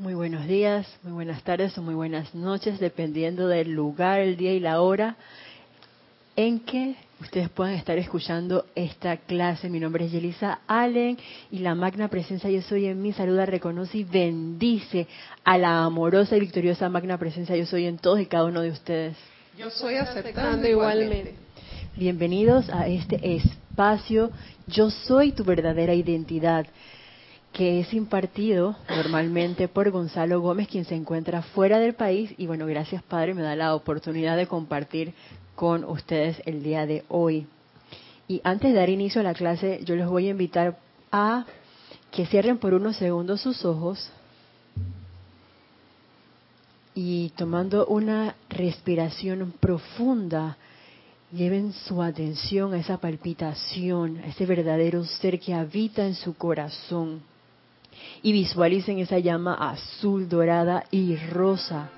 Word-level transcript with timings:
Muy 0.00 0.14
buenos 0.14 0.46
días, 0.46 0.86
muy 1.02 1.12
buenas 1.12 1.42
tardes 1.42 1.76
o 1.76 1.82
muy 1.82 1.94
buenas 1.94 2.34
noches, 2.34 2.80
dependiendo 2.80 3.48
del 3.48 3.72
lugar, 3.72 4.20
el 4.20 4.38
día 4.38 4.54
y 4.54 4.58
la 4.58 4.80
hora 4.80 5.16
en 6.36 6.60
que 6.60 6.96
ustedes 7.20 7.50
puedan 7.50 7.74
estar 7.74 7.98
escuchando 7.98 8.64
esta 8.74 9.18
clase. 9.18 9.68
Mi 9.68 9.78
nombre 9.78 10.06
es 10.06 10.12
Yelisa 10.12 10.60
Allen 10.66 11.18
y 11.50 11.58
la 11.58 11.74
magna 11.74 12.08
presencia 12.08 12.48
yo 12.48 12.62
soy 12.62 12.86
en 12.86 13.02
mí 13.02 13.12
saluda, 13.12 13.44
reconoce 13.44 13.98
y 13.98 14.04
bendice 14.04 15.06
a 15.44 15.58
la 15.58 15.84
amorosa 15.84 16.34
y 16.34 16.40
victoriosa 16.40 16.88
magna 16.88 17.18
presencia 17.18 17.54
yo 17.54 17.66
soy 17.66 17.84
en 17.84 17.98
todos 17.98 18.20
y 18.20 18.24
cada 18.24 18.46
uno 18.46 18.62
de 18.62 18.70
ustedes. 18.70 19.18
Yo 19.58 19.68
soy 19.68 19.96
aceptando 19.96 20.66
igualmente. 20.66 21.34
Bienvenidos 21.94 22.70
a 22.70 22.86
este 22.86 23.36
espacio 23.36 24.30
Yo 24.66 24.88
soy 24.88 25.32
tu 25.32 25.44
verdadera 25.44 25.92
identidad 25.92 26.64
que 27.52 27.80
es 27.80 27.92
impartido 27.92 28.76
normalmente 28.88 29.66
por 29.68 29.90
Gonzalo 29.90 30.40
Gómez, 30.40 30.68
quien 30.68 30.84
se 30.84 30.94
encuentra 30.94 31.42
fuera 31.42 31.78
del 31.78 31.94
país. 31.94 32.32
Y 32.38 32.46
bueno, 32.46 32.66
gracias 32.66 33.02
Padre, 33.02 33.34
me 33.34 33.42
da 33.42 33.56
la 33.56 33.74
oportunidad 33.74 34.36
de 34.36 34.46
compartir 34.46 35.14
con 35.56 35.84
ustedes 35.84 36.40
el 36.46 36.62
día 36.62 36.86
de 36.86 37.04
hoy. 37.08 37.46
Y 38.28 38.40
antes 38.44 38.72
de 38.72 38.78
dar 38.78 38.88
inicio 38.88 39.20
a 39.20 39.24
la 39.24 39.34
clase, 39.34 39.80
yo 39.84 39.96
les 39.96 40.06
voy 40.06 40.28
a 40.28 40.30
invitar 40.30 40.78
a 41.10 41.44
que 42.12 42.26
cierren 42.26 42.58
por 42.58 42.74
unos 42.74 42.96
segundos 42.96 43.40
sus 43.40 43.64
ojos 43.64 44.10
y 46.94 47.30
tomando 47.30 47.86
una 47.86 48.36
respiración 48.48 49.52
profunda, 49.58 50.56
lleven 51.32 51.72
su 51.72 52.02
atención 52.02 52.74
a 52.74 52.78
esa 52.78 52.98
palpitación, 52.98 54.18
a 54.18 54.26
ese 54.26 54.46
verdadero 54.46 55.04
ser 55.04 55.40
que 55.40 55.54
habita 55.54 56.06
en 56.06 56.14
su 56.14 56.34
corazón 56.36 57.29
y 58.22 58.32
visualicen 58.32 58.98
esa 58.98 59.18
llama 59.18 59.54
azul, 59.54 60.28
dorada 60.28 60.84
y 60.90 61.16
rosa. 61.16 61.90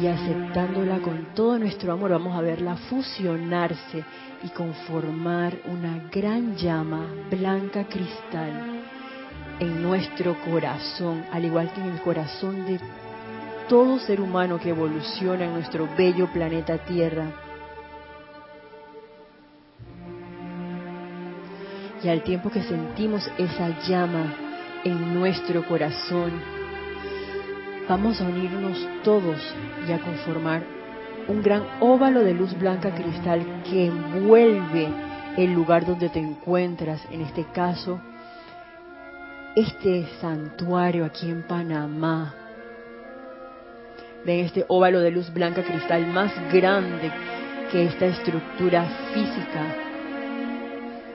Y 0.00 0.06
aceptándola 0.06 0.98
con 0.98 1.34
todo 1.34 1.58
nuestro 1.58 1.92
amor, 1.92 2.10
vamos 2.10 2.36
a 2.36 2.40
verla 2.40 2.76
fusionarse 2.76 4.04
y 4.42 4.48
conformar 4.48 5.56
una 5.66 6.08
gran 6.10 6.56
llama 6.56 7.06
blanca 7.30 7.84
cristal 7.84 8.82
en 9.60 9.82
nuestro 9.82 10.36
corazón, 10.44 11.24
al 11.30 11.44
igual 11.44 11.72
que 11.72 11.80
en 11.80 11.88
el 11.88 12.00
corazón 12.00 12.66
de 12.66 12.80
todo 13.68 14.00
ser 14.00 14.20
humano 14.20 14.58
que 14.58 14.70
evoluciona 14.70 15.44
en 15.44 15.52
nuestro 15.52 15.88
bello 15.96 16.32
planeta 16.32 16.78
Tierra 16.78 17.51
y 22.02 22.08
al 22.08 22.22
tiempo 22.22 22.50
que 22.50 22.62
sentimos 22.62 23.30
esa 23.38 23.80
llama 23.86 24.34
en 24.84 25.14
nuestro 25.14 25.66
corazón, 25.66 26.32
vamos 27.88 28.20
a 28.20 28.24
unirnos 28.24 28.88
todos 29.04 29.38
y 29.86 29.92
a 29.92 29.98
conformar 30.00 30.62
un 31.28 31.42
gran 31.42 31.62
óvalo 31.80 32.24
de 32.24 32.34
luz 32.34 32.58
blanca 32.58 32.92
cristal 32.92 33.62
que 33.70 33.86
envuelve 33.86 34.88
el 35.36 35.52
lugar 35.52 35.86
donde 35.86 36.08
te 36.08 36.18
encuentras, 36.18 37.00
en 37.10 37.22
este 37.22 37.44
caso, 37.52 38.00
este 39.54 40.06
santuario 40.20 41.04
aquí 41.04 41.30
en 41.30 41.42
Panamá. 41.42 42.34
Ven 44.24 44.44
este 44.46 44.64
óvalo 44.68 45.00
de 45.00 45.10
luz 45.10 45.32
blanca 45.32 45.62
cristal 45.62 46.06
más 46.08 46.32
grande 46.52 47.12
que 47.70 47.84
esta 47.84 48.06
estructura 48.06 48.84
física 49.14 49.91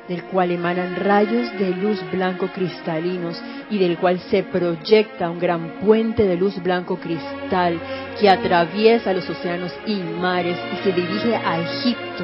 del 0.07 0.23
cual 0.23 0.51
emanan 0.51 0.95
rayos 0.95 1.51
de 1.59 1.71
luz 1.71 1.99
blanco 2.11 2.47
cristalinos 2.47 3.41
y 3.69 3.77
del 3.77 3.97
cual 3.97 4.19
se 4.19 4.43
proyecta 4.43 5.29
un 5.29 5.39
gran 5.39 5.79
puente 5.79 6.23
de 6.23 6.37
luz 6.37 6.61
blanco 6.63 6.97
cristal 6.97 7.79
que 8.19 8.29
atraviesa 8.29 9.13
los 9.13 9.29
océanos 9.29 9.73
y 9.85 9.95
mares 9.95 10.57
y 10.73 10.83
se 10.83 10.91
dirige 10.93 11.35
a 11.35 11.59
Egipto, 11.59 12.23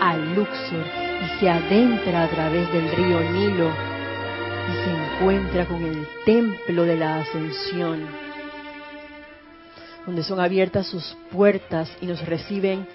a 0.00 0.16
Luxor, 0.16 0.84
y 1.24 1.40
se 1.40 1.50
adentra 1.50 2.24
a 2.24 2.28
través 2.28 2.72
del 2.72 2.90
río 2.92 3.20
Nilo 3.20 3.70
y 4.70 4.72
se 4.84 4.90
encuentra 4.90 5.66
con 5.66 5.84
el 5.84 6.06
templo 6.24 6.84
de 6.84 6.96
la 6.96 7.20
ascensión, 7.20 8.06
donde 10.06 10.22
son 10.22 10.40
abiertas 10.40 10.86
sus 10.86 11.16
puertas 11.30 11.90
y 12.00 12.06
nos 12.06 12.24
reciben 12.24 12.86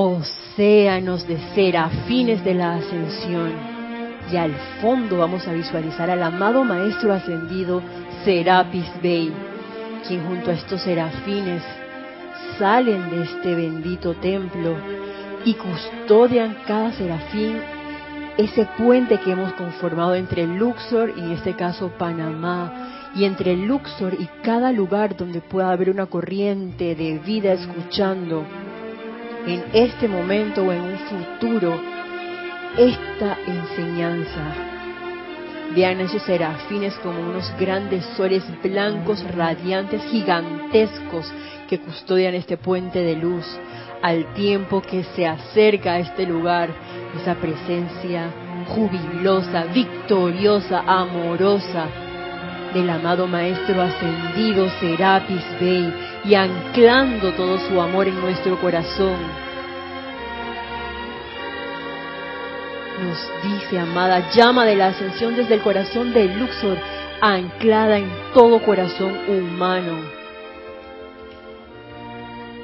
océanos 0.00 1.26
de 1.26 1.36
serafines 1.56 2.44
de 2.44 2.54
la 2.54 2.74
ascensión. 2.74 3.52
Y 4.30 4.36
al 4.36 4.54
fondo 4.80 5.18
vamos 5.18 5.48
a 5.48 5.52
visualizar 5.52 6.08
al 6.08 6.22
amado 6.22 6.62
Maestro 6.62 7.12
Ascendido 7.12 7.82
Serapis 8.24 8.86
Bey, 9.02 9.32
quien 10.06 10.24
junto 10.24 10.52
a 10.52 10.54
estos 10.54 10.82
serafines 10.82 11.64
salen 12.60 13.10
de 13.10 13.24
este 13.24 13.56
bendito 13.56 14.14
templo 14.14 14.76
y 15.44 15.54
custodian 15.54 16.58
cada 16.64 16.92
serafín 16.92 17.60
ese 18.36 18.68
puente 18.78 19.18
que 19.18 19.32
hemos 19.32 19.52
conformado 19.54 20.14
entre 20.14 20.46
Luxor 20.46 21.12
y 21.16 21.20
en 21.22 21.32
este 21.32 21.54
caso 21.54 21.90
Panamá, 21.98 23.10
y 23.16 23.24
entre 23.24 23.56
Luxor 23.56 24.14
y 24.14 24.28
cada 24.44 24.70
lugar 24.70 25.16
donde 25.16 25.40
pueda 25.40 25.72
haber 25.72 25.90
una 25.90 26.06
corriente 26.06 26.94
de 26.94 27.18
vida 27.18 27.52
escuchando 27.54 28.44
en 29.46 29.64
este 29.72 30.08
momento 30.08 30.62
o 30.64 30.72
en 30.72 30.80
un 30.80 30.98
futuro 30.98 31.80
esta 32.76 33.38
enseñanza. 33.46 34.54
Vean 35.74 36.00
esos 36.00 36.22
serafines 36.22 36.94
como 37.02 37.20
unos 37.20 37.52
grandes 37.58 38.04
soles 38.16 38.42
blancos, 38.62 39.22
radiantes, 39.34 40.02
gigantescos 40.10 41.30
que 41.68 41.78
custodian 41.78 42.34
este 42.34 42.56
puente 42.56 43.00
de 43.00 43.16
luz, 43.16 43.44
al 44.02 44.32
tiempo 44.32 44.80
que 44.80 45.04
se 45.04 45.26
acerca 45.26 45.94
a 45.94 45.98
este 45.98 46.24
lugar 46.24 46.70
esa 47.20 47.34
presencia 47.34 48.30
jubilosa, 48.68 49.64
victoriosa, 49.64 50.82
amorosa 50.86 51.86
del 52.72 52.88
amado 52.90 53.26
Maestro 53.26 53.80
ascendido 53.80 54.68
Serapis 54.80 55.44
Bey 55.60 55.92
y 56.28 56.34
anclando 56.34 57.32
todo 57.32 57.58
su 57.58 57.80
amor 57.80 58.06
en 58.06 58.20
nuestro 58.20 58.60
corazón. 58.60 59.16
Nos 63.02 63.30
dice, 63.42 63.78
amada, 63.78 64.30
llama 64.32 64.66
de 64.66 64.76
la 64.76 64.88
ascensión 64.88 65.36
desde 65.36 65.54
el 65.54 65.62
corazón 65.62 66.12
de 66.12 66.26
Luxor, 66.26 66.76
anclada 67.22 67.98
en 67.98 68.10
todo 68.34 68.60
corazón 68.60 69.16
humano. 69.26 70.02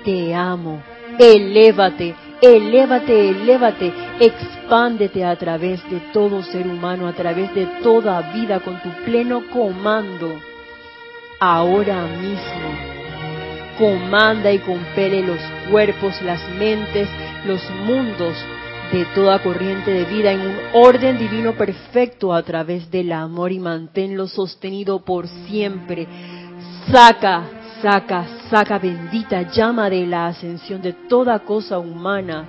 Te 0.05 0.35
amo, 0.35 0.83
elévate, 1.19 2.15
elévate, 2.43 3.31
elévate, 3.31 3.93
expándete 4.21 5.25
a 5.25 5.37
través 5.37 5.89
de 5.89 6.01
todo 6.13 6.43
ser 6.43 6.67
humano, 6.67 7.09
a 7.09 7.15
través 7.15 7.55
de 7.55 7.65
toda 7.83 8.21
vida 8.33 8.61
con 8.61 8.79
tu 8.83 8.91
pleno 9.05 9.43
comando, 9.51 10.35
ahora 11.41 12.03
mismo 12.21 12.94
comanda 13.79 14.53
y 14.53 14.59
compele 14.59 15.23
los 15.23 15.41
cuerpos, 15.71 16.21
las 16.23 16.41
mentes, 16.59 17.09
los 17.47 17.61
mundos 17.87 18.35
de 18.93 19.05
toda 19.15 19.43
corriente 19.43 19.91
de 19.91 20.05
vida 20.05 20.33
en 20.33 20.41
un 20.41 20.57
orden 20.73 21.19
divino 21.19 21.53
perfecto 21.53 22.33
a 22.33 22.43
través 22.43 22.91
del 22.91 23.13
amor 23.13 23.51
y 23.51 23.59
manténlo 23.59 24.29
sostenido 24.29 25.01
por 25.01 25.27
siempre. 25.27 26.07
Saca, 26.91 27.45
saca, 27.83 28.27
saca 28.51 28.79
bendita 28.79 29.43
llama 29.51 29.91
de 29.91 30.07
la 30.07 30.27
ascensión 30.27 30.83
de 30.83 30.93
toda 30.93 31.41
cosa 31.41 31.79
humana 31.79 32.45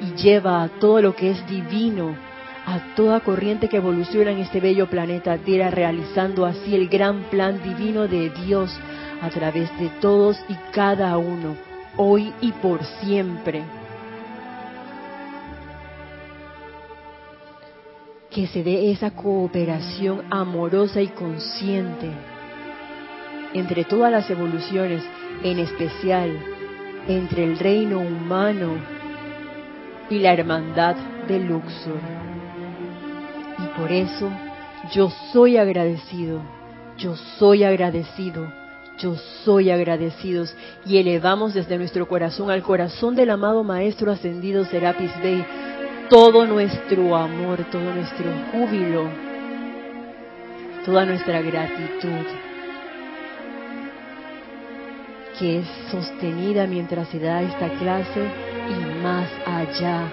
y 0.00 0.20
lleva 0.20 0.62
a 0.62 0.68
todo 0.68 1.00
lo 1.00 1.14
que 1.14 1.30
es 1.30 1.46
divino, 1.48 2.14
a 2.66 2.94
toda 2.94 3.20
corriente 3.20 3.68
que 3.68 3.78
evoluciona 3.78 4.32
en 4.32 4.38
este 4.38 4.60
bello 4.60 4.90
planeta 4.90 5.38
Tierra, 5.38 5.70
realizando 5.70 6.44
así 6.44 6.74
el 6.74 6.88
gran 6.88 7.30
plan 7.30 7.62
divino 7.62 8.08
de 8.08 8.30
Dios 8.30 8.70
a 9.20 9.30
través 9.30 9.70
de 9.78 9.88
todos 10.00 10.38
y 10.48 10.54
cada 10.72 11.16
uno, 11.18 11.56
hoy 11.96 12.32
y 12.40 12.52
por 12.52 12.84
siempre. 12.84 13.62
Que 18.30 18.46
se 18.46 18.62
dé 18.62 18.90
esa 18.90 19.12
cooperación 19.12 20.24
amorosa 20.30 21.00
y 21.00 21.08
consciente 21.08 22.10
entre 23.54 23.84
todas 23.84 24.12
las 24.12 24.28
evoluciones, 24.28 25.02
en 25.42 25.58
especial 25.58 26.38
entre 27.08 27.44
el 27.44 27.58
reino 27.58 27.98
humano 28.00 28.74
y 30.10 30.18
la 30.18 30.32
hermandad 30.32 30.96
de 31.26 31.38
Luxor. 31.38 32.00
Y 33.58 33.78
por 33.78 33.90
eso 33.90 34.30
yo 34.92 35.10
soy 35.32 35.56
agradecido, 35.56 36.42
yo 36.98 37.16
soy 37.38 37.64
agradecido 37.64 38.46
yo 38.98 39.14
soy 39.44 39.70
agradecidos 39.70 40.54
y 40.84 40.98
elevamos 40.98 41.54
desde 41.54 41.78
nuestro 41.78 42.08
corazón 42.08 42.50
al 42.50 42.62
corazón 42.62 43.14
del 43.14 43.30
amado 43.30 43.62
Maestro 43.62 44.10
Ascendido 44.10 44.64
Serapis 44.64 45.10
Bey 45.22 45.44
todo 46.08 46.46
nuestro 46.46 47.16
amor, 47.16 47.64
todo 47.70 47.92
nuestro 47.94 48.26
júbilo, 48.52 49.08
toda 50.84 51.04
nuestra 51.04 51.40
gratitud, 51.42 52.26
que 55.38 55.58
es 55.58 55.66
sostenida 55.90 56.66
mientras 56.66 57.08
se 57.08 57.18
da 57.18 57.42
esta 57.42 57.68
clase 57.70 58.22
y 58.70 59.02
más 59.02 59.28
allá. 59.46 60.04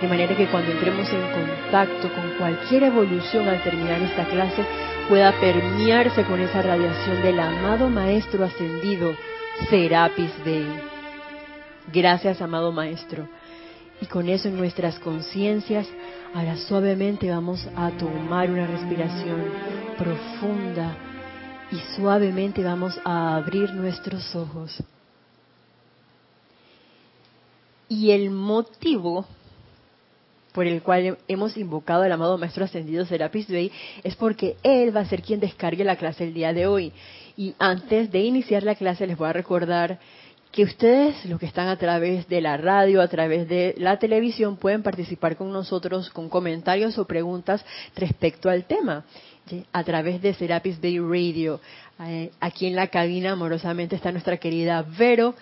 De 0.00 0.08
manera 0.08 0.36
que 0.36 0.46
cuando 0.46 0.72
entremos 0.72 1.08
en 1.10 1.22
contacto 1.30 2.08
con 2.12 2.30
cualquier 2.38 2.84
evolución 2.84 3.48
al 3.48 3.62
terminar 3.62 4.02
esta 4.02 4.24
clase, 4.24 4.64
pueda 5.08 5.38
permearse 5.38 6.24
con 6.24 6.40
esa 6.40 6.62
radiación 6.62 7.22
del 7.22 7.38
amado 7.38 7.90
Maestro 7.90 8.44
ascendido, 8.44 9.14
Serapis 9.68 10.32
Bey. 10.44 10.66
Gracias, 11.92 12.40
amado 12.40 12.72
Maestro. 12.72 13.28
Y 14.00 14.06
con 14.06 14.28
eso 14.28 14.48
en 14.48 14.56
nuestras 14.56 14.98
conciencias, 14.98 15.86
ahora 16.34 16.56
suavemente 16.56 17.30
vamos 17.30 17.66
a 17.76 17.90
tomar 17.90 18.50
una 18.50 18.66
respiración 18.66 19.44
profunda 19.98 20.96
y 21.70 21.76
suavemente 21.96 22.64
vamos 22.64 22.98
a 23.04 23.36
abrir 23.36 23.72
nuestros 23.74 24.34
ojos. 24.34 24.82
Y 27.88 28.10
el 28.10 28.30
motivo 28.30 29.26
por 30.54 30.68
el 30.68 30.82
cual 30.82 31.18
hemos 31.26 31.56
invocado 31.56 32.04
al 32.04 32.12
amado 32.12 32.38
Maestro 32.38 32.64
Ascendido 32.64 33.04
Serapis 33.04 33.48
Bey 33.48 33.72
es 34.04 34.14
porque 34.14 34.56
él 34.62 34.96
va 34.96 35.00
a 35.00 35.04
ser 35.04 35.20
quien 35.20 35.40
descargue 35.40 35.82
la 35.82 35.96
clase 35.96 36.22
el 36.22 36.32
día 36.32 36.52
de 36.52 36.68
hoy. 36.68 36.92
Y 37.36 37.56
antes 37.58 38.12
de 38.12 38.20
iniciar 38.20 38.62
la 38.62 38.76
clase 38.76 39.08
les 39.08 39.18
voy 39.18 39.28
a 39.28 39.32
recordar 39.32 39.98
que 40.52 40.62
ustedes, 40.62 41.24
los 41.26 41.40
que 41.40 41.46
están 41.46 41.66
a 41.66 41.76
través 41.76 42.28
de 42.28 42.40
la 42.40 42.56
radio, 42.56 43.02
a 43.02 43.08
través 43.08 43.48
de 43.48 43.74
la 43.78 43.98
televisión, 43.98 44.56
pueden 44.56 44.84
participar 44.84 45.36
con 45.36 45.52
nosotros 45.52 46.08
con 46.10 46.28
comentarios 46.28 46.96
o 46.98 47.04
preguntas 47.04 47.64
respecto 47.96 48.48
al 48.48 48.64
tema. 48.64 49.04
A 49.72 49.84
través 49.84 50.22
de 50.22 50.32
Serapis 50.32 50.80
Bay 50.80 50.98
Radio. 51.00 51.60
Eh, 52.00 52.30
aquí 52.40 52.66
en 52.66 52.76
la 52.76 52.86
cabina, 52.86 53.32
amorosamente, 53.32 53.96
está 53.96 54.10
nuestra 54.12 54.36
querida 54.38 54.86
Vero, 54.96 55.34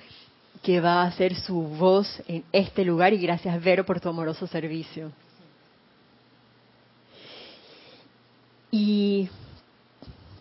que 0.62 0.80
va 0.80 1.02
a 1.02 1.06
hacer 1.06 1.34
su 1.34 1.60
voz 1.60 2.22
en 2.28 2.44
este 2.52 2.84
lugar. 2.84 3.12
Y 3.12 3.18
gracias, 3.18 3.62
Vero, 3.62 3.84
por 3.84 4.00
tu 4.00 4.08
amoroso 4.08 4.46
servicio. 4.46 5.10
Y 8.70 9.28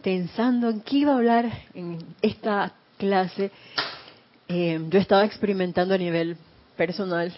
pensando 0.01 0.69
en 0.69 0.81
qué 0.81 0.97
iba 0.97 1.11
a 1.11 1.17
hablar 1.17 1.51
en 1.73 1.99
esta 2.21 2.73
clase, 2.97 3.51
eh, 4.47 4.79
yo 4.89 4.99
estaba 4.99 5.25
experimentando 5.25 5.93
a 5.93 5.97
nivel 5.97 6.37
personal 6.77 7.33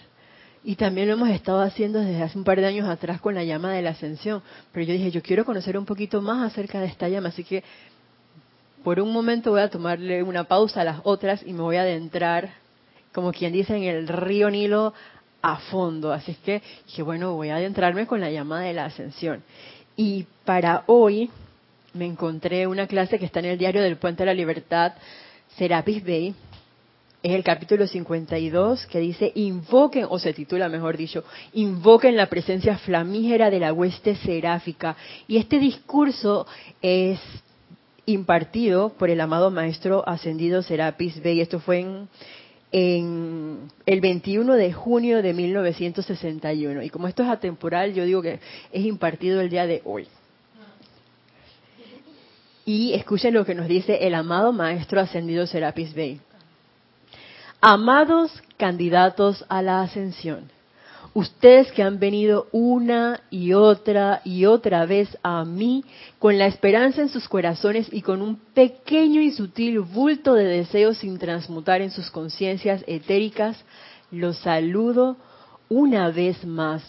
y 0.62 0.76
también 0.76 1.08
lo 1.08 1.14
hemos 1.14 1.28
estado 1.28 1.60
haciendo 1.60 2.00
desde 2.00 2.22
hace 2.22 2.38
un 2.38 2.44
par 2.44 2.58
de 2.58 2.66
años 2.66 2.88
atrás 2.88 3.20
con 3.20 3.34
la 3.34 3.44
llama 3.44 3.72
de 3.72 3.82
la 3.82 3.90
ascensión. 3.90 4.42
Pero 4.72 4.86
yo 4.86 4.92
dije, 4.94 5.10
yo 5.10 5.22
quiero 5.22 5.44
conocer 5.44 5.76
un 5.76 5.84
poquito 5.84 6.22
más 6.22 6.52
acerca 6.52 6.80
de 6.80 6.86
esta 6.86 7.08
llama, 7.08 7.28
así 7.28 7.44
que 7.44 7.62
por 8.82 9.00
un 9.00 9.12
momento 9.12 9.50
voy 9.50 9.60
a 9.60 9.70
tomarle 9.70 10.22
una 10.22 10.44
pausa 10.44 10.80
a 10.80 10.84
las 10.84 11.00
otras 11.04 11.42
y 11.44 11.52
me 11.52 11.62
voy 11.62 11.76
a 11.76 11.82
adentrar, 11.82 12.50
como 13.14 13.32
quien 13.32 13.52
dice, 13.52 13.76
en 13.76 13.84
el 13.84 14.08
río 14.08 14.50
Nilo 14.50 14.92
a 15.40 15.56
fondo. 15.56 16.12
Así 16.12 16.32
es 16.32 16.38
que 16.38 16.62
dije, 16.86 17.02
bueno, 17.02 17.34
voy 17.34 17.50
a 17.50 17.56
adentrarme 17.56 18.06
con 18.06 18.20
la 18.20 18.30
llama 18.30 18.60
de 18.60 18.72
la 18.72 18.86
ascensión. 18.86 19.42
Y 19.96 20.26
para 20.44 20.82
hoy 20.86 21.30
me 21.92 22.06
encontré 22.06 22.66
una 22.66 22.88
clase 22.88 23.18
que 23.18 23.26
está 23.26 23.38
en 23.38 23.46
el 23.46 23.58
diario 23.58 23.82
del 23.82 23.96
Puente 23.96 24.22
de 24.22 24.26
la 24.26 24.34
Libertad, 24.34 24.94
Serapis 25.56 26.04
Bay, 26.04 26.34
es 27.22 27.32
el 27.32 27.42
capítulo 27.42 27.86
52 27.86 28.86
que 28.86 28.98
dice, 28.98 29.32
invoquen, 29.34 30.06
o 30.10 30.18
se 30.18 30.34
titula 30.34 30.68
mejor 30.68 30.98
dicho, 30.98 31.24
invoquen 31.54 32.16
la 32.16 32.26
presencia 32.26 32.76
flamígera 32.76 33.48
de 33.48 33.60
la 33.60 33.72
hueste 33.72 34.14
seráfica. 34.16 34.94
Y 35.26 35.38
este 35.38 35.58
discurso 35.58 36.46
es 36.82 37.18
impartido 38.04 38.90
por 38.90 39.08
el 39.08 39.22
amado 39.22 39.50
maestro 39.50 40.06
ascendido 40.06 40.60
Serapis 40.62 41.22
Bey. 41.22 41.40
Esto 41.40 41.60
fue 41.60 41.80
en, 41.80 42.08
en, 42.76 43.70
el 43.86 44.00
21 44.00 44.54
de 44.54 44.72
junio 44.72 45.22
de 45.22 45.32
1961. 45.32 46.82
Y 46.82 46.90
como 46.90 47.06
esto 47.06 47.22
es 47.22 47.28
atemporal, 47.28 47.94
yo 47.94 48.04
digo 48.04 48.20
que 48.20 48.40
es 48.72 48.84
impartido 48.84 49.40
el 49.40 49.48
día 49.48 49.64
de 49.64 49.80
hoy. 49.84 50.08
Y 52.64 52.94
escuchen 52.94 53.32
lo 53.32 53.44
que 53.44 53.54
nos 53.54 53.68
dice 53.68 54.04
el 54.04 54.14
amado 54.14 54.52
maestro 54.52 55.00
ascendido 55.00 55.46
Serapis 55.46 55.94
Bey. 55.94 56.20
Amados 57.60 58.42
candidatos 58.56 59.44
a 59.48 59.62
la 59.62 59.82
ascensión, 59.82 60.50
ustedes 61.14 61.70
que 61.72 61.82
han 61.82 62.00
venido 62.00 62.48
una 62.50 63.20
y 63.30 63.52
otra 63.52 64.20
y 64.24 64.44
otra 64.46 64.84
vez 64.84 65.16
a 65.22 65.44
mí 65.44 65.84
con 66.18 66.36
la 66.38 66.46
esperanza 66.46 67.00
en 67.00 67.08
sus 67.08 67.28
corazones 67.28 67.88
y 67.92 68.02
con 68.02 68.20
un 68.20 68.36
pequeño 68.52 69.22
y 69.22 69.30
sutil 69.30 69.78
bulto 69.80 70.34
de 70.34 70.44
deseos 70.44 70.98
sin 70.98 71.18
transmutar 71.18 71.80
en 71.80 71.92
sus 71.92 72.10
conciencias 72.10 72.84
etéricas, 72.88 73.64
los 74.10 74.38
saludo 74.38 75.16
una 75.68 76.10
vez 76.10 76.44
más. 76.44 76.82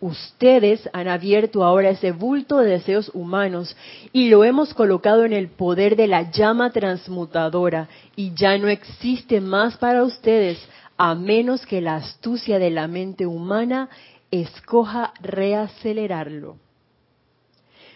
Ustedes 0.00 0.90
han 0.92 1.08
abierto 1.08 1.64
ahora 1.64 1.90
ese 1.90 2.10
bulto 2.10 2.58
de 2.58 2.72
deseos 2.72 3.10
humanos 3.14 3.74
y 4.12 4.28
lo 4.28 4.44
hemos 4.44 4.74
colocado 4.74 5.24
en 5.24 5.32
el 5.32 5.48
poder 5.48 5.96
de 5.96 6.08
la 6.08 6.30
llama 6.30 6.70
transmutadora 6.70 7.88
y 8.16 8.34
ya 8.34 8.58
no 8.58 8.68
existe 8.68 9.40
más 9.40 9.78
para 9.78 10.02
ustedes 10.02 10.58
a 10.96 11.14
menos 11.14 11.66
que 11.66 11.80
la 11.80 11.96
astucia 11.96 12.58
de 12.58 12.70
la 12.70 12.88
mente 12.88 13.26
humana 13.26 13.88
escoja 14.30 15.12
reacelerarlo. 15.20 16.56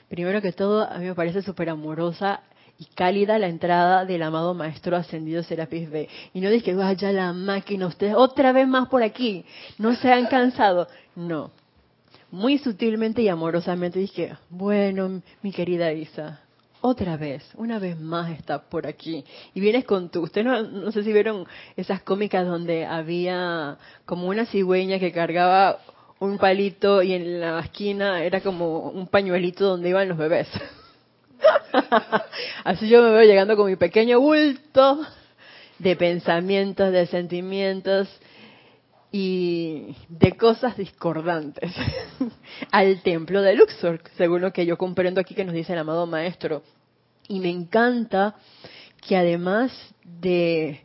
Primero 0.09 0.41
que 0.41 0.53
todo, 0.53 0.89
a 0.89 0.99
mí 0.99 1.07
me 1.07 1.15
parece 1.15 1.43
súper 1.43 1.69
amorosa 1.69 2.41
y 2.79 2.87
cálida 2.95 3.39
la 3.39 3.49
entrada 3.49 4.05
del 4.05 4.23
amado 4.23 4.55
Maestro 4.55 4.97
Ascendido 4.97 5.43
Serapis 5.43 5.91
B. 5.91 6.09
Y 6.33 6.41
no 6.41 6.49
que 6.63 6.75
vaya 6.75 7.13
la 7.13 7.33
máquina, 7.33 7.87
ustedes 7.87 8.15
otra 8.17 8.53
vez 8.53 8.67
más 8.67 8.89
por 8.89 9.03
aquí, 9.03 9.45
no 9.79 9.95
se 9.97 10.13
han 10.13 10.27
cansado. 10.27 10.89
No, 11.15 11.51
muy 12.31 12.59
sutilmente 12.59 13.23
y 13.23 13.29
amorosamente 13.29 13.99
dije, 13.99 14.37
bueno, 14.49 15.23
mi 15.43 15.53
querida 15.53 15.93
Isa, 15.93 16.41
otra 16.81 17.17
vez, 17.17 17.43
una 17.57 17.79
vez 17.79 17.99
más 17.99 18.31
está 18.31 18.63
por 18.69 18.87
aquí. 18.87 19.25
Y 19.55 19.61
vienes 19.61 19.85
con 19.85 20.11
tu, 20.11 20.23
ustedes 20.23 20.47
no, 20.47 20.63
no 20.63 20.93
sé 20.93 21.03
si 21.03 21.13
vieron 21.13 21.47
esas 21.77 22.03
cómicas 22.03 22.47
donde 22.47 22.87
había 22.87 23.79
como 24.05 24.29
una 24.29 24.47
cigüeña 24.47 24.99
que 24.99 25.13
cargaba 25.13 25.81
un 26.21 26.39
palito 26.39 27.03
y 27.03 27.13
en 27.13 27.41
la 27.41 27.61
esquina 27.61 28.23
era 28.23 28.41
como 28.41 28.91
un 28.91 29.07
pañuelito 29.07 29.65
donde 29.67 29.89
iban 29.89 30.09
los 30.09 30.19
bebés. 30.19 30.49
Así 32.65 32.89
yo 32.89 33.03
me 33.03 33.11
veo 33.11 33.23
llegando 33.23 33.57
con 33.57 33.67
mi 33.67 33.77
pequeño 33.77 34.21
bulto 34.21 35.01
de 35.79 35.97
pensamientos, 35.97 36.93
de 36.93 37.07
sentimientos, 37.07 38.09
y 39.11 39.97
de 40.09 40.37
cosas 40.37 40.77
discordantes 40.77 41.73
al 42.71 43.03
templo 43.03 43.41
de 43.43 43.55
Luxor, 43.55 44.03
según 44.17 44.43
lo 44.43 44.53
que 44.53 44.67
yo 44.67 44.77
comprendo 44.77 45.21
aquí 45.21 45.35
que 45.35 45.45
nos 45.45 45.55
dice 45.55 45.73
el 45.73 45.79
amado 45.79 46.07
maestro. 46.07 46.63
Y 47.29 47.41
me 47.41 47.51
encanta 47.51 48.35
que 49.07 49.17
además 49.17 49.71
de 50.03 50.81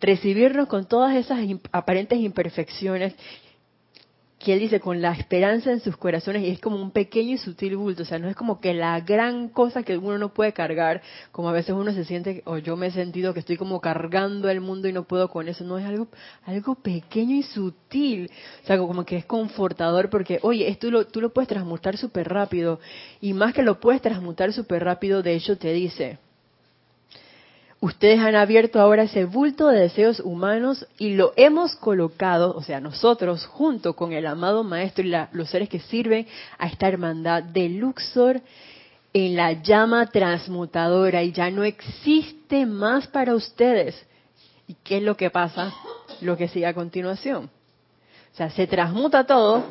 recibirnos 0.00 0.68
con 0.68 0.86
todas 0.86 1.16
esas 1.16 1.38
aparentes 1.72 2.18
imperfecciones 2.18 3.14
que 4.38 4.52
él 4.52 4.60
dice 4.60 4.80
con 4.80 5.00
la 5.00 5.12
esperanza 5.12 5.70
en 5.70 5.80
sus 5.80 5.96
corazones 5.96 6.42
y 6.42 6.50
es 6.50 6.60
como 6.60 6.76
un 6.76 6.90
pequeño 6.90 7.34
y 7.34 7.38
sutil 7.38 7.76
bulto, 7.76 8.02
o 8.02 8.06
sea, 8.06 8.18
no 8.18 8.28
es 8.28 8.36
como 8.36 8.60
que 8.60 8.74
la 8.74 9.00
gran 9.00 9.48
cosa 9.48 9.82
que 9.82 9.96
uno 9.96 10.18
no 10.18 10.34
puede 10.34 10.52
cargar, 10.52 11.02
como 11.32 11.48
a 11.48 11.52
veces 11.52 11.74
uno 11.74 11.92
se 11.92 12.04
siente, 12.04 12.42
o 12.44 12.58
yo 12.58 12.76
me 12.76 12.88
he 12.88 12.90
sentido 12.90 13.32
que 13.32 13.40
estoy 13.40 13.56
como 13.56 13.80
cargando 13.80 14.50
el 14.50 14.60
mundo 14.60 14.88
y 14.88 14.92
no 14.92 15.04
puedo 15.04 15.28
con 15.28 15.48
eso, 15.48 15.64
no 15.64 15.78
es 15.78 15.86
algo, 15.86 16.08
algo 16.44 16.74
pequeño 16.74 17.36
y 17.36 17.42
sutil, 17.42 18.30
o 18.62 18.66
sea, 18.66 18.76
como 18.76 19.04
que 19.04 19.16
es 19.16 19.24
confortador 19.24 20.10
porque, 20.10 20.40
oye, 20.42 20.68
esto 20.68 20.90
lo, 20.90 21.06
tú 21.06 21.20
lo 21.20 21.32
puedes 21.32 21.48
transmutar 21.48 21.96
súper 21.96 22.28
rápido 22.28 22.80
y 23.20 23.32
más 23.32 23.54
que 23.54 23.62
lo 23.62 23.80
puedes 23.80 24.02
transmutar 24.02 24.52
súper 24.52 24.84
rápido, 24.84 25.22
de 25.22 25.34
hecho 25.34 25.56
te 25.56 25.72
dice, 25.72 26.18
Ustedes 27.84 28.18
han 28.18 28.34
abierto 28.34 28.80
ahora 28.80 29.02
ese 29.02 29.26
bulto 29.26 29.68
de 29.68 29.78
deseos 29.78 30.18
humanos 30.18 30.86
y 30.96 31.16
lo 31.16 31.34
hemos 31.36 31.76
colocado, 31.76 32.56
o 32.56 32.62
sea, 32.62 32.80
nosotros, 32.80 33.44
junto 33.44 33.94
con 33.94 34.14
el 34.14 34.24
amado 34.24 34.64
Maestro 34.64 35.04
y 35.04 35.12
los 35.32 35.50
seres 35.50 35.68
que 35.68 35.80
sirven 35.80 36.26
a 36.56 36.68
esta 36.68 36.88
hermandad 36.88 37.42
de 37.42 37.68
Luxor, 37.68 38.40
en 39.12 39.36
la 39.36 39.52
llama 39.62 40.06
transmutadora 40.06 41.22
y 41.22 41.32
ya 41.32 41.50
no 41.50 41.62
existe 41.62 42.64
más 42.64 43.06
para 43.08 43.34
ustedes. 43.34 43.94
¿Y 44.66 44.76
qué 44.82 44.96
es 44.96 45.02
lo 45.02 45.14
que 45.14 45.28
pasa? 45.28 45.70
Lo 46.22 46.38
que 46.38 46.48
sigue 46.48 46.64
a 46.64 46.72
continuación. 46.72 47.50
O 48.32 48.34
sea, 48.34 48.48
se 48.48 48.66
transmuta 48.66 49.26
todo 49.26 49.62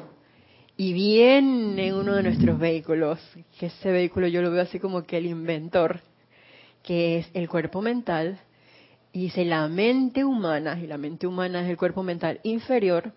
y 0.77 0.93
viene 0.93 1.91
uno 1.91 2.13
de 2.13 2.21
nuestros 2.21 2.59
vehículos, 2.59 3.17
que 3.57 3.65
ese 3.65 3.91
vehículo 3.91 4.27
yo 4.27 4.43
lo 4.43 4.51
veo 4.51 4.61
así 4.61 4.77
como 4.77 5.01
que 5.01 5.17
el 5.17 5.25
inventor 5.25 5.99
que 6.83 7.19
es 7.19 7.29
el 7.33 7.49
cuerpo 7.49 7.81
mental, 7.81 8.39
y 9.11 9.21
dice 9.21 9.45
la 9.45 9.67
mente 9.67 10.23
humana, 10.23 10.79
y 10.79 10.87
la 10.87 10.97
mente 10.97 11.25
humana 11.25 11.63
es 11.63 11.69
el 11.69 11.77
cuerpo 11.77 12.03
mental 12.03 12.39
inferior, 12.43 13.13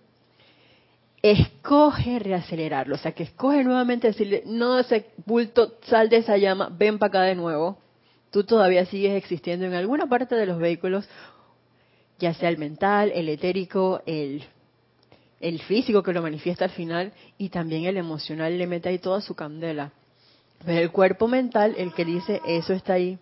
escoge 1.23 2.19
reacelerarlo, 2.19 2.95
o 2.95 2.99
sea, 2.99 3.13
que 3.13 3.25
escoge 3.25 3.65
nuevamente 3.65 4.09
decirle, 4.09 4.43
no 4.47 4.79
ese 4.79 5.07
bulto, 5.25 5.75
sal 5.83 6.09
de 6.09 6.19
esa 6.19 6.37
llama, 6.37 6.69
ven 6.71 6.99
para 6.99 7.09
acá 7.09 7.23
de 7.23 7.35
nuevo. 7.35 7.79
Tú 8.31 8.45
todavía 8.45 8.85
sigues 8.87 9.17
existiendo 9.17 9.67
en 9.67 9.75
alguna 9.75 10.07
parte 10.07 10.35
de 10.35 10.47
los 10.47 10.59
vehículos, 10.59 11.09
ya 12.19 12.35
sea 12.35 12.49
el 12.49 12.59
mental, 12.59 13.11
el 13.15 13.29
etérico, 13.29 14.03
el, 14.07 14.45
el 15.41 15.61
físico 15.63 16.03
que 16.03 16.13
lo 16.13 16.23
manifiesta 16.23 16.67
al 16.67 16.71
final 16.71 17.13
y 17.39 17.49
también 17.49 17.85
el 17.87 17.97
emocional 17.97 18.57
le 18.57 18.67
mete 18.67 18.91
ahí 18.91 18.99
toda 18.99 19.21
su 19.21 19.35
candela. 19.35 19.93
Pero 20.65 20.81
el 20.81 20.91
cuerpo 20.91 21.29
mental, 21.29 21.75
el 21.77 21.93
que 21.93 22.05
dice, 22.05 22.41
eso 22.47 22.73
está 22.73 22.95
ahí, 22.95 23.19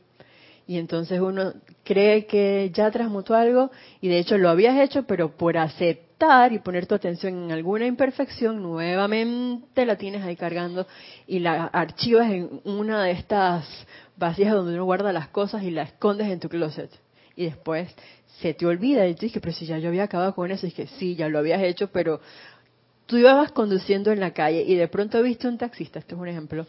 y 0.66 0.78
entonces 0.78 1.20
uno 1.20 1.52
cree 1.84 2.26
que 2.26 2.70
ya 2.72 2.90
transmutó 2.90 3.34
algo 3.34 3.70
y 4.00 4.08
de 4.08 4.18
hecho 4.18 4.38
lo 4.38 4.48
habías 4.48 4.78
hecho, 4.80 5.04
pero 5.04 5.36
por 5.36 5.58
aceptar 5.58 6.52
y 6.52 6.58
poner 6.58 6.86
tu 6.86 6.94
atención 6.94 7.44
en 7.44 7.52
alguna 7.52 7.86
imperfección, 7.86 8.62
nuevamente 8.62 9.84
la 9.84 9.96
tienes 9.96 10.22
ahí 10.22 10.36
cargando 10.36 10.86
y 11.26 11.40
la 11.40 11.64
archivas 11.66 12.30
en 12.30 12.62
una 12.64 13.04
de 13.04 13.10
estas 13.10 13.66
vasijas 14.16 14.54
donde 14.54 14.74
uno 14.74 14.84
guarda 14.84 15.12
las 15.12 15.28
cosas 15.28 15.62
y 15.64 15.70
la 15.70 15.82
escondes 15.82 16.28
en 16.28 16.40
tu 16.40 16.48
closet. 16.48 16.90
Y 17.36 17.44
después 17.44 17.94
se 18.40 18.54
te 18.54 18.64
olvida 18.64 19.06
y 19.06 19.14
tú 19.14 19.22
dices, 19.22 19.42
pero 19.42 19.54
si 19.54 19.66
ya 19.66 19.78
yo 19.78 19.88
había 19.88 20.04
acabado 20.04 20.34
con 20.34 20.50
eso, 20.50 20.66
y 20.66 20.70
que 20.70 20.86
sí, 20.86 21.14
ya 21.14 21.28
lo 21.28 21.38
habías 21.38 21.62
hecho, 21.62 21.88
pero 21.88 22.20
tú 23.06 23.18
ibas 23.18 23.52
conduciendo 23.52 24.12
en 24.12 24.20
la 24.20 24.32
calle 24.32 24.62
y 24.62 24.76
de 24.76 24.88
pronto 24.88 25.22
viste 25.22 25.48
un 25.48 25.58
taxista, 25.58 25.98
este 25.98 26.14
es 26.14 26.20
un 26.20 26.28
ejemplo, 26.28 26.66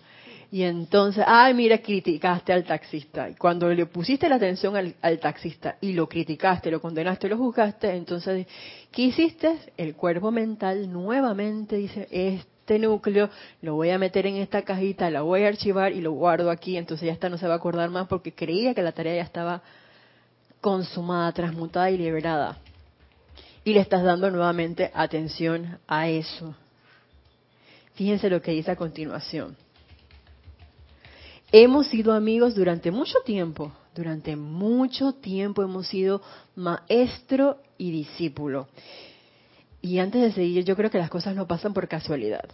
y 0.51 0.63
entonces, 0.63 1.23
ay, 1.27 1.53
mira, 1.53 1.79
criticaste 1.79 2.53
al 2.53 2.63
taxista. 2.63 3.29
Y 3.29 3.35
cuando 3.35 3.69
le 3.69 3.85
pusiste 3.85 4.29
la 4.29 4.35
atención 4.35 4.75
al, 4.75 5.19
taxista 5.19 5.77
y 5.81 5.93
lo 5.93 6.07
criticaste, 6.07 6.71
lo 6.71 6.81
condenaste, 6.81 7.27
lo 7.27 7.37
juzgaste, 7.37 7.95
entonces, 7.95 8.47
¿qué 8.91 9.03
hiciste? 9.03 9.57
El 9.77 9.95
cuerpo 9.95 10.31
mental 10.31 10.91
nuevamente 10.91 11.77
dice, 11.77 12.07
este 12.11 12.79
núcleo 12.79 13.29
lo 13.61 13.75
voy 13.75 13.89
a 13.89 13.97
meter 13.97 14.27
en 14.27 14.37
esta 14.37 14.61
cajita, 14.61 15.09
la 15.09 15.21
voy 15.21 15.43
a 15.43 15.47
archivar 15.47 15.91
y 15.91 16.01
lo 16.01 16.11
guardo 16.11 16.51
aquí. 16.51 16.77
Entonces 16.77 17.07
ya 17.07 17.13
esta 17.13 17.29
no 17.29 17.37
se 17.37 17.47
va 17.47 17.55
a 17.55 17.57
acordar 17.57 17.89
más 17.89 18.07
porque 18.07 18.33
creía 18.33 18.73
que 18.73 18.81
la 18.81 18.91
tarea 18.91 19.15
ya 19.15 19.23
estaba 19.23 19.61
consumada, 20.61 21.31
transmutada 21.31 21.91
y 21.91 21.97
liberada. 21.97 22.57
Y 23.63 23.73
le 23.73 23.79
estás 23.79 24.03
dando 24.03 24.29
nuevamente 24.29 24.91
atención 24.93 25.79
a 25.87 26.07
eso. 26.07 26.55
Fíjense 27.95 28.29
lo 28.29 28.41
que 28.41 28.51
dice 28.51 28.71
a 28.71 28.75
continuación. 28.75 29.64
Hemos 31.51 31.87
sido 31.87 32.13
amigos 32.13 32.55
durante 32.55 32.91
mucho 32.91 33.19
tiempo, 33.25 33.71
durante 33.93 34.35
mucho 34.35 35.13
tiempo 35.13 35.63
hemos 35.63 35.87
sido 35.87 36.21
maestro 36.55 37.57
y 37.77 37.91
discípulo. 37.91 38.67
Y 39.81 39.99
antes 39.99 40.21
de 40.21 40.31
seguir, 40.31 40.65
yo 40.65 40.75
creo 40.75 40.89
que 40.89 40.97
las 40.97 41.09
cosas 41.09 41.35
no 41.35 41.47
pasan 41.47 41.73
por 41.73 41.87
casualidad. 41.87 42.45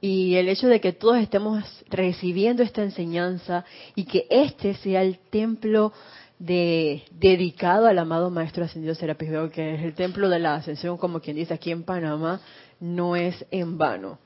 Y 0.00 0.34
el 0.34 0.50
hecho 0.50 0.68
de 0.68 0.80
que 0.80 0.92
todos 0.92 1.16
estemos 1.16 1.64
recibiendo 1.88 2.62
esta 2.62 2.82
enseñanza 2.82 3.64
y 3.94 4.04
que 4.04 4.26
este 4.28 4.74
sea 4.74 5.02
el 5.02 5.18
templo 5.30 5.94
de, 6.38 7.04
dedicado 7.10 7.86
al 7.86 7.98
amado 7.98 8.28
Maestro 8.28 8.64
Ascendido 8.64 8.94
Serapis 8.94 9.30
que 9.54 9.76
es 9.76 9.82
el 9.82 9.94
templo 9.94 10.28
de 10.28 10.40
la 10.40 10.56
ascensión, 10.56 10.98
como 10.98 11.20
quien 11.20 11.36
dice 11.36 11.54
aquí 11.54 11.70
en 11.70 11.84
Panamá, 11.84 12.42
no 12.80 13.16
es 13.16 13.46
en 13.50 13.78
vano 13.78 14.18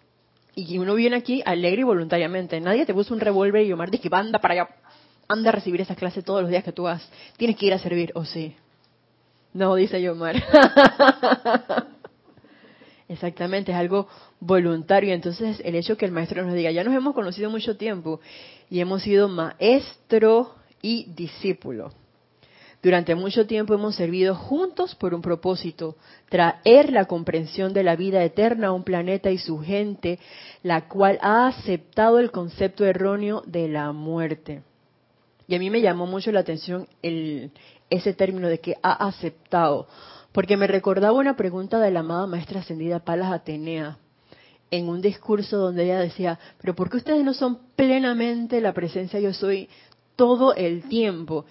y 0.66 0.78
uno 0.78 0.94
viene 0.94 1.16
aquí 1.16 1.40
alegre 1.44 1.82
y 1.82 1.84
voluntariamente. 1.84 2.60
Nadie 2.60 2.84
te 2.84 2.92
puso 2.92 3.14
un 3.14 3.20
revólver 3.20 3.64
y 3.64 3.72
Omar 3.72 3.90
dice, 3.90 4.08
anda 4.10 4.40
para 4.40 4.54
allá, 4.54 4.68
anda 5.28 5.50
a 5.50 5.52
recibir 5.52 5.80
esas 5.80 5.96
clases 5.96 6.24
todos 6.24 6.42
los 6.42 6.50
días 6.50 6.64
que 6.64 6.72
tú 6.72 6.84
vas. 6.84 7.08
Tienes 7.36 7.56
que 7.56 7.66
ir 7.66 7.74
a 7.74 7.78
servir, 7.78 8.10
o 8.14 8.24
sí. 8.24 8.56
No, 9.52 9.76
dice 9.76 10.02
Yomar. 10.02 10.34
Exactamente, 13.08 13.70
es 13.72 13.78
algo 13.78 14.08
voluntario. 14.40 15.14
Entonces, 15.14 15.62
el 15.64 15.76
hecho 15.76 15.96
que 15.96 16.06
el 16.06 16.12
maestro 16.12 16.44
nos 16.44 16.54
diga, 16.54 16.72
ya 16.72 16.82
nos 16.82 16.94
hemos 16.94 17.14
conocido 17.14 17.50
mucho 17.50 17.76
tiempo 17.76 18.20
y 18.68 18.80
hemos 18.80 19.02
sido 19.02 19.28
maestro 19.28 20.56
y 20.82 21.04
discípulo. 21.12 21.92
Durante 22.82 23.16
mucho 23.16 23.47
tiempo 23.47 23.75
hemos 23.75 23.97
servido 23.97 24.37
juntos 24.37 24.94
por 24.94 25.12
un 25.12 25.20
propósito, 25.20 25.97
traer 26.28 26.92
la 26.92 27.06
comprensión 27.06 27.73
de 27.73 27.82
la 27.82 27.97
vida 27.97 28.23
eterna 28.23 28.68
a 28.68 28.73
un 28.73 28.85
planeta 28.85 29.30
y 29.30 29.38
su 29.38 29.58
gente, 29.58 30.20
la 30.62 30.88
cual 30.88 31.18
ha 31.20 31.49
aceptado 31.49 32.20
el 32.20 32.30
concepto 32.30 32.85
erróneo 32.85 33.42
de 33.47 33.68
la 33.68 33.90
muerte. 33.90 34.62
Y 35.49 35.56
a 35.56 35.58
mí 35.58 35.70
me 35.70 35.80
llamó 35.80 36.06
mucho 36.06 36.30
la 36.30 36.40
atención 36.40 36.87
el, 37.02 37.50
ese 37.90 38.14
término 38.14 38.47
de 38.49 38.61
que 38.61 38.76
ha 38.82 39.08
aceptado, 39.08 39.88
porque 40.30 40.56
me 40.56 40.68
recordaba 40.68 41.18
una 41.18 41.37
pregunta 41.37 41.80
de 41.80 41.90
la 41.90 42.00
amada 42.00 42.28
maestra 42.28 42.61
ascendida 42.61 43.00
Palas 43.00 43.32
Atenea, 43.32 43.99
en 44.70 44.88
un 44.88 45.00
discurso 45.00 45.56
donde 45.56 45.85
ella 45.85 45.99
decía, 45.99 46.38
pero 46.61 46.76
¿por 46.76 46.90
qué 46.90 46.99
ustedes 46.99 47.25
no 47.25 47.35
son 47.35 47.58
plenamente 47.75 48.61
la 48.61 48.73
presencia 48.73 49.18
yo 49.18 49.32
soy 49.32 49.68
todo 50.14 50.54
el 50.54 50.82
tiempo? 50.88 51.47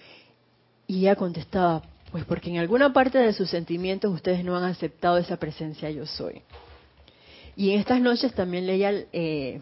Y 0.88 1.00
ella 1.00 1.16
contestaba, 1.16 1.82
pues 2.10 2.24
porque 2.24 2.48
en 2.48 2.56
alguna 2.56 2.94
parte 2.94 3.18
de 3.18 3.34
sus 3.34 3.50
sentimientos 3.50 4.12
ustedes 4.12 4.42
no 4.42 4.56
han 4.56 4.64
aceptado 4.64 5.18
esa 5.18 5.36
presencia 5.36 5.90
yo 5.90 6.06
soy. 6.06 6.40
Y 7.54 7.72
en 7.72 7.80
estas 7.80 8.00
noches 8.00 8.32
también 8.32 8.66
leía 8.66 8.90
eh, 9.12 9.60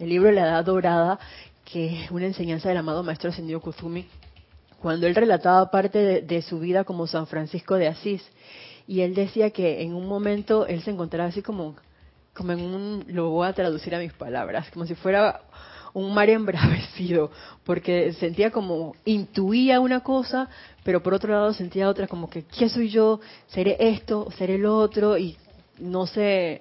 el 0.00 0.08
libro 0.08 0.32
La 0.32 0.42
Edad 0.42 0.64
Dorada, 0.64 1.20
que 1.64 2.02
es 2.02 2.10
una 2.10 2.26
enseñanza 2.26 2.68
del 2.68 2.78
amado 2.78 3.04
Maestro 3.04 3.30
Ascendido 3.30 3.60
Kuzumi, 3.60 4.06
cuando 4.82 5.06
él 5.06 5.14
relataba 5.14 5.70
parte 5.70 6.22
de, 6.22 6.42
su 6.42 6.58
vida 6.58 6.82
como 6.82 7.06
San 7.06 7.28
Francisco 7.28 7.76
de 7.76 7.86
Asís. 7.86 8.28
Y 8.88 9.02
él 9.02 9.14
decía 9.14 9.50
que 9.50 9.80
en 9.82 9.94
un 9.94 10.08
momento 10.08 10.66
él 10.66 10.82
se 10.82 10.90
encontraba 10.90 11.28
así 11.28 11.40
como, 11.40 11.76
como 12.34 12.50
en 12.50 12.60
un, 12.60 13.04
lo 13.08 13.30
voy 13.30 13.46
a 13.46 13.52
traducir 13.52 13.94
a 13.94 14.00
mis 14.00 14.12
palabras, 14.12 14.70
como 14.72 14.86
si 14.86 14.96
fuera 14.96 15.40
un 15.94 16.12
mar 16.12 16.28
embravecido, 16.30 17.30
porque 17.64 18.12
sentía 18.14 18.50
como, 18.50 18.94
intuía 19.06 19.80
una 19.80 20.00
cosa, 20.00 20.50
pero 20.82 21.02
por 21.02 21.14
otro 21.14 21.32
lado 21.32 21.54
sentía 21.54 21.88
otra, 21.88 22.06
como 22.06 22.28
que, 22.28 22.42
¿qué 22.42 22.68
soy 22.68 22.90
yo? 22.90 23.20
¿Seré 23.46 23.76
esto? 23.80 24.28
¿Seré 24.36 24.56
el 24.56 24.66
otro? 24.66 25.16
Y 25.16 25.36
no 25.78 26.06
sé, 26.06 26.60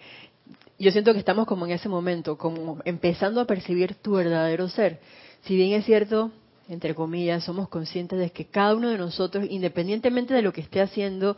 yo 0.79 0.91
siento 0.91 1.11
que 1.13 1.19
estamos 1.19 1.45
como 1.45 1.65
en 1.65 1.73
ese 1.73 1.89
momento, 1.89 2.37
como 2.37 2.79
empezando 2.85 3.41
a 3.41 3.45
percibir 3.45 3.95
tu 3.95 4.13
verdadero 4.13 4.69
ser. 4.69 4.99
Si 5.43 5.55
bien 5.55 5.73
es 5.73 5.85
cierto, 5.85 6.31
entre 6.69 6.95
comillas, 6.95 7.43
somos 7.43 7.67
conscientes 7.67 8.17
de 8.19 8.31
que 8.31 8.45
cada 8.45 8.75
uno 8.75 8.89
de 8.89 8.97
nosotros, 8.97 9.45
independientemente 9.49 10.33
de 10.33 10.41
lo 10.41 10.53
que 10.53 10.61
esté 10.61 10.79
haciendo, 10.81 11.37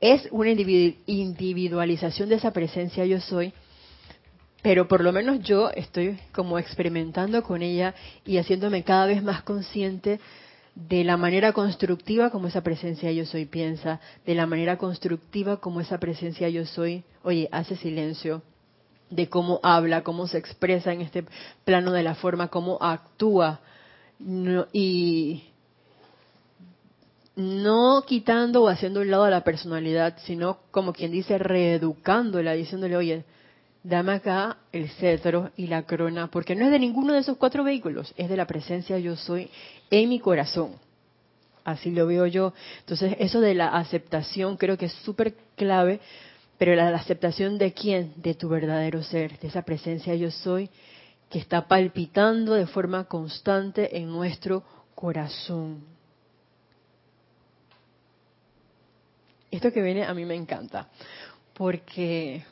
es 0.00 0.28
una 0.30 0.50
individualización 0.50 2.28
de 2.28 2.36
esa 2.36 2.52
presencia 2.52 3.04
yo 3.04 3.20
soy, 3.20 3.52
pero 4.62 4.88
por 4.88 5.02
lo 5.02 5.12
menos 5.12 5.40
yo 5.40 5.70
estoy 5.70 6.18
como 6.32 6.58
experimentando 6.58 7.42
con 7.42 7.62
ella 7.62 7.94
y 8.24 8.38
haciéndome 8.38 8.82
cada 8.82 9.06
vez 9.06 9.22
más 9.22 9.42
consciente 9.42 10.20
de 10.74 11.04
la 11.04 11.16
manera 11.16 11.52
constructiva 11.52 12.30
como 12.30 12.48
esa 12.48 12.62
presencia 12.62 13.10
yo 13.10 13.24
soy 13.24 13.46
piensa, 13.46 14.00
de 14.24 14.34
la 14.34 14.46
manera 14.46 14.78
constructiva 14.78 15.58
como 15.58 15.80
esa 15.80 15.98
presencia 15.98 16.48
yo 16.48 16.64
soy, 16.66 17.04
oye, 17.22 17.48
hace 17.50 17.76
silencio, 17.76 18.42
de 19.10 19.28
cómo 19.28 19.60
habla, 19.62 20.02
cómo 20.02 20.26
se 20.26 20.38
expresa 20.38 20.92
en 20.92 21.00
este 21.00 21.24
plano 21.64 21.92
de 21.92 22.02
la 22.02 22.14
forma, 22.14 22.48
cómo 22.48 22.78
actúa. 22.80 23.60
Y 24.72 25.44
no 27.34 28.04
quitando 28.06 28.62
o 28.62 28.68
haciendo 28.68 29.00
un 29.00 29.10
lado 29.10 29.24
a 29.24 29.30
la 29.30 29.44
personalidad, 29.44 30.18
sino 30.24 30.58
como 30.70 30.92
quien 30.92 31.10
dice 31.10 31.38
reeducándola, 31.38 32.52
diciéndole, 32.52 32.96
oye, 32.96 33.24
dame 33.82 34.12
acá 34.12 34.58
el 34.72 34.88
cetro 34.90 35.50
y 35.56 35.66
la 35.66 35.82
corona, 35.82 36.30
porque 36.30 36.54
no 36.54 36.64
es 36.64 36.70
de 36.70 36.78
ninguno 36.78 37.12
de 37.12 37.20
esos 37.20 37.36
cuatro 37.36 37.64
vehículos, 37.64 38.12
es 38.16 38.28
de 38.28 38.36
la 38.36 38.46
presencia 38.46 38.98
yo 38.98 39.16
soy 39.16 39.50
en 39.90 40.08
mi 40.08 40.20
corazón. 40.20 40.76
Así 41.64 41.90
lo 41.90 42.06
veo 42.06 42.26
yo. 42.26 42.54
Entonces, 42.80 43.14
eso 43.18 43.40
de 43.40 43.54
la 43.54 43.68
aceptación 43.68 44.56
creo 44.56 44.78
que 44.78 44.86
es 44.86 44.92
súper 45.04 45.34
clave, 45.54 46.00
pero 46.56 46.74
la, 46.74 46.88
aceptación 46.88 47.58
de 47.58 47.72
quién? 47.72 48.14
De 48.16 48.34
tu 48.34 48.48
verdadero 48.48 49.02
ser, 49.02 49.38
de 49.38 49.48
esa 49.48 49.62
presencia 49.62 50.14
yo 50.14 50.30
soy 50.30 50.70
que 51.28 51.38
está 51.38 51.68
palpitando 51.68 52.54
de 52.54 52.66
forma 52.66 53.04
constante 53.04 53.98
en 53.98 54.08
nuestro 54.08 54.64
corazón. 54.94 55.84
Esto 59.50 59.72
que 59.72 59.82
viene 59.82 60.04
a 60.04 60.14
mí 60.14 60.24
me 60.24 60.34
encanta, 60.34 60.88
porque 61.54 62.44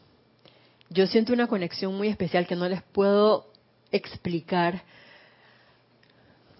yo 0.90 1.06
siento 1.06 1.32
una 1.32 1.46
conexión 1.46 1.96
muy 1.96 2.08
especial 2.08 2.46
que 2.46 2.56
no 2.56 2.68
les 2.68 2.82
puedo 2.82 3.46
explicar 3.90 4.82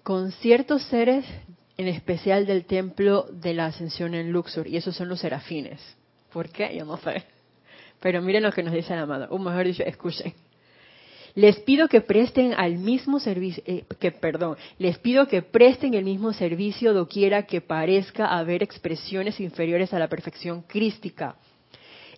con 0.03 0.31
ciertos 0.31 0.83
seres, 0.83 1.25
en 1.77 1.87
especial 1.87 2.45
del 2.45 2.65
templo 2.65 3.27
de 3.31 3.53
la 3.53 3.67
ascensión 3.67 4.13
en 4.13 4.31
Luxor, 4.31 4.67
y 4.67 4.77
esos 4.77 4.95
son 4.95 5.09
los 5.09 5.19
serafines. 5.19 5.79
¿Por 6.31 6.49
qué? 6.49 6.75
Yo 6.75 6.85
no 6.85 6.97
sé. 6.97 7.23
Pero 7.99 8.21
miren 8.21 8.43
lo 8.43 8.51
que 8.51 8.63
nos 8.63 8.73
dice 8.73 8.93
el 8.93 8.99
amado, 8.99 9.27
o 9.29 9.37
mejor 9.37 9.65
dicho, 9.65 9.83
escuchen. 9.83 10.33
Les 11.35 11.59
pido 11.59 11.87
que 11.87 12.01
presten 12.01 12.53
al 12.53 12.77
mismo 12.77 13.19
servicio, 13.19 13.61
eh, 13.67 13.85
que 13.99 14.11
perdón, 14.11 14.57
les 14.79 14.97
pido 14.97 15.27
que 15.27 15.43
presten 15.43 15.93
el 15.93 16.03
mismo 16.03 16.33
servicio 16.33 16.93
doquiera 16.93 17.45
que 17.45 17.61
parezca 17.61 18.25
haber 18.37 18.63
expresiones 18.63 19.39
inferiores 19.39 19.93
a 19.93 19.99
la 19.99 20.07
perfección 20.07 20.63
crística 20.63 21.35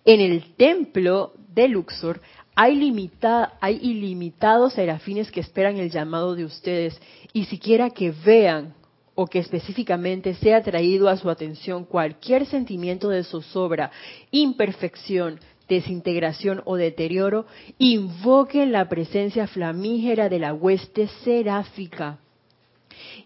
En 0.04 0.20
el 0.20 0.54
templo 0.56 1.32
de 1.54 1.68
Luxor 1.68 2.20
hay, 2.54 2.74
limita, 2.76 3.54
hay 3.60 3.78
ilimitados 3.82 4.74
serafines 4.74 5.30
que 5.30 5.40
esperan 5.40 5.76
el 5.76 5.90
llamado 5.90 6.34
de 6.34 6.44
ustedes 6.44 7.00
y 7.32 7.44
siquiera 7.44 7.90
que 7.90 8.10
vean 8.10 8.74
o 9.14 9.26
que 9.26 9.38
específicamente 9.38 10.34
sea 10.34 10.62
traído 10.62 11.08
a 11.08 11.16
su 11.16 11.28
atención 11.28 11.84
cualquier 11.84 12.46
sentimiento 12.46 13.08
de 13.10 13.24
zozobra, 13.24 13.90
imperfección, 14.30 15.38
desintegración 15.68 16.62
o 16.64 16.76
deterioro, 16.76 17.46
invoquen 17.78 18.72
la 18.72 18.88
presencia 18.88 19.46
flamígera 19.46 20.28
de 20.28 20.38
la 20.38 20.54
hueste 20.54 21.08
seráfica. 21.22 22.18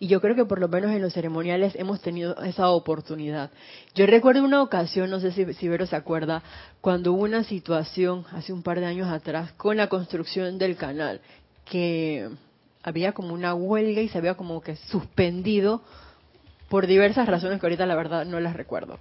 Y 0.01 0.09
yo 0.09 0.21
creo 0.21 0.35
que 0.35 0.45
por 0.45 0.61
lo 0.61 0.69
menos 0.69 0.91
en 0.91 1.03
los 1.03 1.13
ceremoniales 1.13 1.75
hemos 1.77 2.01
tenido 2.01 2.37
esa 2.43 2.69
oportunidad. 2.71 3.51
Yo 3.95 4.07
recuerdo 4.07 4.45
una 4.45 4.63
ocasión, 4.63 5.11
no 5.11 5.21
sé 5.21 5.33
si, 5.33 5.53
si 5.55 5.69
Vero 5.69 5.87
se 5.87 5.97
acuerda, 5.97 6.43
cuando 6.81 7.13
hubo 7.13 7.23
una 7.23 7.45
situación 7.45 8.25
hace 8.33 8.53
un 8.53 8.63
par 8.63 8.81
de 8.81 8.87
años 8.87 9.09
atrás 9.09 9.53
con 9.53 9.77
la 9.77 9.89
construcción 9.89 10.59
del 10.59 10.77
canal, 10.77 11.21
que 11.65 12.29
había 12.83 13.13
como 13.13 13.33
una 13.33 13.55
huelga 13.55 14.03
y 14.03 14.09
se 14.09 14.19
había 14.19 14.35
como 14.35 14.61
que 14.61 14.77
suspendido 14.77 15.83
por 16.69 16.87
diversas 16.87 17.27
razones 17.27 17.61
que 17.61 17.67
ahorita 17.67 17.87
la 17.87 17.95
verdad 17.95 18.27
no 18.27 18.41
las 18.41 18.55
recuerdo. 18.55 18.99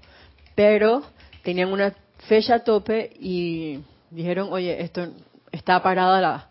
Pero 0.55 1.03
tenían 1.43 1.71
una 1.71 1.93
fecha 2.27 2.55
a 2.55 2.63
tope 2.63 3.11
y 3.19 3.79
dijeron, 4.09 4.49
oye, 4.51 4.81
esto 4.81 5.07
está 5.51 5.81
parada 5.83 6.21
la, 6.21 6.47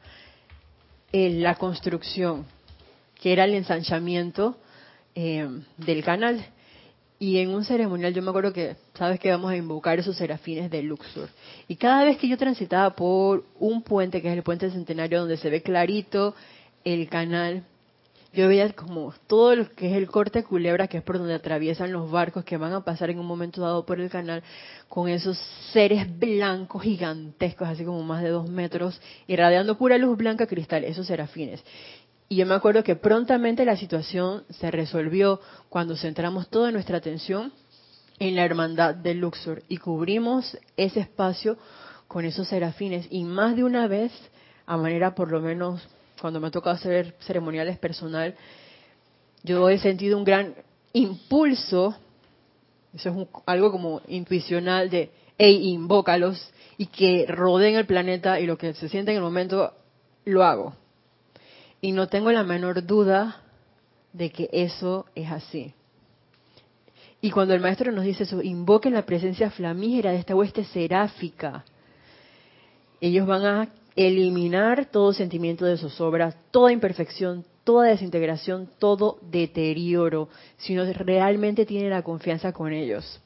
la 1.12 1.54
construcción, 1.54 2.44
que 3.22 3.32
era 3.32 3.44
el 3.44 3.54
ensanchamiento 3.54 4.56
eh, 5.14 5.48
del 5.76 6.02
canal. 6.02 6.44
Y 7.20 7.38
en 7.38 7.54
un 7.54 7.64
ceremonial 7.64 8.12
yo 8.12 8.20
me 8.20 8.30
acuerdo 8.30 8.52
que, 8.52 8.74
sabes 8.94 9.20
que 9.20 9.30
vamos 9.30 9.52
a 9.52 9.56
invocar 9.56 9.96
esos 10.00 10.16
serafines 10.16 10.68
de 10.72 10.82
Luxor. 10.82 11.28
Y 11.68 11.76
cada 11.76 12.02
vez 12.02 12.18
que 12.18 12.26
yo 12.26 12.36
transitaba 12.36 12.96
por 12.96 13.44
un 13.60 13.82
puente, 13.82 14.20
que 14.20 14.28
es 14.28 14.36
el 14.36 14.42
puente 14.42 14.68
centenario, 14.72 15.20
donde 15.20 15.36
se 15.36 15.50
ve 15.50 15.62
clarito 15.62 16.34
el 16.82 17.08
canal, 17.08 17.62
yo 18.32 18.48
veía 18.48 18.72
como 18.72 19.14
todo 19.28 19.54
lo 19.54 19.70
que 19.70 19.90
es 19.90 19.96
el 19.96 20.08
corte 20.08 20.42
culebra, 20.42 20.88
que 20.88 20.96
es 20.96 21.04
por 21.04 21.18
donde 21.18 21.34
atraviesan 21.34 21.92
los 21.92 22.10
barcos 22.10 22.44
que 22.44 22.56
van 22.56 22.72
a 22.72 22.82
pasar 22.82 23.10
en 23.10 23.20
un 23.20 23.26
momento 23.26 23.60
dado 23.60 23.86
por 23.86 24.00
el 24.00 24.10
canal, 24.10 24.42
con 24.88 25.08
esos 25.08 25.38
seres 25.72 26.06
blancos 26.18 26.82
gigantescos, 26.82 27.68
así 27.68 27.84
como 27.84 28.02
más 28.02 28.22
de 28.22 28.30
dos 28.30 28.50
metros, 28.50 29.00
irradiando 29.28 29.78
pura 29.78 29.96
luz 29.96 30.16
blanca 30.16 30.46
cristal, 30.46 30.82
esos 30.82 31.06
serafines. 31.06 31.62
Y 32.32 32.36
yo 32.36 32.46
me 32.46 32.54
acuerdo 32.54 32.82
que 32.82 32.96
prontamente 32.96 33.66
la 33.66 33.76
situación 33.76 34.44
se 34.48 34.70
resolvió 34.70 35.38
cuando 35.68 35.98
centramos 35.98 36.48
toda 36.48 36.70
nuestra 36.70 36.96
atención 36.96 37.52
en 38.18 38.36
la 38.36 38.46
hermandad 38.46 38.94
de 38.94 39.12
Luxor 39.12 39.62
y 39.68 39.76
cubrimos 39.76 40.56
ese 40.78 41.00
espacio 41.00 41.58
con 42.08 42.24
esos 42.24 42.48
serafines. 42.48 43.06
Y 43.10 43.24
más 43.24 43.54
de 43.54 43.64
una 43.64 43.86
vez, 43.86 44.12
a 44.64 44.78
manera 44.78 45.14
por 45.14 45.30
lo 45.30 45.42
menos 45.42 45.86
cuando 46.22 46.40
me 46.40 46.46
ha 46.46 46.50
tocado 46.50 46.74
hacer 46.74 47.14
ceremoniales 47.20 47.76
personal, 47.76 48.34
yo 49.42 49.68
he 49.68 49.76
sentido 49.76 50.16
un 50.16 50.24
gran 50.24 50.54
impulso, 50.94 51.94
eso 52.94 53.10
es 53.10 53.28
algo 53.44 53.70
como 53.70 54.00
intuicional 54.08 54.88
de, 54.88 55.10
hey, 55.36 55.68
invócalos 55.68 56.50
y 56.78 56.86
que 56.86 57.26
rodeen 57.28 57.74
el 57.74 57.84
planeta 57.84 58.40
y 58.40 58.46
lo 58.46 58.56
que 58.56 58.72
se 58.72 58.88
siente 58.88 59.10
en 59.10 59.18
el 59.18 59.22
momento, 59.22 59.74
lo 60.24 60.42
hago. 60.44 60.81
Y 61.82 61.92
no 61.92 62.08
tengo 62.08 62.30
la 62.32 62.44
menor 62.44 62.86
duda 62.86 63.42
de 64.12 64.30
que 64.30 64.48
eso 64.52 65.04
es 65.16 65.30
así. 65.30 65.74
Y 67.20 67.30
cuando 67.30 67.54
el 67.54 67.60
maestro 67.60 67.90
nos 67.90 68.04
dice 68.04 68.22
eso, 68.22 68.40
invoquen 68.40 68.94
la 68.94 69.04
presencia 69.04 69.50
flamígera 69.50 70.12
de 70.12 70.18
esta 70.18 70.36
hueste 70.36 70.64
seráfica, 70.64 71.64
ellos 73.00 73.26
van 73.26 73.44
a 73.44 73.68
eliminar 73.96 74.86
todo 74.86 75.12
sentimiento 75.12 75.64
de 75.64 75.76
zozobra, 75.76 76.32
toda 76.52 76.72
imperfección, 76.72 77.44
toda 77.64 77.88
desintegración, 77.88 78.68
todo 78.78 79.18
deterioro, 79.20 80.28
si 80.58 80.76
uno 80.76 80.84
realmente 80.92 81.66
tiene 81.66 81.90
la 81.90 82.02
confianza 82.02 82.52
con 82.52 82.72
ellos. 82.72 83.20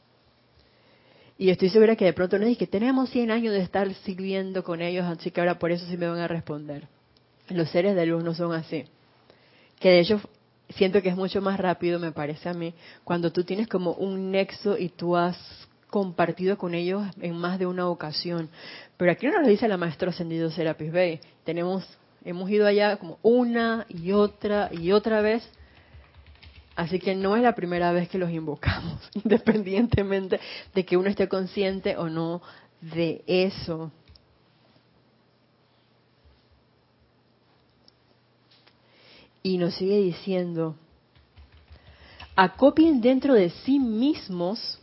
Y 1.37 1.51
estoy 1.51 1.69
segura 1.69 1.95
que 1.95 2.07
de 2.07 2.15
pronto 2.15 2.39
no 2.39 2.47
es 2.47 2.57
que 2.57 2.67
tenemos 2.67 3.11
100 3.11 3.31
años 3.31 3.53
de 3.53 3.61
estar 3.61 3.93
sirviendo 3.97 4.65
con 4.65 4.81
ellos, 4.81 5.05
así 5.05 5.31
que 5.31 5.41
ahora 5.41 5.59
por 5.59 5.71
eso 5.71 5.85
sí 5.87 5.99
me 5.99 6.09
van 6.09 6.21
a 6.21 6.29
responder. 6.29 6.89
Los 7.49 7.71
seres 7.71 7.95
de 7.95 8.07
luz 8.07 8.25
no 8.25 8.35
son 8.35 8.53
así. 8.53 8.85
Que 9.79 9.91
de 9.91 10.01
hecho 10.01 10.21
siento 10.71 11.03
que 11.03 11.09
es 11.09 11.17
mucho 11.17 11.41
más 11.41 11.59
rápido, 11.59 11.99
me 11.99 12.13
parece 12.13 12.49
a 12.49 12.55
mí, 12.55 12.75
cuando 13.05 13.33
tú 13.33 13.45
tienes 13.45 13.69
como 13.69 13.93
un 13.93 14.31
nexo 14.31 14.77
y 14.79 14.89
tú 14.89 15.17
has 15.17 15.37
compartido 15.89 16.59
con 16.59 16.75
ellos 16.75 17.05
en 17.21 17.37
más 17.37 17.59
de 17.59 17.67
una 17.67 17.89
ocasión. 17.89 18.51
Pero 18.97 19.13
aquí 19.13 19.27
no 19.27 19.33
nos 19.33 19.43
lo 19.43 19.49
dice 19.49 19.69
la 19.69 19.77
maestra 19.77 20.11
ascendido 20.11 20.51
Serapis 20.51 20.93
Bay. 20.93 21.21
Tenemos, 21.45 21.87
hemos 22.25 22.51
ido 22.51 22.67
allá 22.67 22.97
como 22.97 23.19
una 23.23 23.87
y 23.89 24.13
otra 24.13 24.71
y 24.73 24.93
otra 24.93 25.21
vez. 25.21 25.49
Así 26.75 26.99
que 26.99 27.15
no 27.15 27.37
es 27.37 27.43
la 27.43 27.55
primera 27.55 27.93
vez 27.93 28.09
que 28.09 28.19
los 28.19 28.31
invocamos, 28.31 29.01
independientemente 29.15 30.41
de 30.75 30.85
que 30.85 30.97
uno 30.97 31.09
esté 31.09 31.29
consciente 31.29 31.97
o 31.97 32.11
no 32.11 32.43
de 32.81 33.23
eso. 33.27 33.91
Y 39.47 39.59
nos 39.59 39.77
sigue 39.77 39.99
diciendo, 39.99 40.75
acopien 42.35 43.01
dentro 43.01 43.33
de 43.33 43.51
sí 43.51 43.79
mismos 43.79 44.81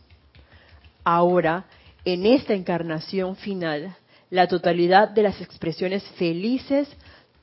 ahora, 1.04 1.66
en 2.06 2.24
esta 2.24 2.54
encarnación 2.54 3.36
final, 3.36 3.94
la 4.30 4.48
totalidad 4.48 5.10
de 5.10 5.22
las 5.22 5.38
expresiones 5.42 6.02
felices, 6.12 6.88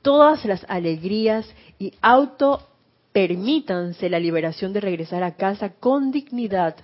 todas 0.02 0.44
las 0.46 0.66
alegrías 0.68 1.48
y 1.78 1.92
auto 2.02 2.66
permítanse 3.12 4.10
la 4.10 4.18
liberación 4.18 4.72
de 4.72 4.80
regresar 4.80 5.22
a 5.22 5.36
casa 5.36 5.74
con 5.74 6.10
dignidad 6.10 6.74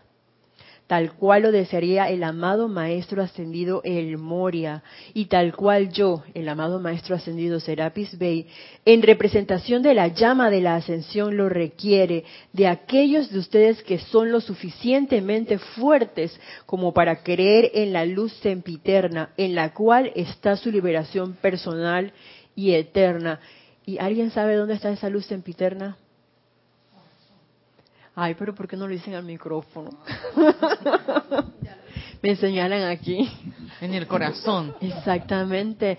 tal 0.88 1.12
cual 1.12 1.42
lo 1.42 1.52
desearía 1.52 2.08
el 2.08 2.24
amado 2.24 2.66
Maestro 2.66 3.22
Ascendido 3.22 3.82
El 3.84 4.16
Moria, 4.16 4.82
y 5.12 5.26
tal 5.26 5.54
cual 5.54 5.92
yo, 5.92 6.24
el 6.32 6.48
amado 6.48 6.80
Maestro 6.80 7.14
Ascendido 7.14 7.60
Serapis 7.60 8.18
Bey, 8.18 8.46
en 8.86 9.02
representación 9.02 9.82
de 9.82 9.92
la 9.92 10.08
llama 10.08 10.50
de 10.50 10.62
la 10.62 10.76
ascensión 10.76 11.36
lo 11.36 11.50
requiere 11.50 12.24
de 12.54 12.66
aquellos 12.66 13.30
de 13.30 13.38
ustedes 13.38 13.82
que 13.82 13.98
son 13.98 14.32
lo 14.32 14.40
suficientemente 14.40 15.58
fuertes 15.58 16.40
como 16.64 16.94
para 16.94 17.22
creer 17.22 17.70
en 17.74 17.92
la 17.92 18.06
luz 18.06 18.32
sempiterna, 18.40 19.30
en 19.36 19.54
la 19.54 19.74
cual 19.74 20.10
está 20.16 20.56
su 20.56 20.70
liberación 20.70 21.34
personal 21.34 22.14
y 22.56 22.72
eterna. 22.72 23.40
¿Y 23.84 23.98
alguien 23.98 24.30
sabe 24.30 24.54
dónde 24.54 24.74
está 24.74 24.90
esa 24.90 25.10
luz 25.10 25.26
sempiterna? 25.26 25.98
Ay, 28.20 28.34
pero 28.36 28.52
¿por 28.52 28.66
qué 28.66 28.76
no 28.76 28.88
lo 28.88 28.92
dicen 28.92 29.14
al 29.14 29.22
micrófono? 29.22 29.90
Me 32.22 32.34
señalan 32.34 32.82
aquí. 32.90 33.30
En 33.80 33.94
el 33.94 34.08
corazón. 34.08 34.74
Exactamente. 34.80 35.96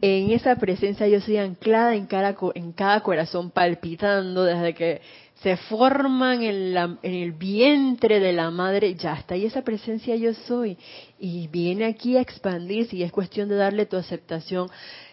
En 0.00 0.32
esa 0.32 0.56
presencia 0.56 1.06
yo 1.06 1.20
soy 1.20 1.36
anclada 1.36 1.94
en 1.94 2.06
cada, 2.06 2.34
en 2.56 2.72
cada 2.72 3.04
corazón, 3.04 3.52
palpitando 3.52 4.42
desde 4.42 4.74
que 4.74 5.00
se 5.44 5.56
forman 5.56 6.42
en, 6.42 6.74
la, 6.74 6.98
en 7.02 7.14
el 7.14 7.30
vientre 7.30 8.18
de 8.18 8.32
la 8.32 8.50
madre, 8.50 8.96
ya 8.96 9.14
está 9.14 9.36
ahí 9.36 9.46
esa 9.46 9.62
presencia 9.62 10.16
yo 10.16 10.34
soy. 10.34 10.76
Y 11.20 11.46
viene 11.46 11.84
aquí 11.84 12.16
a 12.16 12.20
expandirse 12.20 12.96
y 12.96 13.04
es 13.04 13.12
cuestión 13.12 13.48
de 13.48 13.54
darle 13.54 13.86
tu 13.86 13.96
aceptación, 13.96 14.68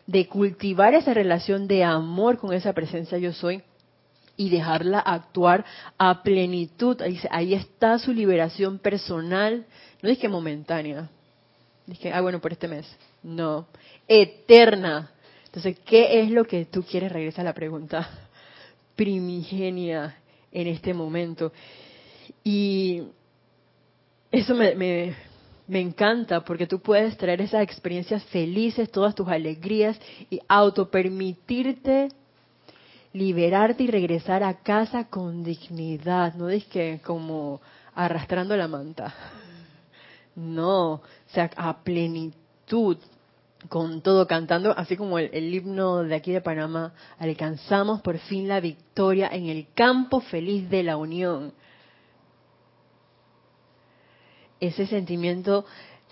de 0.07 0.25
cultivar 0.27 0.95
esa 0.95 1.13
relación 1.13 1.67
de 1.67 1.83
amor 1.83 2.39
con 2.39 2.51
esa 2.51 2.73
presencia 2.73 3.19
yo 3.19 3.31
soy 3.31 3.61
y 4.41 4.49
dejarla 4.49 4.97
actuar 4.97 5.63
a 5.99 6.23
plenitud. 6.23 6.99
Ahí, 6.99 7.19
ahí 7.29 7.53
está 7.53 7.99
su 7.99 8.11
liberación 8.11 8.79
personal, 8.79 9.67
no 10.01 10.09
es 10.09 10.17
momentánea, 10.27 11.11
dije, 11.85 12.11
ah, 12.11 12.21
bueno, 12.21 12.41
por 12.41 12.51
este 12.51 12.67
mes, 12.67 12.87
no, 13.21 13.67
eterna. 14.07 15.11
Entonces, 15.45 15.77
¿qué 15.85 16.21
es 16.21 16.31
lo 16.31 16.45
que 16.45 16.65
tú 16.65 16.81
quieres? 16.81 17.11
Regresa 17.11 17.43
la 17.43 17.53
pregunta 17.53 18.09
primigenia 18.95 20.17
en 20.51 20.65
este 20.65 20.91
momento. 20.91 21.53
Y 22.43 23.03
eso 24.31 24.55
me, 24.55 24.73
me, 24.73 25.15
me 25.67 25.81
encanta 25.81 26.43
porque 26.43 26.65
tú 26.65 26.79
puedes 26.79 27.15
traer 27.15 27.41
esas 27.41 27.61
experiencias 27.61 28.23
felices, 28.25 28.89
todas 28.89 29.13
tus 29.13 29.27
alegrías 29.27 29.99
y 30.31 30.39
auto 30.47 30.89
permitirte 30.89 32.09
liberarte 33.13 33.83
y 33.83 33.87
regresar 33.87 34.43
a 34.43 34.55
casa 34.61 35.05
con 35.05 35.43
dignidad, 35.43 36.33
no 36.35 36.49
es 36.49 36.65
que 36.65 37.01
como 37.03 37.61
arrastrando 37.93 38.55
la 38.55 38.67
manta. 38.67 39.13
No, 40.35 40.93
o 40.93 41.01
sea, 41.27 41.49
a 41.57 41.83
plenitud, 41.83 42.97
con 43.69 44.01
todo 44.01 44.27
cantando, 44.27 44.75
así 44.77 44.95
como 44.95 45.19
el, 45.19 45.29
el, 45.33 45.53
himno 45.53 46.03
de 46.03 46.15
aquí 46.15 46.31
de 46.31 46.41
Panamá, 46.41 46.93
alcanzamos 47.19 48.01
por 48.01 48.17
fin 48.17 48.47
la 48.47 48.59
victoria 48.59 49.29
en 49.31 49.47
el 49.47 49.67
campo 49.75 50.21
feliz 50.21 50.69
de 50.69 50.83
la 50.83 50.97
unión. 50.97 51.53
Ese 54.59 54.87
sentimiento 54.87 55.65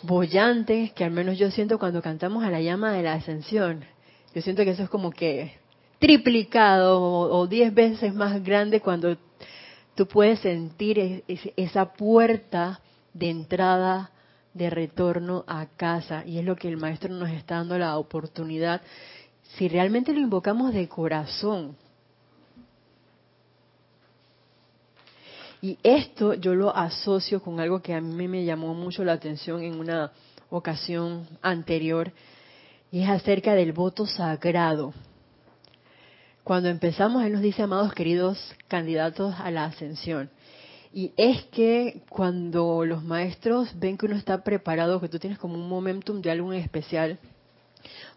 bollante 0.04 0.92
que 0.96 1.04
al 1.04 1.12
menos 1.12 1.38
yo 1.38 1.50
siento 1.52 1.80
cuando 1.80 2.02
cantamos 2.02 2.44
a 2.44 2.50
la 2.50 2.62
llama 2.62 2.92
de 2.92 3.04
la 3.04 3.14
ascensión. 3.14 3.86
Yo 4.34 4.42
siento 4.42 4.64
que 4.64 4.72
eso 4.72 4.84
es 4.84 4.90
como 4.90 5.12
que 5.12 5.59
triplicado 6.00 7.02
o, 7.02 7.46
diez 7.48 7.74
veces 7.74 8.14
más 8.14 8.42
grande 8.44 8.80
cuando 8.80 9.18
tú 9.96 10.08
puedes 10.08 10.40
sentir 10.40 11.24
esa 11.28 11.94
puerta 11.94 12.80
de 13.14 13.30
entrada, 13.30 14.12
de 14.54 14.70
retorno 14.70 15.44
a 15.46 15.66
casa. 15.66 16.24
Y 16.26 16.40
es 16.40 16.46
lo 16.46 16.56
que 16.56 16.70
el 16.70 16.78
maestro 16.78 17.14
nos 17.14 17.30
está 17.30 17.56
dando 17.56 17.78
la 17.78 17.98
oportunidad, 17.98 18.82
si 19.58 19.68
realmente 19.68 20.14
lo 20.14 20.22
invocamos 20.22 20.74
de 20.74 20.88
corazón. 20.88 21.76
Y 25.62 25.78
esto 25.84 26.34
yo 26.36 26.56
lo 26.56 26.74
asocio 26.74 27.42
con 27.42 27.60
algo 27.60 27.82
que 27.82 27.94
a 27.94 28.00
mí 28.00 28.28
me 28.30 28.46
llamó 28.46 28.74
mucho 28.74 29.04
la 29.04 29.14
atención 29.14 29.62
en 29.62 29.78
una 29.78 30.12
ocasión 30.50 31.28
anterior, 31.42 32.14
y 32.92 33.02
es 33.02 33.10
acerca 33.10 33.54
del 33.54 33.74
voto 33.74 34.08
sagrado. 34.08 34.94
Cuando 36.50 36.70
empezamos, 36.70 37.24
Él 37.24 37.34
nos 37.34 37.44
dice, 37.44 37.62
amados 37.62 37.94
queridos 37.94 38.56
candidatos 38.68 39.36
a 39.38 39.52
la 39.52 39.66
ascensión. 39.66 40.32
Y 40.92 41.14
es 41.16 41.44
que 41.52 42.02
cuando 42.10 42.86
los 42.86 43.04
maestros 43.04 43.70
ven 43.78 44.00
que 44.00 44.08
uno 44.08 44.16
está 44.16 44.44
preparado, 44.44 45.00
que 45.00 45.10
tú 45.10 45.20
tienes 45.20 45.38
como 45.38 45.54
un 45.54 45.70
momentum 45.70 46.24
de 46.24 46.32
algo 46.32 46.52
en 46.52 46.60
especial, 46.60 47.20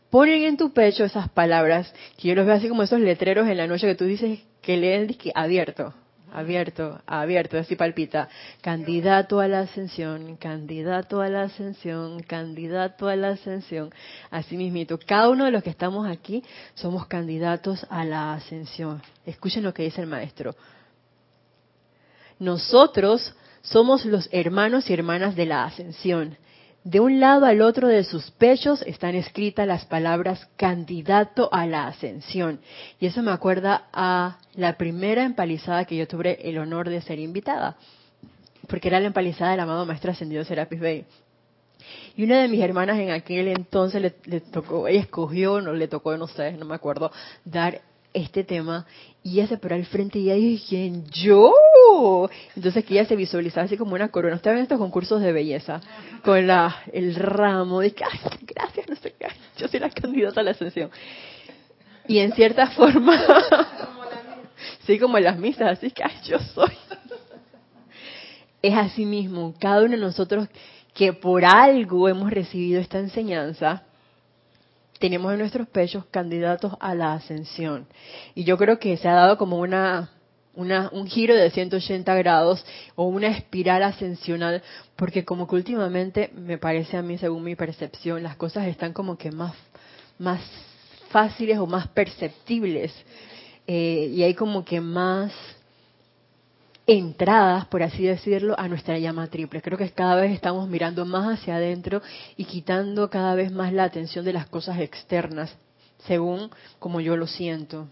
ponen 0.09 0.45
en 0.45 0.57
tu 0.57 0.73
pecho 0.73 1.05
esas 1.05 1.29
palabras, 1.29 1.95
que 2.16 2.29
yo 2.29 2.35
los 2.35 2.47
veo 2.47 2.55
así 2.55 2.71
como 2.71 2.85
esos 2.85 3.01
letreros 3.01 3.47
en 3.49 3.59
la 3.59 3.66
noche 3.66 3.87
que 3.87 3.97
tú 3.97 4.07
dices 4.07 4.38
que 4.62 4.79
leen 4.79 5.09
que 5.09 5.31
abierto, 5.35 5.92
abierto, 6.33 7.01
abierto, 7.07 7.59
así 7.59 7.77
palpita. 7.77 8.29
Candidato 8.61 9.40
a 9.40 9.49
la 9.49 9.61
ascensión, 9.61 10.37
candidato 10.37 11.21
a 11.21 11.29
la 11.29 11.42
ascensión, 11.42 12.23
candidato 12.23 13.09
a 13.09 13.16
la 13.16 13.31
ascensión. 13.31 13.92
Así 14.31 14.57
mismito, 14.57 14.99
cada 14.99 15.29
uno 15.29 15.45
de 15.45 15.51
los 15.51 15.62
que 15.62 15.71
estamos 15.71 16.09
aquí 16.09 16.42
somos 16.75 17.07
candidatos 17.07 17.87
a 17.90 18.05
la 18.05 18.35
ascensión. 18.35 19.03
Escuchen 19.27 19.62
lo 19.62 19.75
que 19.75 19.85
dice 19.85 20.01
el 20.01 20.07
maestro. 20.07 20.55
Nosotros 22.38 23.35
somos 23.61 24.05
los 24.05 24.29
hermanos 24.33 24.90
y 24.90 24.95
hermanas 24.95 25.37
de 25.37 25.47
la 25.47 25.64
ascensión. 25.64 26.37
De 26.85 26.99
un 26.99 27.21
lado 27.21 27.47
al 27.47 27.62
otro 27.62 27.87
de 27.87 28.03
sus 28.03 28.33
pechos 28.33 28.83
están 28.83 29.14
escritas 29.14 29.68
las 29.68 29.85
palabras 29.85 30.49
candidato 30.57 31.49
a 31.53 31.64
la 31.66 31.87
ascensión. 31.87 32.61
Y 32.99 33.07
eso 33.07 33.23
me 33.23 33.31
acuerda 33.31 33.85
a 33.92 34.38
la 34.55 34.77
primera 34.77 35.23
empalizada 35.23 35.85
que 35.85 35.97
yo 35.97 36.09
tuve 36.09 36.49
el 36.49 36.59
honor 36.59 36.88
de 36.88 37.01
ser 37.01 37.21
invitada. 37.21 37.77
Porque 38.66 38.88
era 38.88 38.99
la 38.99 39.07
empalizada 39.07 39.53
del 39.53 39.61
amado 39.61 39.87
maestro 39.87 40.11
ascendido 40.11 40.45
Serapis 40.45 40.81
Bey. 40.81 41.05
Y 42.16 42.25
una 42.25 42.42
de 42.42 42.49
mis 42.49 42.61
hermanas 42.61 42.99
en 42.99 43.11
aquel 43.11 43.49
entonces 43.49 44.14
le, 44.25 44.40
tocó, 44.40 44.88
ella 44.88 45.01
escogió, 45.01 45.61
no 45.61 45.73
le 45.73 45.88
tocó, 45.88 46.16
no 46.16 46.27
sé, 46.27 46.53
no 46.53 46.64
me 46.64 46.75
acuerdo, 46.75 47.12
dar 47.45 47.81
este 48.14 48.44
tema 48.44 48.87
y 49.22 49.38
ella 49.38 49.48
se 49.48 49.57
paró 49.57 49.75
al 49.75 49.87
frente 49.87 50.18
y 50.18 50.31
ella 50.31 50.35
dijo, 50.35 50.64
¿quién? 50.68 51.05
¿Yo? 51.11 51.53
Entonces 52.57 52.85
que 52.85 52.94
ella 52.94 53.07
se 53.07 53.16
visualizaba 53.16 53.66
así 53.66 53.77
como 53.77 53.94
una 53.94 54.09
corona. 54.09 54.37
Ustedes 54.37 54.57
ven 54.57 54.62
estos 54.64 54.79
concursos 54.79 55.20
de 55.20 55.33
belleza 55.33 55.81
con 56.25 56.46
la 56.46 56.77
el 56.92 57.14
ramo 57.14 57.81
de 57.81 57.92
que, 57.92 58.05
gracias, 58.42 58.88
no 58.88 58.96
sé 58.96 59.14
qué, 59.18 59.29
yo 59.57 59.68
soy 59.68 59.81
la 59.81 59.90
candidata 59.90 60.40
a 60.40 60.44
la 60.44 60.51
ascensión. 60.53 60.90
Y 62.09 62.18
en 62.18 62.33
cierta 62.33 62.68
forma, 62.68 63.16
sí, 64.87 64.98
como 64.98 65.18
las 65.18 65.38
misas, 65.38 65.79
así 65.79 65.90
que 65.90 66.03
yo 66.25 66.38
soy. 66.38 66.72
Es 68.61 68.75
así 68.75 69.05
mismo, 69.05 69.55
cada 69.59 69.83
uno 69.83 69.92
de 69.92 69.98
nosotros 69.98 70.48
que 70.94 71.12
por 71.12 71.44
algo 71.44 72.09
hemos 72.09 72.31
recibido 72.31 72.81
esta 72.81 72.98
enseñanza, 72.98 73.85
tenemos 75.02 75.32
en 75.32 75.40
nuestros 75.40 75.66
pechos 75.66 76.04
candidatos 76.12 76.74
a 76.78 76.94
la 76.94 77.14
ascensión. 77.14 77.88
Y 78.36 78.44
yo 78.44 78.56
creo 78.56 78.78
que 78.78 78.96
se 78.96 79.08
ha 79.08 79.14
dado 79.14 79.36
como 79.36 79.58
una, 79.58 80.10
un 80.54 81.08
giro 81.08 81.34
de 81.34 81.50
180 81.50 82.14
grados 82.14 82.64
o 82.94 83.08
una 83.08 83.26
espiral 83.26 83.82
ascensional, 83.82 84.62
porque 84.94 85.24
como 85.24 85.48
que 85.48 85.56
últimamente 85.56 86.30
me 86.36 86.56
parece 86.56 86.96
a 86.96 87.02
mí, 87.02 87.18
según 87.18 87.42
mi 87.42 87.56
percepción, 87.56 88.22
las 88.22 88.36
cosas 88.36 88.68
están 88.68 88.92
como 88.92 89.18
que 89.18 89.32
más, 89.32 89.56
más 90.20 90.40
fáciles 91.08 91.58
o 91.58 91.66
más 91.66 91.88
perceptibles. 91.88 92.94
Eh, 93.66 94.08
y 94.14 94.22
hay 94.22 94.34
como 94.34 94.64
que 94.64 94.80
más 94.80 95.32
entradas, 96.87 97.66
por 97.66 97.83
así 97.83 98.05
decirlo, 98.05 98.59
a 98.59 98.68
nuestra 98.68 98.99
llama 98.99 99.29
triple. 99.29 99.62
Creo 99.62 99.79
que 99.79 99.90
cada 99.90 100.16
vez 100.16 100.33
estamos 100.33 100.68
mirando 100.68 101.05
más 101.05 101.38
hacia 101.38 101.57
adentro 101.57 102.03
y 102.37 102.45
quitando 102.45 103.09
cada 103.11 103.35
vez 103.35 103.53
más 103.53 103.73
la 103.73 103.85
atención 103.85 104.25
de 104.25 104.33
las 104.33 104.49
cosas 104.49 104.81
externas, 104.81 105.57
según 106.07 106.51
como 106.79 107.01
yo 107.01 107.16
lo 107.16 107.27
siento. 107.27 107.88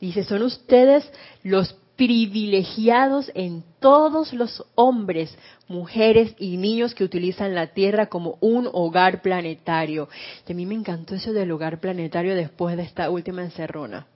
Dice, 0.00 0.24
son 0.24 0.42
ustedes 0.42 1.10
los 1.42 1.74
privilegiados 1.96 3.30
en 3.34 3.64
todos 3.80 4.32
los 4.32 4.64
hombres, 4.74 5.36
mujeres 5.68 6.34
y 6.38 6.56
niños 6.56 6.94
que 6.94 7.04
utilizan 7.04 7.54
la 7.54 7.68
Tierra 7.68 8.06
como 8.06 8.36
un 8.40 8.68
hogar 8.72 9.22
planetario. 9.22 10.08
Y 10.46 10.52
a 10.52 10.54
mí 10.54 10.66
me 10.66 10.74
encantó 10.74 11.14
eso 11.14 11.32
del 11.32 11.52
hogar 11.52 11.80
planetario 11.80 12.34
después 12.34 12.76
de 12.76 12.82
esta 12.82 13.10
última 13.10 13.42
encerrona. 13.42 14.06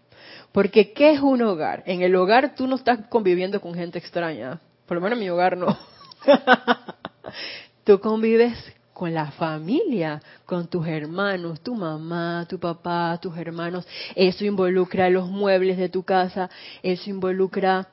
Porque 0.52 0.92
¿qué 0.92 1.12
es 1.12 1.20
un 1.20 1.42
hogar? 1.42 1.82
En 1.86 2.02
el 2.02 2.14
hogar 2.16 2.54
tú 2.54 2.66
no 2.66 2.76
estás 2.76 3.06
conviviendo 3.08 3.60
con 3.60 3.74
gente 3.74 3.98
extraña. 3.98 4.60
Por 4.86 4.96
lo 4.96 5.00
menos 5.02 5.18
en 5.18 5.24
mi 5.24 5.30
hogar 5.30 5.56
no. 5.56 5.76
tú 7.84 8.00
convives 8.00 8.56
con 8.98 9.14
la 9.14 9.30
familia, 9.30 10.20
con 10.44 10.66
tus 10.66 10.86
hermanos, 10.88 11.60
tu 11.60 11.76
mamá, 11.76 12.46
tu 12.48 12.58
papá, 12.58 13.16
tus 13.22 13.36
hermanos. 13.36 13.86
Eso 14.16 14.44
involucra 14.44 15.08
los 15.08 15.28
muebles 15.28 15.76
de 15.76 15.88
tu 15.88 16.02
casa, 16.02 16.50
eso 16.82 17.08
involucra 17.08 17.86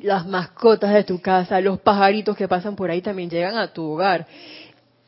las 0.00 0.26
mascotas 0.26 0.94
de 0.94 1.02
tu 1.02 1.20
casa, 1.20 1.60
los 1.60 1.80
pajaritos 1.80 2.36
que 2.36 2.46
pasan 2.46 2.76
por 2.76 2.90
ahí 2.90 3.02
también 3.02 3.30
llegan 3.30 3.56
a 3.56 3.72
tu 3.72 3.82
hogar. 3.84 4.28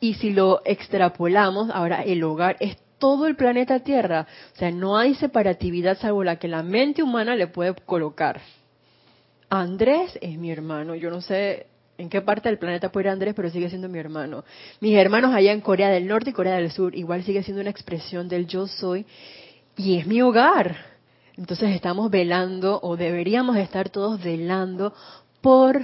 Y 0.00 0.14
si 0.14 0.30
lo 0.30 0.62
extrapolamos, 0.64 1.70
ahora 1.70 2.02
el 2.02 2.24
hogar 2.24 2.56
es 2.58 2.76
todo 3.00 3.26
el 3.26 3.34
planeta 3.34 3.80
Tierra. 3.80 4.28
O 4.54 4.56
sea, 4.56 4.70
no 4.70 4.96
hay 4.96 5.16
separatividad 5.16 5.98
salvo 5.98 6.22
la 6.22 6.36
que 6.36 6.46
la 6.46 6.62
mente 6.62 7.02
humana 7.02 7.34
le 7.34 7.48
puede 7.48 7.74
colocar. 7.74 8.40
Andrés 9.48 10.16
es 10.20 10.38
mi 10.38 10.52
hermano. 10.52 10.94
Yo 10.94 11.10
no 11.10 11.20
sé 11.20 11.66
en 11.98 12.08
qué 12.08 12.20
parte 12.20 12.48
del 12.48 12.58
planeta 12.58 12.92
puede 12.92 13.06
ir 13.06 13.10
Andrés, 13.10 13.34
pero 13.34 13.50
sigue 13.50 13.68
siendo 13.68 13.88
mi 13.88 13.98
hermano. 13.98 14.44
Mis 14.80 14.96
hermanos 14.96 15.34
allá 15.34 15.52
en 15.52 15.60
Corea 15.60 15.90
del 15.90 16.06
Norte 16.06 16.30
y 16.30 16.32
Corea 16.32 16.54
del 16.54 16.70
Sur, 16.70 16.94
igual 16.94 17.24
sigue 17.24 17.42
siendo 17.42 17.60
una 17.60 17.70
expresión 17.70 18.28
del 18.28 18.46
yo 18.46 18.68
soy 18.68 19.04
y 19.76 19.98
es 19.98 20.06
mi 20.06 20.22
hogar. 20.22 20.76
Entonces 21.36 21.70
estamos 21.70 22.10
velando 22.10 22.78
o 22.82 22.96
deberíamos 22.96 23.56
estar 23.56 23.88
todos 23.88 24.22
velando 24.22 24.94
por 25.40 25.82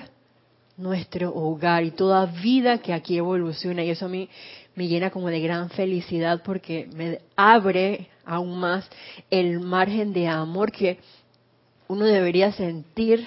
nuestro 0.76 1.35
hogar 1.35 1.85
y 1.85 1.90
toda 1.90 2.26
vida 2.26 2.79
que 2.79 2.92
aquí 2.92 3.16
evoluciona 3.16 3.83
y 3.83 3.90
eso 3.90 4.07
a 4.07 4.09
mí 4.09 4.29
me 4.76 4.86
llena 4.86 5.10
como 5.10 5.28
de 5.28 5.40
gran 5.40 5.70
felicidad 5.70 6.42
porque 6.44 6.88
me 6.94 7.20
abre 7.34 8.08
aún 8.24 8.60
más 8.60 8.88
el 9.30 9.58
margen 9.60 10.12
de 10.12 10.28
amor 10.28 10.70
que 10.70 10.98
uno 11.88 12.04
debería 12.04 12.52
sentir 12.52 13.26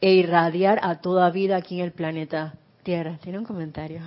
e 0.00 0.12
irradiar 0.12 0.80
a 0.82 1.00
toda 1.00 1.30
vida 1.30 1.56
aquí 1.56 1.78
en 1.78 1.86
el 1.86 1.92
planeta 1.92 2.54
Tierra. 2.82 3.18
¿Tiene 3.22 3.38
un 3.38 3.44
comentario? 3.44 4.00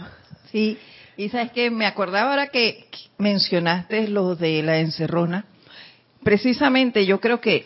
Sí, 0.51 0.77
y 1.17 1.29
sabes 1.29 1.51
que 1.51 1.69
me 1.69 1.85
acordaba 1.85 2.31
ahora 2.31 2.47
que 2.47 2.87
mencionaste 3.17 4.07
lo 4.07 4.35
de 4.35 4.63
la 4.63 4.79
encerrona. 4.79 5.45
Precisamente 6.23 7.05
yo 7.05 7.19
creo 7.19 7.39
que, 7.39 7.65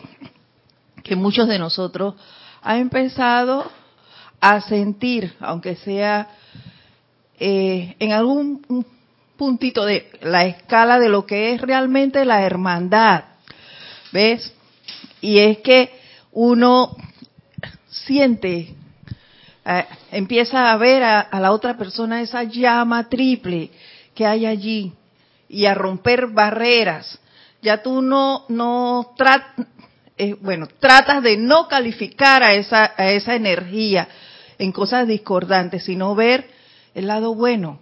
que 1.02 1.16
muchos 1.16 1.48
de 1.48 1.58
nosotros 1.58 2.14
han 2.62 2.78
empezado 2.78 3.70
a 4.40 4.60
sentir, 4.60 5.32
aunque 5.40 5.76
sea 5.76 6.28
eh, 7.38 7.96
en 7.98 8.12
algún 8.12 8.84
puntito 9.36 9.84
de 9.84 10.10
la 10.22 10.46
escala 10.46 10.98
de 10.98 11.08
lo 11.08 11.26
que 11.26 11.52
es 11.52 11.60
realmente 11.60 12.24
la 12.24 12.42
hermandad. 12.42 13.24
¿Ves? 14.12 14.52
Y 15.20 15.38
es 15.38 15.58
que 15.58 15.90
uno 16.32 16.96
siente, 17.88 18.74
eh, 19.64 19.84
empieza 20.12 20.72
a 20.72 20.76
ver 20.76 21.02
a, 21.02 21.28
la 21.40 21.52
otra 21.52 21.76
persona 21.76 22.20
esa 22.20 22.44
llama 22.44 23.08
triple 23.08 23.70
que 24.14 24.26
hay 24.26 24.46
allí 24.46 24.92
y 25.48 25.66
a 25.66 25.74
romper 25.74 26.28
barreras. 26.28 27.18
Ya 27.62 27.82
tú 27.82 28.02
no, 28.02 28.44
no 28.48 29.14
tratas, 29.16 29.66
eh, 30.16 30.36
bueno, 30.40 30.68
tratas 30.78 31.22
de 31.22 31.36
no 31.36 31.66
calificar 31.66 32.42
a 32.42 32.54
esa, 32.54 32.92
a 32.96 33.10
esa 33.10 33.34
energía 33.34 34.06
en 34.58 34.70
cosas 34.70 35.08
discordantes, 35.08 35.84
sino 35.84 36.14
ver 36.14 36.53
el 36.94 37.06
lado 37.06 37.34
bueno 37.34 37.78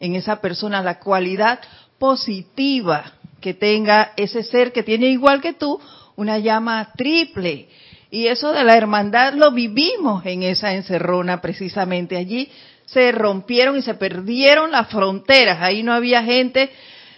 en 0.00 0.14
esa 0.14 0.40
persona, 0.40 0.82
la 0.82 1.00
cualidad 1.00 1.60
positiva 1.98 3.12
que 3.40 3.54
tenga 3.54 4.12
ese 4.16 4.42
ser 4.42 4.72
que 4.72 4.82
tiene 4.82 5.06
igual 5.08 5.40
que 5.40 5.52
tú 5.52 5.80
una 6.16 6.38
llama 6.38 6.92
triple 6.96 7.68
Y 8.10 8.26
eso 8.26 8.52
de 8.52 8.64
la 8.64 8.76
hermandad 8.76 9.34
lo 9.34 9.52
vivimos 9.52 10.24
en 10.26 10.42
esa 10.42 10.74
encerrona 10.74 11.40
precisamente. 11.40 12.16
Allí 12.16 12.50
se 12.86 13.12
rompieron 13.12 13.76
y 13.76 13.82
se 13.82 13.94
perdieron 13.94 14.72
las 14.72 14.88
fronteras. 14.88 15.58
Ahí 15.60 15.82
no 15.82 15.92
había 15.92 16.22
gente 16.22 16.70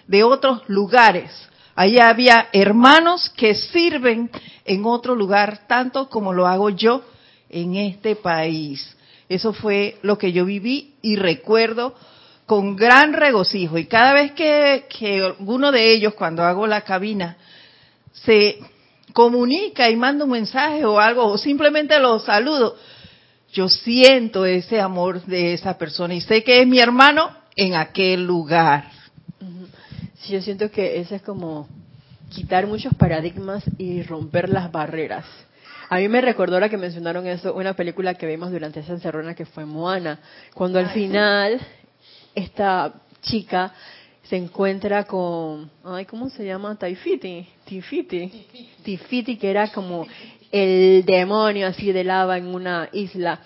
de 0.06 0.24
otros 0.24 0.62
lugares. 0.68 1.30
Allí 1.76 1.98
había 1.98 2.48
hermanos 2.52 3.30
que 3.30 3.54
sirven 3.54 4.30
en 4.64 4.84
otro 4.84 5.14
lugar, 5.14 5.66
tanto 5.66 6.10
como 6.10 6.32
lo 6.32 6.46
hago 6.46 6.70
yo 6.70 7.02
en 7.48 7.76
este 7.76 8.16
país. 8.16 8.96
Eso 9.30 9.52
fue 9.52 9.96
lo 10.02 10.18
que 10.18 10.32
yo 10.32 10.44
viví 10.44 10.94
y 11.02 11.14
recuerdo 11.14 11.94
con 12.46 12.74
gran 12.74 13.12
regocijo. 13.12 13.78
Y 13.78 13.86
cada 13.86 14.12
vez 14.12 14.32
que, 14.32 14.86
que 14.88 15.24
alguno 15.24 15.70
de 15.70 15.92
ellos, 15.94 16.14
cuando 16.14 16.42
hago 16.42 16.66
la 16.66 16.80
cabina, 16.80 17.36
se 18.12 18.58
comunica 19.12 19.88
y 19.88 19.94
manda 19.94 20.24
un 20.24 20.32
mensaje 20.32 20.84
o 20.84 20.98
algo, 20.98 21.26
o 21.26 21.38
simplemente 21.38 21.96
lo 22.00 22.18
saludo, 22.18 22.76
yo 23.52 23.68
siento 23.68 24.44
ese 24.44 24.80
amor 24.80 25.24
de 25.26 25.54
esa 25.54 25.78
persona 25.78 26.12
y 26.14 26.20
sé 26.20 26.42
que 26.42 26.60
es 26.60 26.66
mi 26.66 26.80
hermano 26.80 27.30
en 27.54 27.76
aquel 27.76 28.26
lugar. 28.26 28.90
Sí, 30.18 30.32
yo 30.32 30.42
siento 30.42 30.72
que 30.72 30.98
ese 30.98 31.16
es 31.16 31.22
como 31.22 31.68
quitar 32.30 32.66
muchos 32.66 32.94
paradigmas 32.94 33.62
y 33.78 34.02
romper 34.02 34.48
las 34.48 34.72
barreras. 34.72 35.24
A 35.92 35.96
mí 35.96 36.08
me 36.08 36.20
recordó 36.20 36.54
ahora 36.54 36.68
que 36.68 36.76
mencionaron 36.76 37.26
eso, 37.26 37.52
una 37.52 37.74
película 37.74 38.14
que 38.14 38.24
vimos 38.24 38.52
durante 38.52 38.78
esa 38.78 38.92
encerrona 38.92 39.34
que 39.34 39.44
fue 39.44 39.64
Moana, 39.64 40.20
cuando 40.54 40.78
al 40.78 40.90
final 40.90 41.60
esta 42.32 42.92
chica 43.20 43.74
se 44.22 44.36
encuentra 44.36 45.02
con, 45.02 45.68
ay, 45.82 46.04
¿cómo 46.04 46.30
se 46.30 46.46
llama? 46.46 46.76
Taifiti, 46.76 47.44
Tifiti, 47.64 48.46
Tifiti, 48.84 49.36
que 49.36 49.50
era 49.50 49.66
como 49.72 50.06
el 50.52 51.04
demonio 51.04 51.66
así 51.66 51.90
de 51.90 52.04
lava 52.04 52.38
en 52.38 52.54
una 52.54 52.88
isla. 52.92 53.40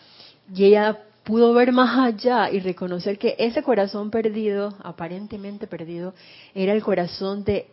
Y 0.55 0.67
ella 0.67 0.99
pudo 1.25 1.55
ver 1.55 1.73
más 1.73 1.99
allá 1.99 2.51
y 2.51 2.61
reconocer 2.61 3.17
que 3.17 3.37
ese 3.39 3.63
corazón 3.63 4.11
perdido, 4.11 4.75
aparentemente 4.83 5.67
perdido, 5.67 6.13
era 6.55 6.75
el 6.75 6.83
corazón 6.83 7.43
de 7.43 7.69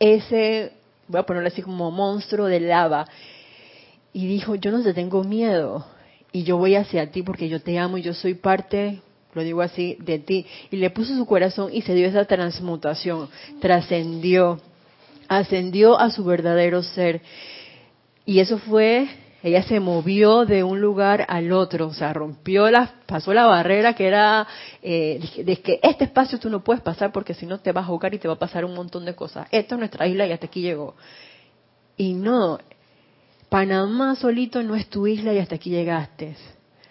ese, 0.00 0.72
voy 1.06 1.20
a 1.20 1.22
ponerlo 1.22 1.46
así 1.46 1.62
como 1.62 1.92
monstruo 1.92 2.46
de 2.46 2.58
lava. 2.58 3.06
Y 4.18 4.26
dijo, 4.26 4.56
yo 4.56 4.72
no 4.72 4.82
te 4.82 4.94
tengo 4.94 5.22
miedo 5.22 5.86
y 6.32 6.42
yo 6.42 6.56
voy 6.56 6.74
hacia 6.74 7.08
ti 7.12 7.22
porque 7.22 7.48
yo 7.48 7.62
te 7.62 7.78
amo 7.78 7.98
y 7.98 8.02
yo 8.02 8.14
soy 8.14 8.34
parte 8.34 9.00
lo 9.32 9.44
digo 9.44 9.62
así, 9.62 9.96
de 10.00 10.18
ti. 10.18 10.44
Y 10.72 10.78
le 10.78 10.90
puso 10.90 11.14
su 11.14 11.24
corazón 11.24 11.70
y 11.72 11.82
se 11.82 11.94
dio 11.94 12.08
esa 12.08 12.24
transmutación, 12.24 13.28
trascendió, 13.60 14.60
ascendió 15.28 15.96
a 15.96 16.10
su 16.10 16.24
verdadero 16.24 16.82
ser. 16.82 17.20
Y 18.26 18.40
eso 18.40 18.58
fue, 18.58 19.06
ella 19.44 19.62
se 19.62 19.78
movió 19.78 20.44
de 20.46 20.64
un 20.64 20.80
lugar 20.80 21.24
al 21.28 21.52
otro, 21.52 21.86
o 21.86 21.94
sea, 21.94 22.12
rompió 22.12 22.68
la, 22.72 22.94
pasó 23.06 23.32
la 23.32 23.46
barrera 23.46 23.94
que 23.94 24.08
era 24.08 24.48
eh, 24.82 25.20
de 25.44 25.56
que 25.58 25.78
este 25.80 26.06
espacio 26.06 26.40
tú 26.40 26.50
no 26.50 26.64
puedes 26.64 26.82
pasar 26.82 27.12
porque 27.12 27.34
si 27.34 27.46
no 27.46 27.60
te 27.60 27.70
vas 27.70 27.84
a 27.84 27.86
jugar 27.86 28.14
y 28.14 28.18
te 28.18 28.26
va 28.26 28.34
a 28.34 28.38
pasar 28.40 28.64
un 28.64 28.74
montón 28.74 29.04
de 29.04 29.14
cosas. 29.14 29.46
Esto 29.52 29.76
es 29.76 29.78
nuestra 29.78 30.08
isla 30.08 30.26
y 30.26 30.32
hasta 30.32 30.46
aquí 30.46 30.62
llegó. 30.62 30.96
Y 31.96 32.14
no, 32.14 32.58
Panamá 33.48 34.14
solito 34.16 34.62
no 34.62 34.74
es 34.74 34.88
tu 34.88 35.06
isla 35.06 35.32
y 35.32 35.38
hasta 35.38 35.54
aquí 35.56 35.70
llegaste. 35.70 36.36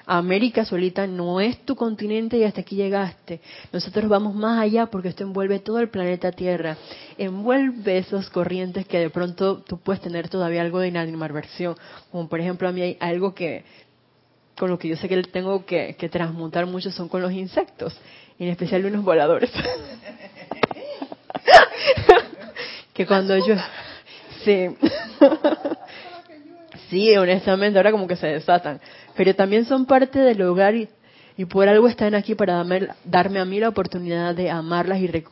América 0.09 0.63
solita 0.63 1.05
no 1.05 1.41
es 1.41 1.65
tu 1.65 1.75
continente 1.75 2.37
y 2.37 2.45
hasta 2.45 2.61
aquí 2.61 2.77
llegaste. 2.77 3.41
Nosotros 3.73 4.07
vamos 4.07 4.33
más 4.33 4.61
allá 4.61 4.85
porque 4.85 5.09
esto 5.09 5.23
envuelve 5.23 5.59
todo 5.59 5.79
el 5.79 5.89
planeta 5.89 6.31
Tierra. 6.31 6.77
Envuelve 7.17 7.97
esos 7.97 8.29
corrientes 8.29 8.87
que 8.87 8.99
de 8.99 9.09
pronto 9.09 9.63
tú 9.63 9.79
puedes 9.79 10.01
tener 10.01 10.29
todavía 10.29 10.61
algo 10.61 10.79
de 10.79 10.87
inanimación. 10.87 11.75
Como 12.09 12.29
por 12.29 12.39
ejemplo 12.39 12.69
a 12.69 12.71
mí 12.71 12.81
hay 12.81 12.97
algo 13.01 13.35
que 13.35 13.65
con 14.57 14.69
lo 14.69 14.79
que 14.79 14.87
yo 14.87 14.95
sé 14.95 15.09
que 15.09 15.21
tengo 15.23 15.65
que, 15.65 15.95
que 15.99 16.07
transmutar 16.07 16.65
mucho 16.65 16.89
son 16.89 17.09
con 17.09 17.21
los 17.21 17.33
insectos, 17.33 17.93
en 18.39 18.47
especial 18.47 18.85
unos 18.85 19.03
voladores. 19.03 19.51
que 22.93 23.05
cuando 23.05 23.37
yo... 23.37 23.55
Sí. 24.45 24.69
sí, 26.89 27.15
honestamente, 27.15 27.78
ahora 27.80 27.91
como 27.91 28.08
que 28.08 28.15
se 28.15 28.28
desatan 28.28 28.80
pero 29.17 29.36
también 29.36 29.65
son 29.65 29.86
parte 29.86 30.19
del 30.19 30.41
hogar 30.43 30.76
y, 30.76 30.88
por 31.50 31.67
algo 31.67 31.88
están 31.88 32.15
aquí 32.15 32.36
para 32.36 32.58
darme, 32.58 32.88
darme, 33.04 33.39
a 33.39 33.45
mí 33.45 33.60
la 33.60 33.69
oportunidad 33.69 34.34
de 34.36 34.50
amarlas 34.50 35.00
y 35.00 35.08
de 35.08 35.23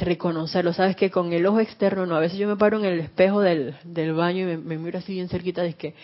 reconocerlo. 0.00 0.72
Sabes 0.72 0.96
que 0.96 1.10
con 1.10 1.32
el 1.32 1.46
ojo 1.46 1.60
externo, 1.60 2.06
no, 2.06 2.16
a 2.16 2.20
veces 2.20 2.38
yo 2.38 2.48
me 2.48 2.56
paro 2.56 2.78
en 2.78 2.86
el 2.86 3.00
espejo 3.00 3.40
del, 3.40 3.74
baño 4.14 4.50
y 4.50 4.56
me, 4.56 4.78
miro 4.78 4.98
así 4.98 5.12
bien 5.12 5.28
cerquita, 5.28 5.64
es 5.64 5.76
que 5.76 5.94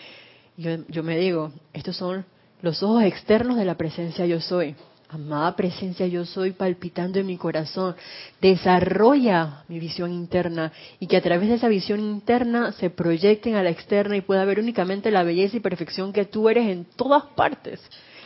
yo, 0.57 0.71
yo 0.87 1.03
me 1.03 1.17
digo, 1.17 1.51
estos 1.73 1.97
son 1.97 2.25
los 2.61 2.81
ojos 2.81 3.03
externos 3.03 3.57
de 3.57 3.65
la 3.65 3.75
presencia 3.75 4.25
yo 4.25 4.39
soy. 4.39 4.75
Amada 5.09 5.55
presencia 5.55 6.05
yo 6.07 6.25
soy 6.25 6.51
palpitando 6.51 7.19
en 7.19 7.27
mi 7.27 7.37
corazón. 7.37 7.95
Desarrolla 8.41 9.63
mi 9.69 9.79
visión 9.79 10.11
interna 10.11 10.73
y 10.99 11.07
que 11.07 11.15
a 11.15 11.21
través 11.21 11.47
de 11.47 11.55
esa 11.55 11.69
visión 11.69 12.01
interna 12.01 12.73
se 12.73 12.89
proyecten 12.89 13.55
a 13.55 13.63
la 13.63 13.69
externa 13.69 14.17
y 14.17 14.21
pueda 14.21 14.43
ver 14.43 14.59
únicamente 14.59 15.09
la 15.09 15.23
belleza 15.23 15.55
y 15.57 15.61
perfección 15.61 16.11
que 16.11 16.25
tú 16.25 16.49
eres 16.49 16.67
en 16.67 16.83
todas 16.83 17.23
partes, 17.35 17.79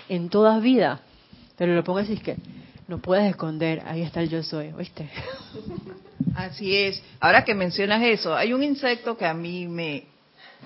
en 0.10 0.30
todas 0.30 0.62
vidas. 0.62 1.00
Pero 1.56 1.76
lo 1.76 1.84
pongo 1.84 2.00
así 2.00 2.14
es 2.14 2.24
que 2.24 2.38
no 2.88 2.98
puedes 2.98 3.30
esconder, 3.30 3.84
ahí 3.86 4.02
está 4.02 4.22
el 4.22 4.30
yo 4.30 4.42
soy, 4.42 4.72
¿oíste? 4.74 5.10
Así 6.36 6.76
es. 6.76 7.02
Ahora 7.20 7.44
que 7.44 7.54
mencionas 7.54 8.02
eso, 8.04 8.36
hay 8.36 8.54
un 8.54 8.64
insecto 8.64 9.18
que 9.18 9.26
a 9.26 9.34
mí 9.34 9.68
me, 9.68 10.06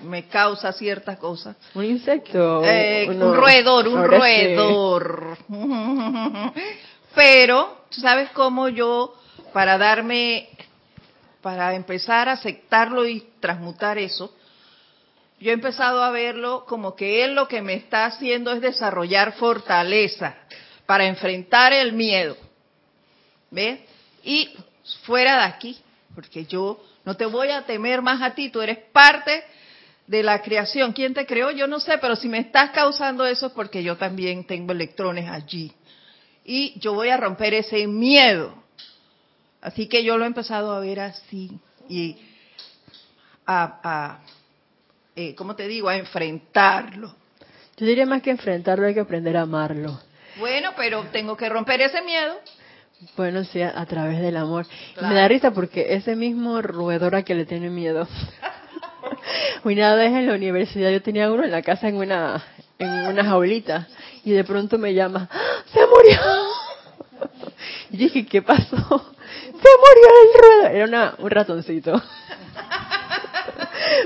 me 0.02 0.28
causa 0.28 0.72
ciertas 0.72 1.18
cosas. 1.18 1.56
¿Un 1.74 1.84
insecto? 1.84 2.62
Eh, 2.64 3.06
un 3.08 3.34
roedor, 3.34 3.88
un 3.88 4.04
roedor. 4.04 5.38
Pero, 7.14 7.84
¿tú 7.90 8.00
sabes 8.00 8.30
cómo 8.30 8.68
yo, 8.68 9.14
para 9.52 9.78
darme, 9.78 10.48
para 11.40 11.74
empezar 11.74 12.28
a 12.28 12.32
aceptarlo 12.32 13.06
y 13.06 13.26
transmutar 13.40 13.98
eso, 13.98 14.34
yo 15.38 15.50
he 15.50 15.54
empezado 15.54 16.02
a 16.02 16.10
verlo 16.10 16.64
como 16.66 16.94
que 16.94 17.24
él 17.24 17.34
lo 17.34 17.48
que 17.48 17.62
me 17.62 17.74
está 17.74 18.06
haciendo 18.06 18.52
es 18.52 18.60
desarrollar 18.60 19.32
fortaleza 19.32 20.36
para 20.86 21.06
enfrentar 21.06 21.72
el 21.72 21.92
miedo. 21.92 22.36
¿Ves? 23.50 23.80
Y 24.24 24.50
fuera 25.04 25.38
de 25.38 25.44
aquí, 25.44 25.78
porque 26.14 26.44
yo 26.46 26.82
no 27.04 27.16
te 27.16 27.26
voy 27.26 27.50
a 27.50 27.62
temer 27.62 28.02
más 28.02 28.20
a 28.22 28.34
ti, 28.34 28.50
tú 28.50 28.60
eres 28.60 28.78
parte 28.92 29.44
de 30.06 30.22
la 30.22 30.42
creación. 30.42 30.92
¿Quién 30.92 31.14
te 31.14 31.26
creó? 31.26 31.50
Yo 31.50 31.66
no 31.66 31.80
sé, 31.80 31.98
pero 31.98 32.16
si 32.16 32.28
me 32.28 32.38
estás 32.38 32.70
causando 32.70 33.26
eso 33.26 33.46
es 33.46 33.52
porque 33.52 33.82
yo 33.82 33.96
también 33.96 34.46
tengo 34.46 34.72
electrones 34.72 35.28
allí. 35.28 35.72
Y 36.44 36.78
yo 36.78 36.94
voy 36.94 37.08
a 37.08 37.16
romper 37.16 37.54
ese 37.54 37.86
miedo. 37.86 38.54
Así 39.60 39.88
que 39.88 40.04
yo 40.04 40.16
lo 40.16 40.24
he 40.24 40.28
empezado 40.28 40.72
a 40.72 40.80
ver 40.80 41.00
así 41.00 41.58
y 41.88 42.16
a, 43.46 43.80
a 43.82 44.20
eh, 45.16 45.34
¿cómo 45.34 45.56
te 45.56 45.66
digo? 45.66 45.88
A 45.88 45.96
enfrentarlo. 45.96 47.14
Yo 47.76 47.86
diría 47.86 48.06
más 48.06 48.22
que 48.22 48.30
enfrentarlo, 48.30 48.86
hay 48.86 48.94
que 48.94 49.00
aprender 49.00 49.36
a 49.36 49.42
amarlo. 49.42 50.00
Bueno, 50.38 50.72
pero 50.76 51.04
tengo 51.10 51.36
que 51.36 51.48
romper 51.48 51.80
ese 51.80 52.02
miedo. 52.02 52.38
Bueno, 53.16 53.44
sí, 53.44 53.60
a, 53.60 53.84
través 53.86 54.20
del 54.20 54.36
amor. 54.36 54.66
Me 55.00 55.14
da 55.14 55.28
risa 55.28 55.50
porque 55.50 55.94
ese 55.94 56.16
mismo 56.16 56.62
roedor 56.62 57.14
a 57.14 57.22
que 57.22 57.34
le 57.34 57.44
tiene 57.44 57.68
miedo 57.68 58.08
Una 59.64 59.94
vez 59.94 60.12
en 60.12 60.26
la 60.26 60.34
universidad 60.34 60.90
yo 60.90 61.02
tenía 61.02 61.30
uno 61.30 61.44
en 61.44 61.50
la 61.50 61.62
casa 61.62 61.88
en 61.88 61.96
una 61.96 62.42
en 62.78 63.06
una 63.06 63.24
jaulita 63.24 63.88
y 64.24 64.32
de 64.32 64.44
pronto 64.44 64.78
me 64.78 64.92
llama, 64.92 65.28
¡Ah, 65.30 65.62
¡se 65.72 65.80
murió! 65.86 66.18
Y 67.90 67.96
dije, 67.96 68.26
¿qué 68.26 68.42
pasó? 68.42 68.76
¡Se 68.76 69.68
murió 69.78 70.08
el 70.22 70.40
ruedo! 70.40 70.66
Era 70.74 70.84
una, 70.84 71.14
un 71.18 71.30
ratoncito. 71.30 72.02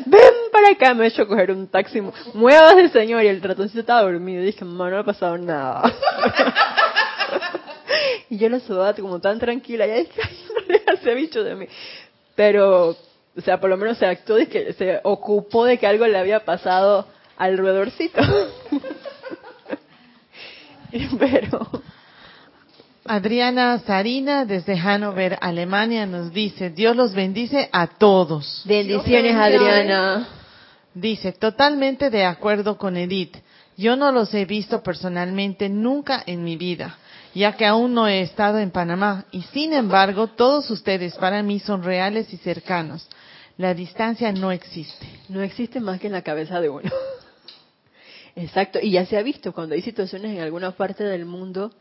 Ven 0.07 0.35
para 0.53 0.71
acá, 0.71 0.95
me 0.95 1.05
he 1.05 1.09
hecho 1.09 1.27
coger 1.27 1.51
un 1.51 1.67
taxi. 1.69 2.03
Muévase, 2.35 2.89
señor. 2.91 3.25
Y 3.25 3.29
el 3.29 3.43
ratoncito 3.43 3.81
estaba 3.81 4.03
dormido. 4.03 4.43
Y 4.43 4.47
dije, 4.47 4.65
no, 4.65 4.91
no 4.91 4.99
ha 4.99 5.05
pasado 5.05 5.39
nada. 5.39 5.93
y 8.29 8.39
yo 8.39 8.49
lo 8.49 8.61
subaba 8.61 8.95
como 8.95 9.21
tan 9.21 9.39
tranquila. 9.39 9.87
Y 9.87 10.05
dije, 10.05 10.21
no 10.55 10.61
le 10.69 10.83
hace 10.87 11.15
bicho 11.15 11.43
de 11.43 11.55
mí. 11.55 11.67
Pero 12.37 12.97
o 13.37 13.41
sea, 13.41 13.61
por 13.61 13.71
lo 13.71 13.77
menos 13.77 13.99
se 13.99 14.07
actuó 14.07 14.37
de 14.37 14.49
que 14.49 14.73
se 14.73 15.01
ocupó 15.05 15.65
de 15.65 15.79
que 15.79 15.87
algo 15.87 16.07
le 16.07 16.19
había 16.19 16.45
pasado 16.45 17.07
al 17.37 17.57
roedorcito. 17.59 18.21
Pero 21.19 21.71
Adriana 23.05 23.79
Sarina 23.81 24.45
desde 24.45 24.77
Hannover, 24.77 25.37
Alemania, 25.41 26.07
nos 26.07 26.33
dice, 26.33 26.71
Dios 26.71 26.95
los 26.95 27.13
bendice 27.13 27.69
a 27.73 27.87
todos. 27.87 28.63
Bendiciones, 28.67 29.35
Adriana. 29.35 30.29
Dice, 30.95 31.33
totalmente 31.33 32.11
de 32.11 32.25
acuerdo 32.25 32.79
con 32.79 32.97
Edith. 32.97 33.37
Yo 33.77 33.97
no 33.97 34.13
los 34.13 34.33
he 34.35 34.45
visto 34.45 34.83
personalmente 34.83 35.69
nunca 35.69 36.23
en 36.25 36.45
mi 36.45 36.57
vida, 36.57 36.99
ya 37.35 37.57
que 37.57 37.67
aún 37.67 37.95
no 37.95 38.09
he 38.09 38.23
estado 38.23 38.59
en 38.59 38.71
Panamá, 38.71 39.27
y 39.31 39.43
sin 39.43 39.73
embargo 39.73 40.29
todos 40.29 40.71
ustedes 40.71 41.15
para 41.17 41.43
mí 41.43 41.61
son 41.61 41.83
reales 41.83 42.33
y 42.33 42.37
cercanos. 42.39 43.09
La 43.57 43.75
distancia 43.75 44.33
no 44.33 44.53
existe. 44.53 45.07
No 45.29 45.43
existe 45.43 45.81
más 45.81 46.01
que 46.01 46.07
en 46.07 46.15
la 46.15 46.23
cabeza 46.23 46.61
de 46.61 46.71
uno. 46.71 46.91
Exacto, 48.37 48.79
y 48.81 48.93
ya 48.93 49.05
se 49.07 49.19
ha 49.19 49.23
visto 49.23 49.53
cuando 49.53 49.75
hay 49.75 49.83
situaciones 49.83 50.33
en 50.37 50.41
alguna 50.41 50.71
parte 50.73 51.05
del 51.05 51.27
mundo, 51.27 51.73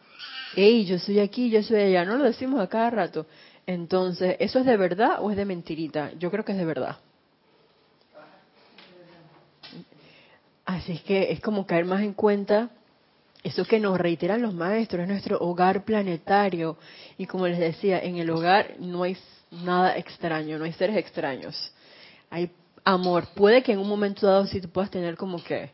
hey, 0.55 0.85
yo 0.85 0.99
soy 0.99 1.19
aquí, 1.19 1.49
yo 1.49 1.63
soy 1.63 1.79
allá, 1.79 2.05
no 2.05 2.17
lo 2.17 2.25
decimos 2.25 2.59
a 2.59 2.67
cada 2.67 2.89
rato. 2.89 3.25
Entonces, 3.65 4.35
¿eso 4.39 4.59
es 4.59 4.65
de 4.65 4.77
verdad 4.77 5.17
o 5.19 5.31
es 5.31 5.37
de 5.37 5.45
mentirita? 5.45 6.11
Yo 6.19 6.31
creo 6.31 6.43
que 6.43 6.53
es 6.53 6.57
de 6.57 6.65
verdad. 6.65 6.97
Así 10.65 10.93
es 10.93 11.01
que 11.01 11.31
es 11.31 11.39
como 11.39 11.65
caer 11.65 11.85
más 11.85 12.01
en 12.01 12.13
cuenta 12.13 12.69
eso 13.43 13.65
que 13.65 13.79
nos 13.79 13.97
reiteran 13.97 14.41
los 14.41 14.53
maestros, 14.53 15.03
es 15.03 15.07
nuestro 15.07 15.39
hogar 15.39 15.83
planetario. 15.85 16.77
Y 17.17 17.25
como 17.25 17.47
les 17.47 17.59
decía, 17.59 17.99
en 17.99 18.17
el 18.17 18.29
hogar 18.29 18.75
no 18.79 19.03
hay 19.03 19.17
nada 19.51 19.97
extraño, 19.97 20.57
no 20.57 20.65
hay 20.65 20.73
seres 20.73 20.97
extraños. 20.97 21.71
Hay 22.29 22.51
amor. 22.83 23.27
Puede 23.35 23.63
que 23.63 23.71
en 23.71 23.79
un 23.79 23.87
momento 23.87 24.27
dado 24.27 24.45
sí 24.45 24.61
tú 24.61 24.69
puedas 24.69 24.91
tener 24.91 25.15
como 25.15 25.43
que 25.43 25.71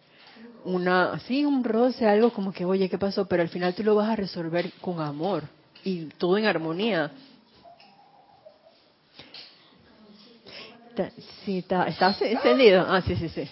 una, 0.64 1.14
así 1.14 1.46
un 1.46 1.64
roce, 1.64 2.08
algo 2.08 2.32
como 2.32 2.52
que, 2.52 2.66
oye, 2.66 2.90
¿qué 2.90 2.98
pasó? 2.98 3.26
Pero 3.28 3.44
al 3.44 3.50
final 3.50 3.74
tú 3.74 3.84
lo 3.84 3.96
vas 3.96 4.10
a 4.10 4.16
resolver 4.16 4.72
con 4.82 5.00
amor 5.00 5.44
y 5.84 6.06
todo 6.18 6.38
en 6.38 6.46
armonía. 6.46 7.12
Sí, 11.44 11.58
está, 11.60 11.88
¿está 11.88 12.16
encendido? 12.22 12.86
Ah, 12.88 13.02
sí, 13.02 13.16
sí, 13.16 13.30
sí. 13.30 13.48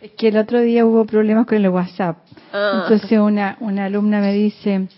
Es 0.00 0.12
que 0.12 0.28
el 0.28 0.36
otro 0.36 0.60
día 0.60 0.86
hubo 0.86 1.04
problemas 1.04 1.46
con 1.46 1.58
el 1.58 1.68
WhatsApp. 1.68 2.18
Ah. 2.52 2.82
Entonces 2.82 3.18
una, 3.18 3.56
una 3.60 3.86
alumna 3.86 4.20
me 4.20 4.32
dice 4.32 4.88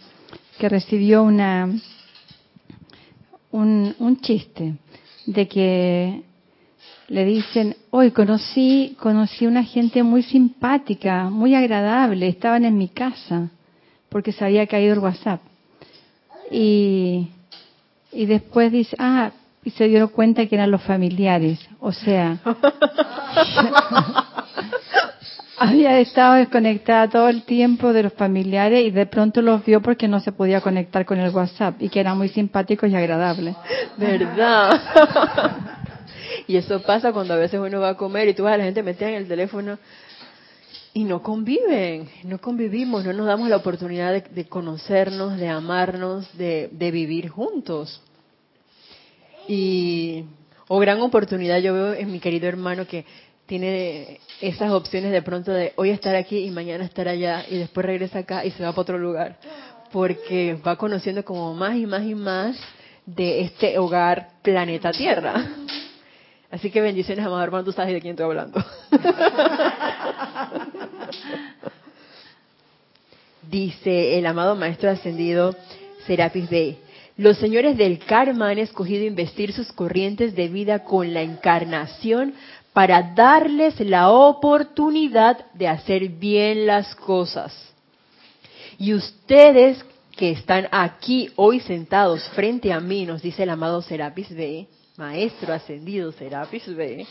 que 0.58 0.68
recibió 0.68 1.22
una 1.22 1.68
un, 3.50 3.94
un 3.98 4.20
chiste 4.20 4.74
de 5.26 5.48
que 5.48 6.22
le 7.08 7.24
dicen, 7.24 7.76
hoy 7.90 8.12
conocí, 8.12 8.96
conocí 9.00 9.46
una 9.46 9.64
gente 9.64 10.02
muy 10.02 10.22
simpática, 10.22 11.28
muy 11.28 11.54
agradable, 11.54 12.28
estaban 12.28 12.64
en 12.64 12.78
mi 12.78 12.88
casa, 12.88 13.48
porque 14.08 14.32
se 14.32 14.44
había 14.44 14.66
caído 14.66 14.94
el 14.94 15.00
WhatsApp. 15.00 15.40
Y, 16.52 17.28
y 18.12 18.26
después 18.26 18.70
dice, 18.70 18.94
ah, 18.98 19.32
y 19.64 19.70
se 19.70 19.88
dieron 19.88 20.08
cuenta 20.08 20.46
que 20.46 20.54
eran 20.54 20.70
los 20.70 20.82
familiares. 20.82 21.58
O 21.80 21.92
sea, 21.92 22.38
había 25.60 26.00
estado 26.00 26.36
desconectada 26.36 27.08
todo 27.10 27.28
el 27.28 27.42
tiempo 27.42 27.92
de 27.92 28.04
los 28.04 28.14
familiares 28.14 28.82
y 28.86 28.90
de 28.90 29.04
pronto 29.04 29.42
los 29.42 29.62
vio 29.64 29.82
porque 29.82 30.08
no 30.08 30.18
se 30.20 30.32
podía 30.32 30.62
conectar 30.62 31.04
con 31.04 31.20
el 31.20 31.30
WhatsApp 31.30 31.80
y 31.82 31.90
que 31.90 32.00
eran 32.00 32.16
muy 32.16 32.30
simpáticos 32.30 32.90
y 32.90 32.96
agradables. 32.96 33.54
¿Verdad? 33.96 34.80
Y 36.46 36.56
eso 36.56 36.82
pasa 36.82 37.12
cuando 37.12 37.34
a 37.34 37.36
veces 37.36 37.60
uno 37.60 37.80
va 37.80 37.90
a 37.90 37.96
comer 37.96 38.28
y 38.28 38.34
tú 38.34 38.44
vas 38.44 38.54
a 38.54 38.56
la 38.56 38.64
gente 38.64 38.82
metida 38.82 39.08
en 39.08 39.14
el 39.16 39.28
teléfono 39.28 39.78
y 40.92 41.04
no 41.04 41.22
conviven, 41.22 42.08
no 42.24 42.40
convivimos, 42.40 43.04
no 43.04 43.12
nos 43.12 43.26
damos 43.26 43.48
la 43.48 43.56
oportunidad 43.56 44.24
de, 44.24 44.44
conocernos, 44.46 45.38
de 45.38 45.48
amarnos, 45.48 46.36
de, 46.36 46.68
vivir 46.72 47.28
juntos. 47.28 48.02
Y, 49.46 50.24
o 50.66 50.78
gran 50.80 51.00
oportunidad 51.00 51.58
yo 51.58 51.74
veo 51.74 51.94
en 51.94 52.10
mi 52.10 52.18
querido 52.18 52.48
hermano 52.48 52.86
que 52.86 53.04
tiene 53.50 54.20
esas 54.40 54.70
opciones 54.70 55.10
de 55.10 55.20
pronto 55.22 55.50
de 55.50 55.72
hoy 55.74 55.90
estar 55.90 56.14
aquí 56.14 56.38
y 56.38 56.52
mañana 56.52 56.84
estar 56.84 57.08
allá 57.08 57.44
y 57.50 57.58
después 57.58 57.84
regresa 57.84 58.20
acá 58.20 58.44
y 58.44 58.52
se 58.52 58.62
va 58.62 58.70
para 58.70 58.82
otro 58.82 58.96
lugar, 58.96 59.38
porque 59.90 60.56
va 60.64 60.76
conociendo 60.76 61.24
como 61.24 61.52
más 61.52 61.74
y 61.74 61.84
más 61.84 62.04
y 62.04 62.14
más 62.14 62.56
de 63.04 63.40
este 63.40 63.76
hogar 63.76 64.28
planeta 64.42 64.92
Tierra. 64.92 65.44
Así 66.48 66.70
que 66.70 66.80
bendiciones, 66.80 67.26
amado 67.26 67.42
hermano, 67.42 67.64
tú 67.64 67.72
sabes 67.72 67.92
de 67.92 68.00
quién 68.00 68.12
estoy 68.12 68.26
hablando. 68.26 68.64
Dice 73.50 74.16
el 74.16 74.26
amado 74.26 74.54
Maestro 74.54 74.90
Ascendido 74.90 75.56
Serapis 76.06 76.48
Bey. 76.48 76.78
Los 77.16 77.36
señores 77.36 77.76
del 77.76 77.98
karma 77.98 78.48
han 78.48 78.58
escogido 78.58 79.04
investir 79.04 79.52
sus 79.52 79.72
corrientes 79.72 80.36
de 80.36 80.48
vida 80.48 80.84
con 80.84 81.12
la 81.12 81.20
encarnación 81.20 82.32
para 82.80 83.02
darles 83.02 83.78
la 83.80 84.10
oportunidad 84.10 85.44
de 85.52 85.68
hacer 85.68 86.08
bien 86.08 86.66
las 86.66 86.94
cosas. 86.94 87.52
Y 88.78 88.94
ustedes 88.94 89.84
que 90.16 90.30
están 90.30 90.66
aquí 90.72 91.28
hoy 91.36 91.60
sentados 91.60 92.26
frente 92.30 92.72
a 92.72 92.80
mí, 92.80 93.04
nos 93.04 93.20
dice 93.20 93.42
el 93.42 93.50
amado 93.50 93.82
Serapis 93.82 94.34
Bey, 94.34 94.66
maestro 94.96 95.52
ascendido 95.52 96.10
Serapis 96.12 96.74
B, 96.74 97.06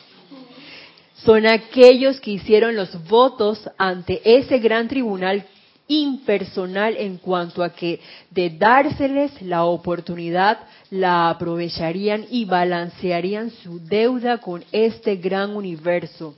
son 1.23 1.45
aquellos 1.45 2.19
que 2.19 2.31
hicieron 2.31 2.75
los 2.75 3.07
votos 3.07 3.69
ante 3.77 4.21
ese 4.23 4.57
gran 4.57 4.87
tribunal 4.87 5.45
impersonal 5.89 6.95
en 6.97 7.17
cuanto 7.17 7.63
a 7.63 7.71
que 7.71 7.99
de 8.29 8.51
dárseles 8.51 9.41
la 9.41 9.65
oportunidad 9.65 10.59
la 10.91 11.29
aprovecharían 11.29 12.25
y 12.29 12.45
balancearían 12.45 13.49
su 13.49 13.79
deuda 13.79 14.37
con 14.37 14.63
este 14.71 15.15
gran 15.15 15.55
universo, 15.55 16.35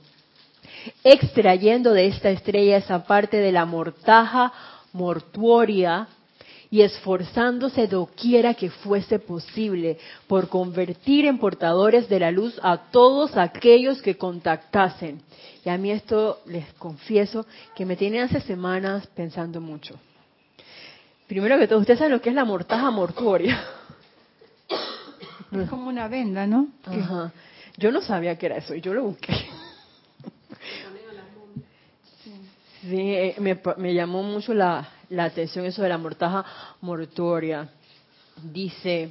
extrayendo 1.04 1.92
de 1.92 2.06
esta 2.06 2.30
estrella 2.30 2.78
esa 2.78 3.04
parte 3.04 3.36
de 3.36 3.52
la 3.52 3.66
mortaja 3.66 4.52
mortuoria 4.92 6.08
y 6.72 6.80
esforzándose 6.80 7.86
doquiera 7.86 8.54
que 8.54 8.70
fuese 8.70 9.18
posible 9.18 9.98
por 10.26 10.48
convertir 10.48 11.26
en 11.26 11.36
portadores 11.36 12.08
de 12.08 12.18
la 12.18 12.30
luz 12.30 12.58
a 12.62 12.78
todos 12.90 13.36
aquellos 13.36 14.00
que 14.00 14.16
contactasen. 14.16 15.20
Y 15.66 15.68
a 15.68 15.76
mí 15.76 15.90
esto 15.90 16.40
les 16.46 16.64
confieso 16.78 17.44
que 17.76 17.84
me 17.84 17.94
tiene 17.94 18.22
hace 18.22 18.40
semanas 18.40 19.06
pensando 19.08 19.60
mucho. 19.60 20.00
Primero 21.26 21.58
que 21.58 21.68
todo, 21.68 21.78
ustedes 21.78 21.98
saben 21.98 22.14
lo 22.14 22.22
que 22.22 22.30
es 22.30 22.34
la 22.34 22.46
mortaja 22.46 22.90
mortuoria. 22.90 23.62
Es 25.52 25.68
como 25.68 25.90
una 25.90 26.08
venda, 26.08 26.46
¿no? 26.46 26.68
Ajá. 26.86 27.32
Yo 27.76 27.92
no 27.92 28.00
sabía 28.00 28.38
que 28.38 28.46
era 28.46 28.56
eso 28.56 28.74
y 28.74 28.80
yo 28.80 28.94
lo 28.94 29.02
busqué. 29.02 29.34
Sí, 32.80 33.14
eh, 33.14 33.36
me, 33.38 33.60
me 33.76 33.94
llamó 33.94 34.22
mucho 34.22 34.54
la, 34.54 34.88
la 35.12 35.24
atención 35.24 35.64
eso 35.66 35.82
de 35.82 35.88
la 35.88 35.98
mortaja 35.98 36.44
mortuoria. 36.80 37.68
Dice, 38.42 39.10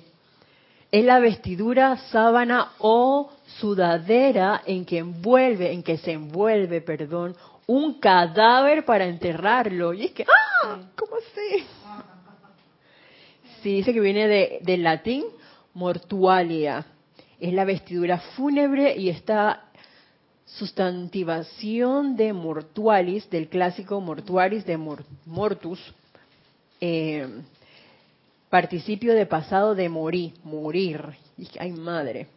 es 0.92 1.06
la 1.06 1.20
vestidura, 1.20 1.96
sábana 2.12 2.72
o 2.80 3.32
sudadera 3.60 4.62
en 4.66 4.84
que 4.84 4.98
envuelve, 4.98 5.72
en 5.72 5.84
que 5.84 5.98
se 5.98 6.12
envuelve, 6.12 6.82
perdón, 6.82 7.36
un 7.68 8.00
cadáver 8.00 8.84
para 8.84 9.06
enterrarlo. 9.06 9.94
Y 9.94 10.06
es 10.06 10.12
que, 10.12 10.26
¡ah! 10.26 10.80
¿Cómo 10.98 11.16
así? 11.16 11.66
Sí, 13.62 13.76
dice 13.76 13.94
que 13.94 14.00
viene 14.00 14.28
de, 14.28 14.60
del 14.64 14.84
latín 14.84 15.24
mortualia. 15.76 16.86
Es 17.40 17.54
la 17.54 17.64
vestidura 17.64 18.20
fúnebre 18.36 18.96
y 18.98 19.10
está 19.10 19.71
sustantivación 20.58 22.16
de 22.16 22.34
mortualis, 22.34 23.30
del 23.30 23.48
clásico 23.48 24.02
mortuaris 24.02 24.66
de 24.66 24.78
mortus, 25.26 25.80
eh, 26.80 27.28
participio 28.50 29.14
de 29.14 29.26
pasado 29.26 29.76
de 29.76 29.90
morir, 29.90 30.34
morir. 30.44 31.04
Y 31.38 31.48
ay 31.60 31.72
madre. 31.72 32.28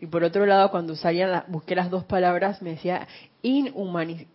Y 0.00 0.06
por 0.06 0.24
otro 0.24 0.46
lado, 0.46 0.70
cuando 0.70 0.96
salían, 0.96 1.44
busqué 1.48 1.74
las 1.74 1.90
dos 1.90 2.04
palabras, 2.04 2.62
me 2.62 2.70
decía 2.70 3.06
inhumación, 3.42 4.26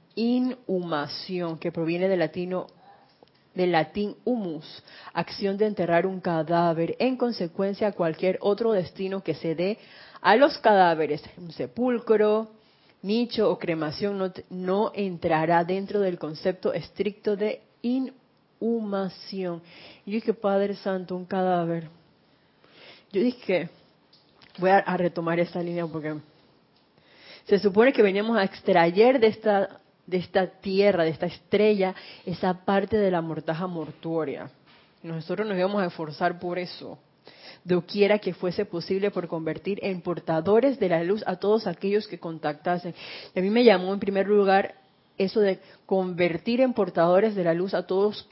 que 1.60 1.72
proviene 1.72 2.08
del 2.08 2.20
latino 2.20 2.68
del 3.56 3.72
latín 3.72 4.16
humus, 4.26 4.84
acción 5.14 5.58
de 5.58 5.66
enterrar 5.66 6.06
un 6.06 6.20
cadáver, 6.20 6.96
en 7.00 7.16
consecuencia 7.16 7.94
cualquier 7.94 8.38
otro 8.42 8.74
destino 8.74 9.24
que 9.24 9.34
se 9.34 9.56
dé 9.56 9.80
a 10.22 10.36
los 10.36 10.58
cadáveres, 10.58 11.24
un 11.38 11.52
sepulcro, 11.52 12.50
nicho 13.06 13.50
o 13.50 13.58
cremación 13.58 14.34
no, 14.50 14.92
entrará 14.94 15.64
dentro 15.64 16.00
del 16.00 16.18
concepto 16.18 16.74
estricto 16.74 17.36
de 17.36 17.62
inhumación. 17.82 19.62
Y 20.06 20.12
yo 20.12 20.16
dije, 20.16 20.34
Padre 20.34 20.76
Santo, 20.76 21.16
un 21.16 21.26
cadáver. 21.26 21.88
Yo 23.12 23.22
dije, 23.22 23.70
voy 24.58 24.72
a, 24.72 24.98
retomar 24.98 25.40
esta 25.40 25.62
línea 25.62 25.86
porque 25.86 26.16
se 27.46 27.60
supone 27.60 27.94
que 27.94 28.02
veníamos 28.02 28.38
a 28.38 28.44
extraer 28.44 29.20
de 29.20 29.28
esta, 29.28 29.80
de 30.08 30.18
esta 30.18 30.48
tierra, 30.48 31.04
de 31.04 31.12
esta 31.12 31.28
estrella, 31.28 31.94
esa 32.26 32.66
parte 32.66 32.98
de 32.98 33.12
la 33.12 33.22
mortaja 33.22 33.68
mortuoria. 33.68 34.50
Nosotros 35.04 35.48
nos 35.48 35.58
íbamos 35.58 35.82
a 35.84 35.86
esforzar 35.86 36.40
por 36.40 36.58
eso 36.58 36.98
doquiera 37.66 38.20
que 38.20 38.34
fuese 38.34 38.64
posible 38.64 39.12
por 39.12 39.28
convertir 39.28 39.80
en 39.84 40.02
portadores 40.02 40.80
de 40.80 40.88
la 40.88 41.04
luz 41.04 41.24
a 41.26 41.36
todos 41.36 41.68
aquellos 41.68 42.08
que 42.08 42.20
contactasen. 42.20 42.96
Y 43.34 43.40
a 43.40 43.42
mí 43.42 43.50
me 43.50 43.66
llamó 43.66 43.94
en 43.94 44.00
primer 44.00 44.28
lugar 44.28 44.76
eso 45.18 45.42
de 45.42 45.60
convertir 45.86 46.62
en 46.62 46.74
portadores 46.74 47.36
de 47.36 47.44
la 47.44 47.54
luz 47.54 47.74
a 47.74 47.86
todos 47.86 48.28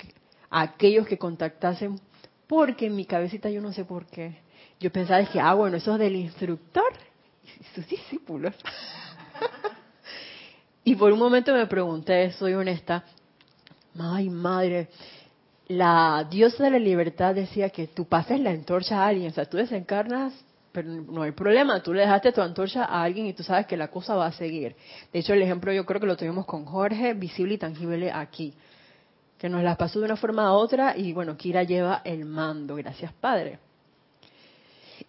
aquellos 0.49 1.07
que 1.07 1.17
contactasen, 1.17 1.99
porque 2.47 2.85
en 2.85 2.95
mi 2.95 3.05
cabecita 3.05 3.49
yo 3.49 3.59
no 3.59 3.73
sé 3.73 3.83
por 3.83 4.05
qué. 4.05 4.37
Yo 4.79 4.91
pensaba 4.91 5.25
que, 5.25 5.39
ah, 5.39 5.53
bueno, 5.53 5.77
eso 5.77 5.93
es 5.93 5.99
del 5.99 6.15
instructor 6.15 6.93
y 7.43 7.63
sus 7.75 7.87
discípulos. 7.87 8.55
Y 10.85 10.95
por 10.95 11.13
un 11.13 11.19
momento 11.19 11.53
me 11.53 11.65
pregunté, 11.65 12.33
soy 12.33 12.53
honesta, 12.53 13.05
ay 13.97 14.29
madre, 14.29 14.89
la 15.77 16.27
diosa 16.29 16.63
de 16.63 16.71
la 16.71 16.79
libertad 16.79 17.35
decía 17.35 17.69
que 17.69 17.87
tú 17.87 18.05
pases 18.05 18.39
la 18.39 18.51
antorcha 18.51 19.03
a 19.03 19.07
alguien, 19.07 19.31
o 19.31 19.33
sea, 19.33 19.45
tú 19.45 19.57
desencarnas, 19.57 20.33
pero 20.71 20.89
no 20.89 21.21
hay 21.21 21.31
problema, 21.31 21.81
tú 21.81 21.93
le 21.93 22.01
dejaste 22.01 22.31
tu 22.31 22.41
antorcha 22.41 22.85
a 22.85 23.03
alguien 23.03 23.27
y 23.27 23.33
tú 23.33 23.43
sabes 23.43 23.67
que 23.67 23.77
la 23.77 23.89
cosa 23.89 24.15
va 24.15 24.27
a 24.27 24.31
seguir. 24.31 24.75
De 25.11 25.19
hecho, 25.19 25.33
el 25.33 25.41
ejemplo 25.41 25.71
yo 25.71 25.85
creo 25.85 26.01
que 26.01 26.07
lo 26.07 26.17
tuvimos 26.17 26.45
con 26.45 26.65
Jorge, 26.65 27.13
visible 27.13 27.55
y 27.55 27.57
tangible 27.57 28.11
aquí, 28.11 28.53
que 29.37 29.49
nos 29.49 29.63
las 29.63 29.77
pasó 29.77 29.99
de 29.99 30.05
una 30.05 30.15
forma 30.15 30.47
a 30.47 30.53
otra 30.53 30.97
y 30.97 31.13
bueno, 31.13 31.37
Kira 31.37 31.63
lleva 31.63 32.01
el 32.03 32.25
mando, 32.25 32.75
gracias 32.75 33.11
Padre. 33.13 33.59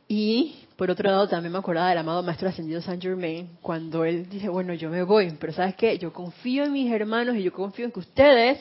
Y 0.09 0.65
por 0.77 0.91
otro 0.91 1.09
lado, 1.09 1.29
también 1.29 1.53
me 1.53 1.59
acordaba 1.59 1.89
del 1.89 1.99
amado 1.99 2.23
Maestro 2.23 2.49
Ascendido 2.49 2.81
San 2.81 3.01
Germain, 3.01 3.49
cuando 3.63 4.05
él 4.05 4.29
dice, 4.29 4.49
bueno, 4.49 4.75
yo 4.75 4.91
me 4.91 5.03
voy, 5.03 5.31
pero 5.39 5.53
¿sabes 5.53 5.77
qué? 5.77 5.97
Yo 5.99 6.13
confío 6.13 6.65
en 6.65 6.73
mis 6.73 6.93
hermanos 6.93 7.37
y 7.37 7.43
yo 7.43 7.53
confío 7.53 7.85
en 7.85 7.93
que 7.93 8.01
ustedes 8.01 8.59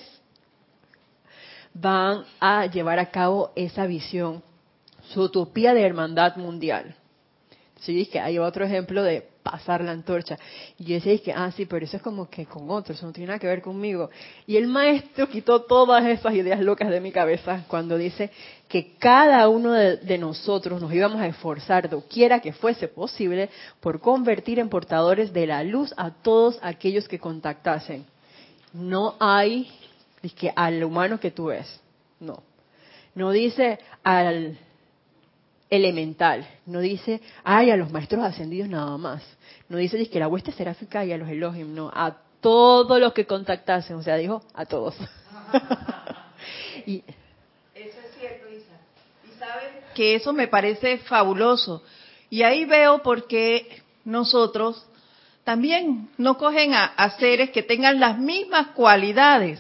van 1.73 2.23
a 2.39 2.65
llevar 2.67 2.99
a 2.99 3.09
cabo 3.11 3.51
esa 3.55 3.85
visión, 3.85 4.43
su 5.09 5.21
utopía 5.21 5.73
de 5.73 5.83
hermandad 5.83 6.35
mundial. 6.35 6.95
Sí, 7.79 7.93
dije, 7.93 8.19
hay 8.19 8.37
otro 8.37 8.65
ejemplo 8.65 9.03
de 9.03 9.27
pasar 9.43 9.83
la 9.83 9.91
antorcha. 9.91 10.37
Y 10.79 10.85
yo 10.85 10.95
decía, 10.95 11.17
que, 11.17 11.33
ah, 11.33 11.51
sí, 11.51 11.65
pero 11.65 11.85
eso 11.85 11.97
es 11.97 12.03
como 12.03 12.29
que 12.29 12.45
con 12.45 12.69
otros, 12.69 12.97
eso 12.97 13.05
no 13.05 13.11
tiene 13.11 13.27
nada 13.27 13.39
que 13.39 13.47
ver 13.47 13.61
conmigo. 13.61 14.09
Y 14.47 14.55
el 14.55 14.67
maestro 14.67 15.27
quitó 15.27 15.63
todas 15.63 16.05
esas 16.05 16.33
ideas 16.33 16.61
locas 16.61 16.89
de 16.89 17.01
mi 17.01 17.11
cabeza 17.11 17.65
cuando 17.67 17.97
dice 17.97 18.31
que 18.69 18.95
cada 18.97 19.49
uno 19.49 19.73
de, 19.73 19.97
de 19.97 20.17
nosotros 20.17 20.81
nos 20.81 20.93
íbamos 20.93 21.19
a 21.19 21.27
esforzar, 21.27 21.89
doquiera 21.89 22.39
que 22.39 22.53
fuese 22.53 22.87
posible, 22.87 23.49
por 23.81 23.99
convertir 23.99 24.59
en 24.59 24.69
portadores 24.69 25.33
de 25.33 25.45
la 25.45 25.61
luz 25.63 25.93
a 25.97 26.11
todos 26.11 26.57
aquellos 26.61 27.09
que 27.09 27.19
contactasen. 27.19 28.05
No 28.71 29.15
hay 29.19 29.69
que 30.31 30.53
al 30.55 30.83
humano 30.83 31.19
que 31.19 31.31
tú 31.31 31.47
ves. 31.47 31.81
No. 32.19 32.41
No 33.13 33.31
dice 33.31 33.79
al 34.03 34.57
elemental. 35.69 36.47
No 36.65 36.79
dice, 36.79 37.21
ay, 37.43 37.71
a 37.71 37.77
los 37.77 37.91
maestros 37.91 38.23
ascendidos 38.23 38.69
nada 38.69 38.97
más. 38.97 39.23
No 39.67 39.77
dice 39.77 40.09
que 40.09 40.19
la 40.19 40.27
hueste 40.27 40.51
seráfica 40.51 41.03
y 41.03 41.11
a 41.11 41.17
los 41.17 41.27
Elohim. 41.27 41.73
No, 41.73 41.89
a 41.93 42.15
todos 42.41 42.99
los 42.99 43.13
que 43.13 43.25
contactasen. 43.25 43.97
O 43.97 44.03
sea, 44.03 44.15
dijo 44.15 44.41
a 44.53 44.65
todos. 44.65 44.95
y, 46.85 47.03
eso 47.75 47.99
es 47.99 48.15
cierto, 48.19 48.49
Isa. 48.49 48.77
Y 49.27 49.37
sabes 49.37 49.71
que 49.93 50.15
eso 50.15 50.31
me 50.31 50.47
parece 50.47 50.99
fabuloso. 50.99 51.83
Y 52.29 52.43
ahí 52.43 52.65
veo 52.65 53.03
por 53.03 53.27
qué 53.27 53.81
nosotros 54.05 54.85
también 55.43 56.09
no 56.17 56.37
cogen 56.37 56.73
a 56.73 57.09
seres 57.19 57.49
que 57.49 57.63
tengan 57.63 57.99
las 57.99 58.17
mismas 58.17 58.67
cualidades. 58.67 59.59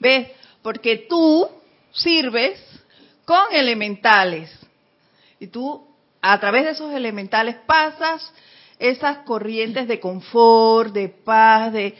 ¿Ves? 0.00 0.28
Porque 0.62 1.06
tú 1.08 1.48
sirves 1.92 2.60
con 3.24 3.52
elementales. 3.52 4.50
Y 5.38 5.46
tú, 5.46 5.86
a 6.20 6.40
través 6.40 6.64
de 6.64 6.70
esos 6.70 6.92
elementales, 6.92 7.56
pasas 7.66 8.32
esas 8.78 9.18
corrientes 9.18 9.86
de 9.86 10.00
confort, 10.00 10.92
de 10.92 11.08
paz, 11.08 11.72
de, 11.72 11.94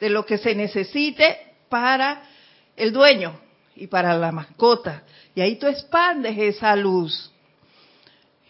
de 0.00 0.10
lo 0.10 0.26
que 0.26 0.36
se 0.36 0.54
necesite 0.54 1.38
para 1.68 2.22
el 2.76 2.92
dueño 2.92 3.40
y 3.76 3.86
para 3.86 4.14
la 4.16 4.32
mascota. 4.32 5.02
Y 5.34 5.40
ahí 5.40 5.56
tú 5.56 5.66
expandes 5.66 6.36
esa 6.38 6.76
luz. 6.76 7.30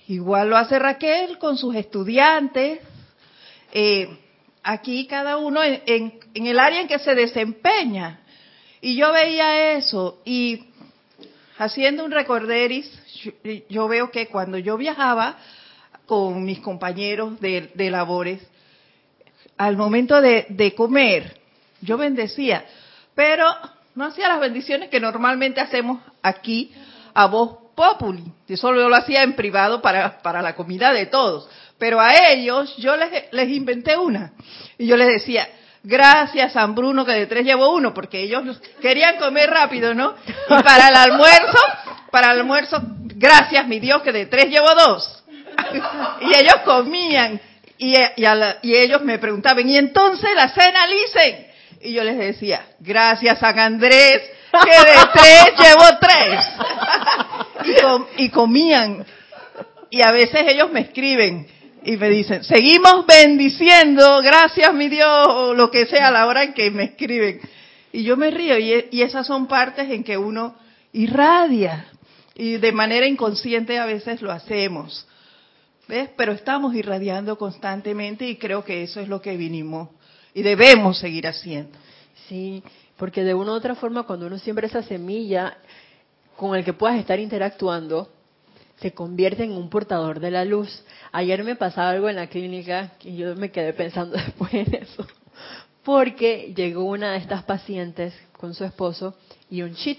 Igual 0.09 0.51
lo 0.51 0.57
hace 0.57 0.79
Raquel 0.79 1.39
con 1.39 1.57
sus 1.57 1.75
estudiantes. 1.75 2.81
Eh, 3.73 4.09
aquí 4.63 5.07
cada 5.07 5.39
uno 5.39 5.63
en, 5.63 5.83
en, 6.35 6.47
el 6.47 6.59
área 6.59 6.81
en 6.81 6.89
que 6.89 6.99
se 6.99 7.15
desempeña. 7.15 8.21
Y 8.85 8.97
yo 8.97 9.15
veía 9.15 9.79
eso 9.79 10.21
y 10.27 10.67
haciendo 11.57 12.05
un 12.05 12.11
recorderis, 12.11 12.87
yo, 13.71 13.89
veo 13.89 14.11
que 14.11 14.27
cuando 14.27 14.59
yo 14.59 14.77
viajaba 14.77 15.39
con 16.05 16.45
mis 16.45 16.61
compañeros 16.61 17.41
de, 17.41 17.73
labores, 17.91 18.47
al 19.57 19.79
momento 19.79 20.21
de, 20.21 20.75
comer, 20.77 21.41
yo 21.81 21.97
bendecía, 21.97 22.67
pero 23.15 23.47
no 23.95 24.05
hacía 24.05 24.29
las 24.29 24.41
bendiciones 24.41 24.91
que 24.91 25.01
normalmente 25.01 25.63
hacemos 25.63 26.03
aquí 26.21 26.71
a 27.15 27.25
voz 27.25 27.57
populi. 27.75 28.35
Yo 28.47 28.59
solo 28.59 28.87
lo 28.87 28.97
hacía 28.97 29.23
en 29.23 29.35
privado 29.35 29.81
para, 29.81 30.19
para 30.19 30.43
la 30.43 30.55
comida 30.55 30.93
de 30.93 31.07
todos. 31.07 31.49
Pero 31.79 32.03
a 32.03 32.13
ellos 32.33 32.77
yo 32.77 32.99
les, 32.99 33.33
les 33.33 33.49
inventé 33.49 33.97
una. 33.97 34.35
Y 34.77 34.87
yo 34.87 34.99
les 34.99 35.09
decía, 35.09 35.49
gracias 35.85 36.53
San 36.55 36.75
Bruno 36.75 37.05
que 37.05 37.13
de 37.13 37.27
tres 37.27 37.45
llevo 37.45 37.75
uno, 37.75 37.95
porque 37.95 38.23
ellos 38.23 38.61
querían 38.81 39.19
comer 39.19 39.51
rápido, 39.51 39.95
¿no? 39.95 40.15
Y 40.27 40.63
para 40.63 40.89
el 40.89 40.97
almuerzo, 40.97 41.59
para 42.11 42.33
el 42.33 42.41
almuerzo, 42.41 42.83
gracias 43.15 43.67
mi 43.69 43.79
Dios 43.79 44.03
que 44.03 44.13
de 44.13 44.27
tres 44.27 44.47
llevo 44.47 44.69
dos. 44.75 45.25
y 46.23 46.37
ellos 46.37 46.57
comían 46.65 47.41
y, 47.79 47.95
y, 48.17 48.75
ellos 48.75 49.03
me 49.03 49.19
preguntaban, 49.19 49.69
¿y 49.69 49.77
entonces 49.77 50.31
la 50.35 50.49
cena 50.49 50.87
licen? 50.87 51.47
Y 51.83 51.93
yo 51.93 52.03
les 52.03 52.17
decía, 52.17 52.65
gracias 52.81 53.39
San 53.39 53.59
Andrés 53.59 54.23
que 54.53 54.71
de 54.71 54.97
tres 55.13 55.45
llevo 55.59 55.99
tres. 56.01 56.45
y, 58.17 58.25
y 58.25 58.29
comían. 58.31 59.05
Y 59.91 60.03
a 60.03 60.11
veces 60.13 60.43
ellos 60.47 60.71
me 60.71 60.81
escriben, 60.81 61.47
y 61.85 61.97
me 61.97 62.09
dicen, 62.09 62.45
seguimos 62.45 63.07
bendiciendo, 63.07 64.21
gracias 64.23 64.73
mi 64.75 64.89
Dios, 64.89 65.27
o 65.29 65.55
lo 65.55 65.71
que 65.71 65.87
sea 65.87 66.09
a 66.09 66.11
la 66.11 66.27
hora 66.27 66.43
en 66.45 66.55
que 66.55 66.71
me 66.71 66.85
escriben. 66.85 67.41
Y 67.93 68.03
yo 68.03 68.17
me 68.17 68.31
río 68.31 68.59
y, 68.59 68.89
y 68.91 69.03
esas 69.03 69.27
son 69.27 69.47
partes 69.47 69.91
en 69.91 70.03
que 70.03 70.17
uno 70.17 70.57
irradia 70.93 71.87
y 72.35 72.57
de 72.57 72.73
manera 72.73 73.07
inconsciente 73.07 73.79
a 73.79 73.87
veces 73.87 74.23
lo 74.23 74.33
hacemos. 74.33 75.07
¿Ves? 75.87 76.09
Pero 76.17 76.33
estamos 76.33 76.75
irradiando 76.75 77.37
constantemente 77.37 78.27
y 78.27 78.37
creo 78.37 78.65
que 78.65 78.83
eso 78.83 79.01
es 79.01 79.09
lo 79.09 79.21
que 79.21 79.37
vinimos 79.37 79.91
y 80.33 80.43
debemos 80.43 80.99
seguir 80.99 81.27
haciendo. 81.27 81.79
Sí, 82.29 82.63
porque 82.97 83.23
de 83.23 83.35
una 83.35 83.53
u 83.53 83.55
otra 83.55 83.75
forma 83.75 84.05
cuando 84.05 84.27
uno 84.27 84.39
siembra 84.39 84.67
esa 84.67 84.83
semilla 84.83 85.59
con 86.37 86.57
el 86.57 86.65
que 86.65 86.73
puedas 86.73 86.99
estar 86.99 87.21
interactuando, 87.21 88.11
se 88.77 88.93
convierte 88.93 89.45
en 89.45 89.53
un 89.53 89.71
portador 89.71 90.21
de 90.21 90.31
la 90.31 90.45
luz. 90.45 90.85
Ayer 91.13 91.45
me 91.45 91.57
pasaba 91.57 91.91
algo 91.91 92.09
en 92.09 92.17
la 92.17 92.29
clínica 92.29 92.93
y 93.03 93.17
yo 93.17 93.35
me 93.37 93.51
quedé 93.51 93.73
pensando 93.73 94.17
después 94.17 94.53
en 94.55 94.75
eso, 94.75 95.07
porque 95.85 96.53
llegó 96.57 96.85
una 96.85 97.13
de 97.13 97.19
estas 97.19 97.45
pacientes 97.45 98.15
con 98.39 98.55
su 98.55 98.65
esposo 98.65 99.15
y 99.51 99.63
un 99.63 99.75
shih. 99.75 99.99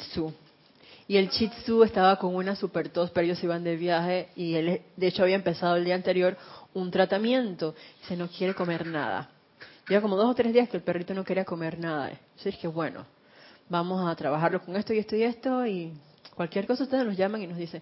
Y 1.07 1.17
el 1.17 1.29
shih 1.29 1.51
estaba 1.83 2.17
con 2.17 2.35
una 2.35 2.55
super 2.55 2.89
tos, 2.89 3.11
pero 3.11 3.25
ellos 3.25 3.43
iban 3.43 3.63
de 3.63 3.75
viaje 3.75 4.29
y 4.35 4.55
él, 4.55 4.81
de 4.95 5.07
hecho, 5.07 5.23
había 5.23 5.35
empezado 5.35 5.75
el 5.75 5.85
día 5.85 5.95
anterior 5.95 6.35
un 6.73 6.89
tratamiento. 6.89 7.75
Se 8.07 8.17
no 8.17 8.27
quiere 8.27 8.55
comer 8.55 8.87
nada. 8.87 9.29
Lleva 9.87 10.01
como 10.01 10.15
dos 10.15 10.31
o 10.31 10.33
tres 10.33 10.51
días 10.51 10.67
que 10.67 10.77
el 10.77 10.83
perrito 10.83 11.13
no 11.13 11.23
quería 11.23 11.45
comer 11.45 11.77
nada. 11.77 12.09
Yo 12.09 12.45
dije, 12.45 12.67
bueno, 12.67 13.05
vamos 13.69 14.09
a 14.09 14.15
trabajarlo 14.15 14.63
con 14.63 14.75
esto 14.75 14.93
y 14.93 14.97
esto 14.97 15.15
y 15.15 15.23
esto 15.23 15.65
y 15.67 15.93
Cualquier 16.35 16.67
cosa 16.67 16.83
ustedes 16.83 17.05
nos 17.05 17.17
llaman 17.17 17.41
y 17.41 17.47
nos 17.47 17.57
dicen, 17.57 17.81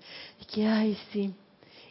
que, 0.53 0.67
ay, 0.67 0.97
sí. 1.11 1.33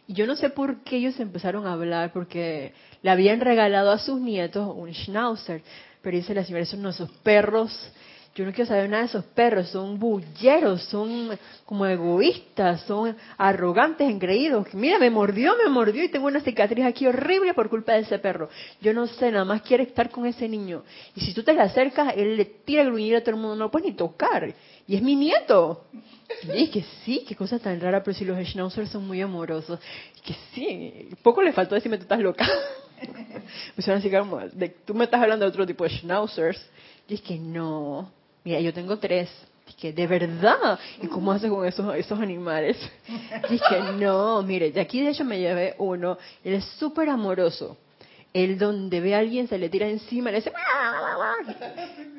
Y 0.07 0.13
yo 0.13 0.27
no 0.27 0.35
sé 0.35 0.49
por 0.49 0.83
qué 0.83 0.97
ellos 0.97 1.19
empezaron 1.19 1.67
a 1.67 1.73
hablar, 1.73 2.11
porque 2.13 2.73
le 3.01 3.09
habían 3.09 3.39
regalado 3.39 3.91
a 3.91 3.99
sus 3.99 4.19
nietos 4.19 4.73
un 4.75 4.93
schnauzer. 4.93 5.61
Pero 6.01 6.17
dice 6.17 6.33
la 6.33 6.43
señora, 6.43 6.63
esos 6.63 6.79
no, 6.79 6.89
esos 6.89 7.09
perros, 7.23 7.71
yo 8.35 8.45
no 8.45 8.51
quiero 8.51 8.67
saber 8.67 8.89
nada 8.89 9.03
de 9.03 9.09
esos 9.09 9.25
perros, 9.25 9.69
son 9.69 9.99
bulleros, 9.99 10.81
son 10.85 11.37
como 11.65 11.85
egoístas, 11.85 12.81
son 12.81 13.15
arrogantes, 13.37 14.09
engreídos. 14.09 14.73
Mira, 14.73 14.97
me 14.97 15.11
mordió, 15.11 15.55
me 15.63 15.69
mordió 15.69 16.03
y 16.03 16.09
tengo 16.09 16.25
una 16.25 16.41
cicatriz 16.41 16.83
aquí 16.83 17.05
horrible 17.05 17.53
por 17.53 17.69
culpa 17.69 17.93
de 17.93 17.99
ese 17.99 18.17
perro. 18.17 18.49
Yo 18.81 18.91
no 18.91 19.05
sé, 19.05 19.31
nada 19.31 19.45
más 19.45 19.61
quiere 19.61 19.83
estar 19.83 20.09
con 20.09 20.25
ese 20.25 20.49
niño. 20.49 20.83
Y 21.15 21.21
si 21.21 21.33
tú 21.33 21.43
te 21.43 21.53
le 21.53 21.61
acercas, 21.61 22.15
él 22.17 22.35
le 22.35 22.45
tira 22.45 22.81
el 22.81 22.87
gruñido 22.87 23.19
a 23.19 23.21
todo 23.21 23.35
el 23.35 23.37
mundo, 23.37 23.55
no 23.55 23.65
lo 23.65 23.71
puedes 23.71 23.87
ni 23.87 23.95
tocar. 23.95 24.51
Y 24.87 24.95
es 24.95 25.01
mi 25.01 25.15
nieto. 25.15 25.85
Y 26.43 26.63
es 26.63 26.69
que 26.69 26.85
sí, 27.03 27.23
qué 27.27 27.35
cosa 27.35 27.59
tan 27.59 27.79
rara, 27.79 28.03
pero 28.03 28.17
si 28.17 28.25
los 28.25 28.37
schnauzers 28.47 28.89
son 28.89 29.07
muy 29.07 29.21
amorosos. 29.21 29.79
Y 30.17 30.21
que 30.21 30.35
sí, 30.53 31.09
poco 31.21 31.41
le 31.41 31.53
faltó 31.53 31.75
decirme 31.75 31.97
tú 31.97 32.03
estás 32.03 32.19
loca. 32.19 32.47
pues 33.75 33.87
así 33.87 34.09
como, 34.09 34.39
tú 34.85 34.93
me 34.93 35.05
estás 35.05 35.21
hablando 35.21 35.45
de 35.45 35.49
otro 35.49 35.65
tipo 35.65 35.83
de 35.83 35.91
schnauzers. 35.91 36.61
Y 37.07 37.17
que 37.19 37.37
no, 37.37 38.11
mira, 38.43 38.59
yo 38.59 38.73
tengo 38.73 38.97
tres. 38.97 39.29
Que, 39.79 39.93
¿de 39.93 40.07
verdad? 40.07 40.77
¿Y 41.01 41.07
cómo 41.07 41.31
haces 41.31 41.49
con 41.49 41.65
esos, 41.65 41.95
esos 41.95 42.19
animales? 42.19 42.77
Que 43.69 43.79
no, 43.97 44.41
mire, 44.43 44.71
de 44.71 44.81
aquí 44.81 45.01
de 45.01 45.11
hecho 45.11 45.23
me 45.23 45.39
llevé 45.39 45.75
uno. 45.77 46.17
Él 46.43 46.55
es 46.55 46.65
súper 46.77 47.09
amoroso 47.09 47.77
él 48.33 48.57
donde 48.57 48.99
ve 48.99 49.15
a 49.15 49.19
alguien 49.19 49.47
se 49.47 49.57
le 49.57 49.69
tira 49.69 49.87
encima, 49.87 50.31
le 50.31 50.37
dice 50.37 50.51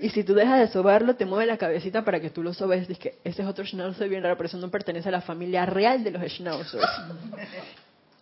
y 0.01 0.11
si 0.11 0.23
tú 0.23 0.35
dejas 0.35 0.61
de 0.61 0.69
sobarlo 0.69 1.17
te 1.17 1.27
mueve 1.27 1.47
la 1.47 1.57
cabecita 1.57 2.05
para 2.05 2.21
que 2.21 2.31
tú 2.31 2.43
lo 2.43 2.53
sobes. 2.53 2.87
Dice 2.87 3.01
que 3.01 3.15
ese 3.25 3.43
es 3.43 3.49
otro 3.49 3.65
schnauzer 3.65 4.09
bien 4.09 4.23
raro, 4.23 4.37
pero 4.37 4.71
pertenece 4.71 5.09
a 5.09 5.13
la 5.13 5.21
familia 5.21 5.67
real 5.67 6.05
de 6.05 6.11
los 6.11 6.23
schnauzers. 6.23 6.87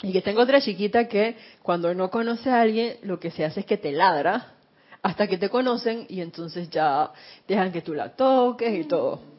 Y 0.03 0.13
que 0.13 0.23
tengo 0.23 0.43
otra 0.43 0.61
chiquita 0.61 1.07
que 1.07 1.37
cuando 1.63 1.95
no 1.95 2.11
conoce 2.11 2.51
a 2.51 2.61
alguien, 2.61 2.97
lo 3.03 3.21
que 3.21 3.31
se 3.31 3.45
hace 3.45 3.61
es 3.61 3.67
que 3.67 3.77
te 3.77 3.93
ladra 3.93 4.55
hasta 5.03 5.27
que 5.27 5.39
te 5.39 5.49
conocen 5.49 6.07
y 6.09 6.21
entonces 6.21 6.71
ya 6.71 7.11
dejan 7.47 7.73
que 7.73 7.83
tú 7.83 7.95
la 7.95 8.11
toques 8.11 8.73
y 8.79 8.85
todo. 8.85 9.32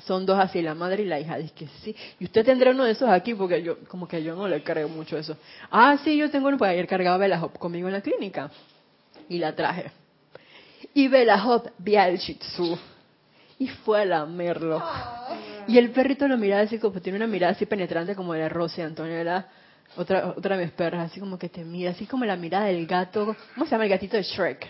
Son 0.00 0.26
dos 0.26 0.38
así, 0.38 0.62
la 0.62 0.74
madre 0.74 1.02
y 1.02 1.06
la 1.06 1.20
hija. 1.20 1.36
Dice 1.38 1.54
que 1.54 1.68
sí. 1.82 1.94
Y 2.18 2.24
usted 2.24 2.44
tendrá 2.44 2.70
uno 2.70 2.84
de 2.84 2.92
esos 2.92 3.08
aquí 3.08 3.34
porque 3.34 3.62
yo, 3.62 3.78
como 3.88 4.08
que 4.08 4.22
yo 4.22 4.34
no 4.34 4.48
le 4.48 4.62
creo 4.62 4.88
mucho 4.88 5.16
eso. 5.16 5.36
Ah, 5.70 5.96
sí, 6.02 6.16
yo 6.16 6.30
tengo 6.30 6.48
uno, 6.48 6.58
porque 6.58 6.72
ayer 6.72 6.86
cargaba 6.86 7.18
Bella 7.18 7.42
Hop 7.42 7.58
conmigo 7.58 7.88
en 7.88 7.94
la 7.94 8.00
clínica. 8.00 8.50
Y 9.28 9.38
la 9.38 9.54
traje. 9.54 9.90
Y 10.94 11.08
Bella 11.08 11.44
Hop 11.46 11.70
vi 11.78 11.96
al 11.96 12.18
Shih 12.18 12.34
Tzu. 12.34 12.78
Y 13.58 13.68
fue 13.68 14.02
a 14.02 14.04
lamerlo. 14.04 14.82
Y 15.68 15.78
el 15.78 15.90
perrito 15.90 16.26
lo 16.26 16.36
miraba 16.36 16.62
así 16.62 16.78
como, 16.78 17.00
tiene 17.00 17.16
una 17.16 17.28
mirada 17.28 17.52
así 17.52 17.66
penetrante 17.66 18.16
como 18.16 18.32
de 18.32 18.48
Rosy 18.48 18.80
Antonella 18.80 19.46
otra, 19.96 20.34
otra 20.36 20.56
de 20.56 20.64
mis 20.64 20.74
perras, 20.74 21.10
así 21.10 21.20
como 21.20 21.38
que 21.38 21.48
te 21.48 21.64
mira, 21.64 21.90
así 21.90 22.06
como 22.06 22.24
la 22.24 22.36
mirada 22.36 22.66
del 22.66 22.86
gato, 22.86 23.36
¿cómo 23.54 23.66
se 23.66 23.72
llama 23.72 23.84
el 23.84 23.90
gatito 23.90 24.16
de 24.16 24.22
Shrek? 24.22 24.66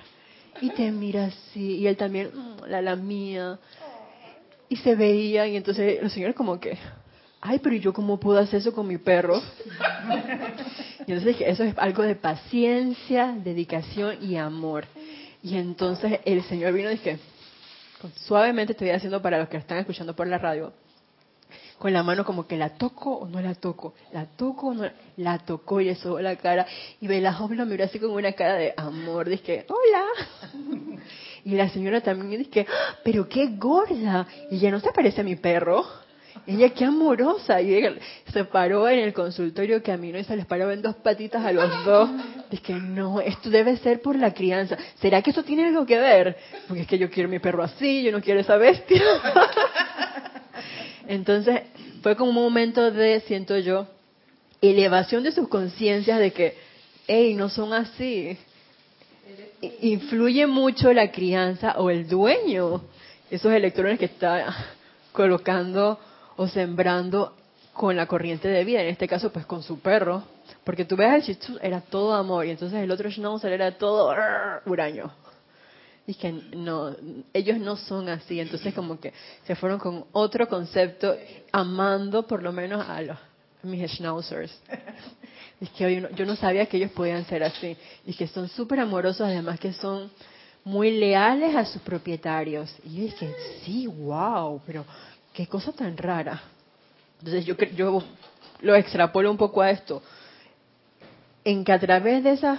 Y 0.61 0.71
te 0.71 0.91
mira 0.91 1.27
así, 1.27 1.79
y 1.79 1.87
él 1.87 1.97
también, 1.97 2.31
mm, 2.35 2.65
la 2.67 2.83
lamía. 2.83 3.59
Y 4.73 4.77
se 4.77 4.95
veía, 4.95 5.47
y 5.47 5.55
entonces 5.55 6.03
los 6.03 6.11
señores 6.15 6.35
como 6.35 6.59
que, 6.59 6.79
ay, 7.43 7.59
pero 7.59 7.75
¿y 7.77 7.81
yo 7.81 7.93
cómo 7.93 8.19
puedo 8.19 8.39
hacer 8.39 8.61
eso 8.61 8.73
con 8.73 8.89
mi 8.89 8.97
perro? 8.97 9.43
Y 11.01 11.13
entonces 11.13 11.27
dije, 11.27 11.51
eso 11.51 11.63
es 11.63 11.77
algo 11.77 12.03
de 12.05 12.15
paciencia, 12.15 13.35
dedicación 13.45 14.17
y 14.23 14.37
amor. 14.37 14.87
Y 15.43 15.59
entonces 15.59 16.21
el 16.25 16.43
señor 16.45 16.73
vino 16.73 16.89
y 16.89 16.93
dije, 16.93 17.19
suavemente 18.25 18.73
estoy 18.73 18.89
haciendo 18.89 19.21
para 19.21 19.41
los 19.41 19.51
que 19.51 19.59
están 19.59 19.77
escuchando 19.77 20.17
por 20.17 20.27
la 20.27 20.39
radio, 20.39 20.73
con 21.83 21.93
la 21.93 22.05
mano 22.05 22.25
como 22.25 22.47
que 22.47 22.57
la 22.57 22.69
toco 22.69 23.11
o 23.11 23.27
no 23.27 23.41
la 23.41 23.57
toco, 23.57 23.95
la 24.13 24.25
toco 24.25 24.69
o 24.69 24.75
no 24.75 24.89
la, 25.17 25.39
tocó 25.41 25.81
y 25.81 25.87
le 25.87 25.97
sobó 25.97 26.21
la 26.21 26.37
cara 26.37 26.65
y 27.01 27.09
Joven 27.09 27.59
lo 27.59 27.67
miró 27.67 27.83
así 27.83 27.99
con 27.99 28.13
una 28.13 28.31
cara 28.35 28.55
de 28.55 28.73
amor, 28.77 29.29
dije, 29.29 29.67
hola. 29.69 31.03
Y 31.45 31.57
la 31.57 31.69
señora 31.71 32.01
también 32.01 32.41
dije, 32.41 32.65
¡Ah, 32.71 32.99
pero 33.03 33.29
qué 33.29 33.49
gorda, 33.57 34.29
y 34.49 34.61
ya 34.61 34.71
no 34.71 34.79
se 34.79 34.93
parece 34.93 35.23
a 35.23 35.25
mi 35.25 35.35
perro. 35.35 35.85
Ella 36.47 36.71
qué 36.71 36.85
amorosa. 36.85 37.61
Y 37.61 37.75
ella 37.75 37.95
se 38.33 38.45
paró 38.45 38.89
en 38.89 39.01
el 39.01 39.13
consultorio 39.13 39.83
caminó 39.83 40.19
y 40.19 40.25
se 40.25 40.37
les 40.37 40.47
paró 40.47 40.71
en 40.71 40.83
dos 40.83 40.95
patitas 40.95 41.45
a 41.45 41.51
los 41.51 41.85
dos. 41.85 42.11
Dije, 42.49 42.75
no, 42.75 43.21
esto 43.21 43.51
debe 43.51 43.77
ser 43.79 44.01
por 44.01 44.15
la 44.15 44.33
crianza. 44.33 44.79
¿Será 45.01 45.21
que 45.21 45.31
eso 45.31 45.43
tiene 45.43 45.67
algo 45.67 45.85
que 45.85 45.99
ver? 45.99 46.37
Porque 46.69 46.83
es 46.83 46.87
que 46.87 46.99
yo 46.99 47.11
quiero 47.11 47.29
mi 47.29 47.41
perro 47.41 47.65
así, 47.65 48.05
yo 48.05 48.13
no 48.13 48.21
quiero 48.21 48.39
esa 48.39 48.57
bestia. 48.57 49.03
Entonces, 51.13 51.61
fue 52.03 52.17
como 52.17 52.31
un 52.31 52.37
momento 52.37 52.91
de, 52.91 53.21
siento 53.21 53.59
yo, 53.59 53.87
elevación 54.63 55.23
de 55.23 55.31
sus 55.31 55.47
conciencias 55.47 56.19
de 56.19 56.33
que, 56.33 56.57
hey, 57.07 57.35
no 57.35 57.51
son 57.51 57.75
así. 57.75 58.39
Influye 59.83 60.47
mucho 60.47 60.91
la 60.95 61.13
crianza 61.13 61.75
o 61.77 61.91
el 61.91 62.09
dueño, 62.09 62.81
esos 63.31 63.53
electrones 63.53 63.99
que 63.99 64.07
está 64.07 64.57
colocando 65.13 65.99
o 66.37 66.49
sembrando 66.49 67.37
con 67.75 67.95
la 67.95 68.07
corriente 68.07 68.49
de 68.49 68.65
vida, 68.65 68.81
en 68.81 68.89
este 68.89 69.07
caso 69.07 69.31
pues 69.31 69.45
con 69.45 69.63
su 69.63 69.81
perro, 69.81 70.23
porque 70.65 70.87
tú 70.87 70.97
ves 70.97 71.11
al 71.11 71.21
Shih 71.21 71.37
era 71.61 71.83
todo 71.83 72.15
amor 72.15 72.47
y 72.47 72.51
entonces 72.53 72.83
el 72.83 72.91
otro 72.91 73.11
Schnauzer 73.11 73.53
era 73.53 73.73
todo 73.73 74.15
huraño. 74.65 75.13
Y 76.07 76.15
que 76.15 76.33
no, 76.33 76.97
ellos 77.33 77.59
no 77.59 77.77
son 77.77 78.09
así, 78.09 78.41
entonces 78.41 78.75
como 78.75 78.99
que 78.99 79.13
se 79.47 79.55
fueron 79.55 79.79
con 79.79 80.05
otro 80.13 80.49
concepto, 80.49 81.17
amando 81.53 82.27
por 82.27 82.43
lo 82.43 82.53
menos 82.53 82.89
a 82.89 83.01
los 83.03 83.19
mis 83.63 83.91
schnauzers. 83.93 84.53
Que 85.79 86.09
yo, 86.17 86.27
no 86.27 86.35
sabía 86.35 86.67
que 86.67 86.77
ellos 86.77 86.91
podían 86.91 87.25
ser 87.27 87.45
así. 87.45 87.77
Y 88.05 88.15
que 88.15 88.27
son 88.27 88.49
súper 88.49 88.81
amorosos, 88.81 89.21
además 89.21 89.61
que 89.61 89.73
son 89.73 90.11
muy 90.65 90.91
leales 90.91 91.55
a 91.55 91.65
sus 91.65 91.81
propietarios. 91.83 92.75
Y 92.85 92.97
yo 92.97 93.03
dije, 93.05 93.35
sí, 93.65 93.87
wow, 93.87 94.61
pero 94.67 94.85
qué 95.33 95.47
cosa 95.47 95.71
tan 95.73 95.97
rara. 95.97 96.43
Entonces 97.21 97.47
yo, 97.47 97.57
yo 97.77 98.03
lo 98.61 98.75
extrapolo 98.75 99.31
un 99.31 99.37
poco 99.37 99.63
a 99.63 99.71
esto. 99.71 100.03
En 101.45 101.65
que 101.65 101.73
a 101.73 101.79
través 101.79 102.25
de 102.25 102.33
esas 102.33 102.59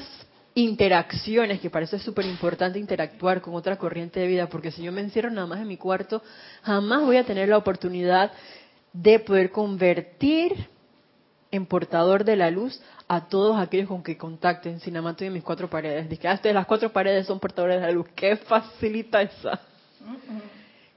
interacciones, 0.55 1.59
que 1.59 1.69
parece 1.69 1.99
súper 1.99 2.25
importante 2.25 2.79
interactuar 2.79 3.41
con 3.41 3.55
otra 3.55 3.77
corriente 3.77 4.19
de 4.19 4.27
vida, 4.27 4.47
porque 4.47 4.71
si 4.71 4.83
yo 4.83 4.91
me 4.91 5.01
encierro 5.01 5.31
nada 5.31 5.47
más 5.47 5.59
en 5.59 5.67
mi 5.67 5.77
cuarto, 5.77 6.21
jamás 6.61 7.01
voy 7.01 7.17
a 7.17 7.25
tener 7.25 7.49
la 7.49 7.57
oportunidad 7.57 8.31
de 8.93 9.19
poder 9.19 9.51
convertir 9.51 10.67
en 11.49 11.65
portador 11.65 12.23
de 12.23 12.35
la 12.35 12.51
luz 12.51 12.81
a 13.07 13.27
todos 13.27 13.59
aquellos 13.59 13.87
con 13.87 14.03
que 14.03 14.17
contacten 14.17 14.79
sin 14.79 14.97
amato 14.97 15.23
en 15.23 15.33
mis 15.33 15.43
cuatro 15.43 15.69
paredes. 15.69 16.09
Dice, 16.09 16.27
ah, 16.27 16.39
las 16.43 16.65
cuatro 16.65 16.91
paredes 16.91 17.27
son 17.27 17.39
portadores 17.39 17.79
de 17.79 17.87
la 17.87 17.91
luz. 17.91 18.07
¿Qué 18.15 18.37
facilita 18.37 19.21
esa? 19.21 19.59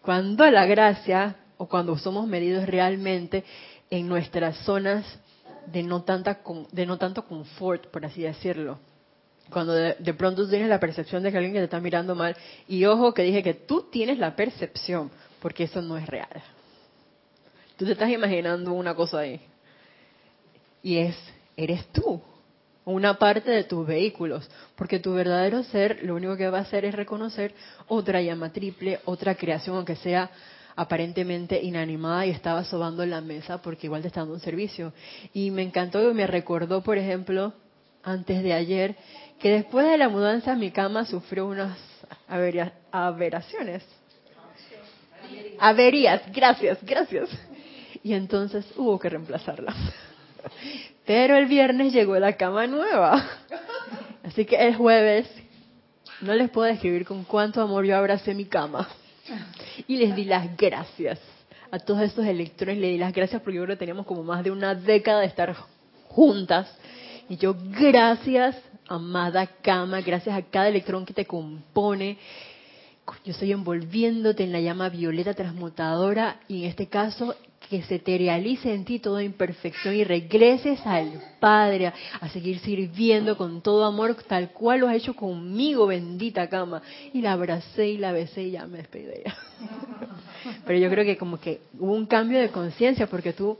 Cuando 0.02 0.48
la 0.50 0.66
gracia, 0.66 1.36
o 1.58 1.66
cuando 1.66 1.96
somos 1.98 2.26
medidos 2.26 2.66
realmente 2.66 3.44
en 3.90 4.08
nuestras 4.08 4.56
zonas 4.58 5.04
de 5.66 5.82
no, 5.82 6.02
tanta, 6.02 6.40
de 6.72 6.86
no 6.86 6.98
tanto 6.98 7.26
confort, 7.26 7.88
por 7.88 8.04
así 8.04 8.22
decirlo, 8.22 8.78
cuando 9.50 9.72
de, 9.72 10.14
pronto 10.14 10.48
tienes 10.48 10.68
la 10.68 10.80
percepción 10.80 11.22
de 11.22 11.30
que 11.30 11.38
alguien 11.38 11.54
te 11.54 11.64
está 11.64 11.80
mirando 11.80 12.14
mal. 12.14 12.36
Y 12.68 12.84
ojo 12.84 13.14
que 13.14 13.22
dije 13.22 13.42
que 13.42 13.54
tú 13.54 13.88
tienes 13.90 14.18
la 14.18 14.34
percepción, 14.34 15.10
porque 15.40 15.64
eso 15.64 15.82
no 15.82 15.96
es 15.96 16.06
real. 16.06 16.42
Tú 17.76 17.84
te 17.84 17.92
estás 17.92 18.10
imaginando 18.10 18.72
una 18.72 18.94
cosa 18.94 19.20
ahí. 19.20 19.40
Y 20.82 20.98
es, 20.98 21.16
eres 21.56 21.86
tú, 21.92 22.20
una 22.84 23.18
parte 23.18 23.50
de 23.50 23.64
tus 23.64 23.86
vehículos, 23.86 24.48
porque 24.76 25.00
tu 25.00 25.14
verdadero 25.14 25.62
ser 25.64 26.02
lo 26.02 26.14
único 26.14 26.36
que 26.36 26.48
va 26.48 26.58
a 26.58 26.62
hacer 26.62 26.84
es 26.84 26.94
reconocer 26.94 27.52
otra 27.88 28.22
llama 28.22 28.52
triple, 28.52 29.00
otra 29.04 29.34
creación, 29.34 29.76
aunque 29.76 29.96
sea 29.96 30.30
aparentemente 30.76 31.60
inanimada 31.60 32.26
y 32.26 32.30
estaba 32.30 32.62
sobando 32.62 33.02
en 33.02 33.10
la 33.10 33.22
mesa 33.22 33.62
porque 33.62 33.86
igual 33.86 34.02
te 34.02 34.08
está 34.08 34.20
dando 34.20 34.34
un 34.34 34.40
servicio. 34.40 34.92
Y 35.32 35.50
me 35.50 35.62
encantó 35.62 36.08
y 36.08 36.14
me 36.14 36.26
recordó, 36.26 36.82
por 36.82 36.98
ejemplo, 36.98 37.54
antes 38.06 38.42
de 38.42 38.54
ayer, 38.54 38.96
que 39.40 39.50
después 39.50 39.86
de 39.86 39.98
la 39.98 40.08
mudanza 40.08 40.54
mi 40.54 40.70
cama 40.70 41.04
sufrió 41.04 41.46
unas 41.46 41.76
aberraciones. 42.92 43.84
Averías, 45.58 46.22
gracias, 46.32 46.78
gracias. 46.82 47.28
Y 48.02 48.14
entonces 48.14 48.64
hubo 48.76 48.98
que 48.98 49.08
reemplazarla. 49.08 49.74
Pero 51.04 51.36
el 51.36 51.46
viernes 51.46 51.92
llegó 51.92 52.16
la 52.18 52.36
cama 52.36 52.68
nueva. 52.68 53.22
Así 54.22 54.44
que 54.44 54.56
el 54.56 54.76
jueves 54.76 55.28
no 56.20 56.32
les 56.34 56.48
puedo 56.48 56.68
describir 56.68 57.04
con 57.04 57.24
cuánto 57.24 57.60
amor 57.60 57.84
yo 57.84 57.96
abracé 57.96 58.34
mi 58.34 58.44
cama. 58.44 58.88
Y 59.88 59.96
les 59.96 60.14
di 60.14 60.24
las 60.24 60.56
gracias 60.56 61.18
a 61.72 61.80
todos 61.80 62.02
esos 62.02 62.24
electrones. 62.24 62.78
Le 62.78 62.90
di 62.90 62.98
las 62.98 63.12
gracias 63.12 63.42
porque 63.42 63.56
yo 63.56 63.64
creo 63.64 63.74
que 63.74 63.80
teníamos 63.80 64.06
como 64.06 64.22
más 64.22 64.44
de 64.44 64.52
una 64.52 64.76
década 64.76 65.20
de 65.20 65.26
estar 65.26 65.56
juntas. 66.06 66.72
Y 67.28 67.36
yo, 67.36 67.56
gracias 67.78 68.56
amada 68.88 69.46
cama, 69.46 70.00
gracias 70.00 70.36
a 70.36 70.42
cada 70.42 70.68
electrón 70.68 71.04
que 71.04 71.14
te 71.14 71.24
compone. 71.24 72.18
Yo 73.24 73.32
estoy 73.32 73.52
envolviéndote 73.52 74.44
en 74.44 74.52
la 74.52 74.60
llama 74.60 74.88
violeta 74.88 75.34
transmutadora 75.34 76.40
y 76.48 76.62
en 76.62 76.70
este 76.70 76.86
caso 76.88 77.34
que 77.68 77.82
se 77.82 77.98
te 77.98 78.16
realice 78.16 78.72
en 78.72 78.84
ti 78.84 79.00
toda 79.00 79.24
imperfección 79.24 79.94
y 79.94 80.04
regreses 80.04 80.78
al 80.86 81.20
Padre 81.40 81.92
a 82.20 82.28
seguir 82.28 82.60
sirviendo 82.60 83.36
con 83.36 83.60
todo 83.60 83.84
amor 83.84 84.16
tal 84.28 84.52
cual 84.52 84.80
lo 84.80 84.88
has 84.88 84.96
hecho 84.96 85.14
conmigo, 85.14 85.86
bendita 85.86 86.48
cama. 86.48 86.82
Y 87.12 87.22
la 87.22 87.32
abracé 87.32 87.88
y 87.88 87.98
la 87.98 88.12
besé 88.12 88.44
y 88.44 88.50
ya 88.52 88.66
me 88.66 88.78
despedí 88.78 89.04
de 89.04 89.20
ella. 89.20 89.36
Pero 90.64 90.78
yo 90.78 90.88
creo 90.90 91.04
que 91.04 91.16
como 91.16 91.40
que 91.40 91.60
hubo 91.78 91.92
un 91.92 92.06
cambio 92.06 92.40
de 92.40 92.50
conciencia 92.50 93.08
porque 93.08 93.32
tú 93.32 93.58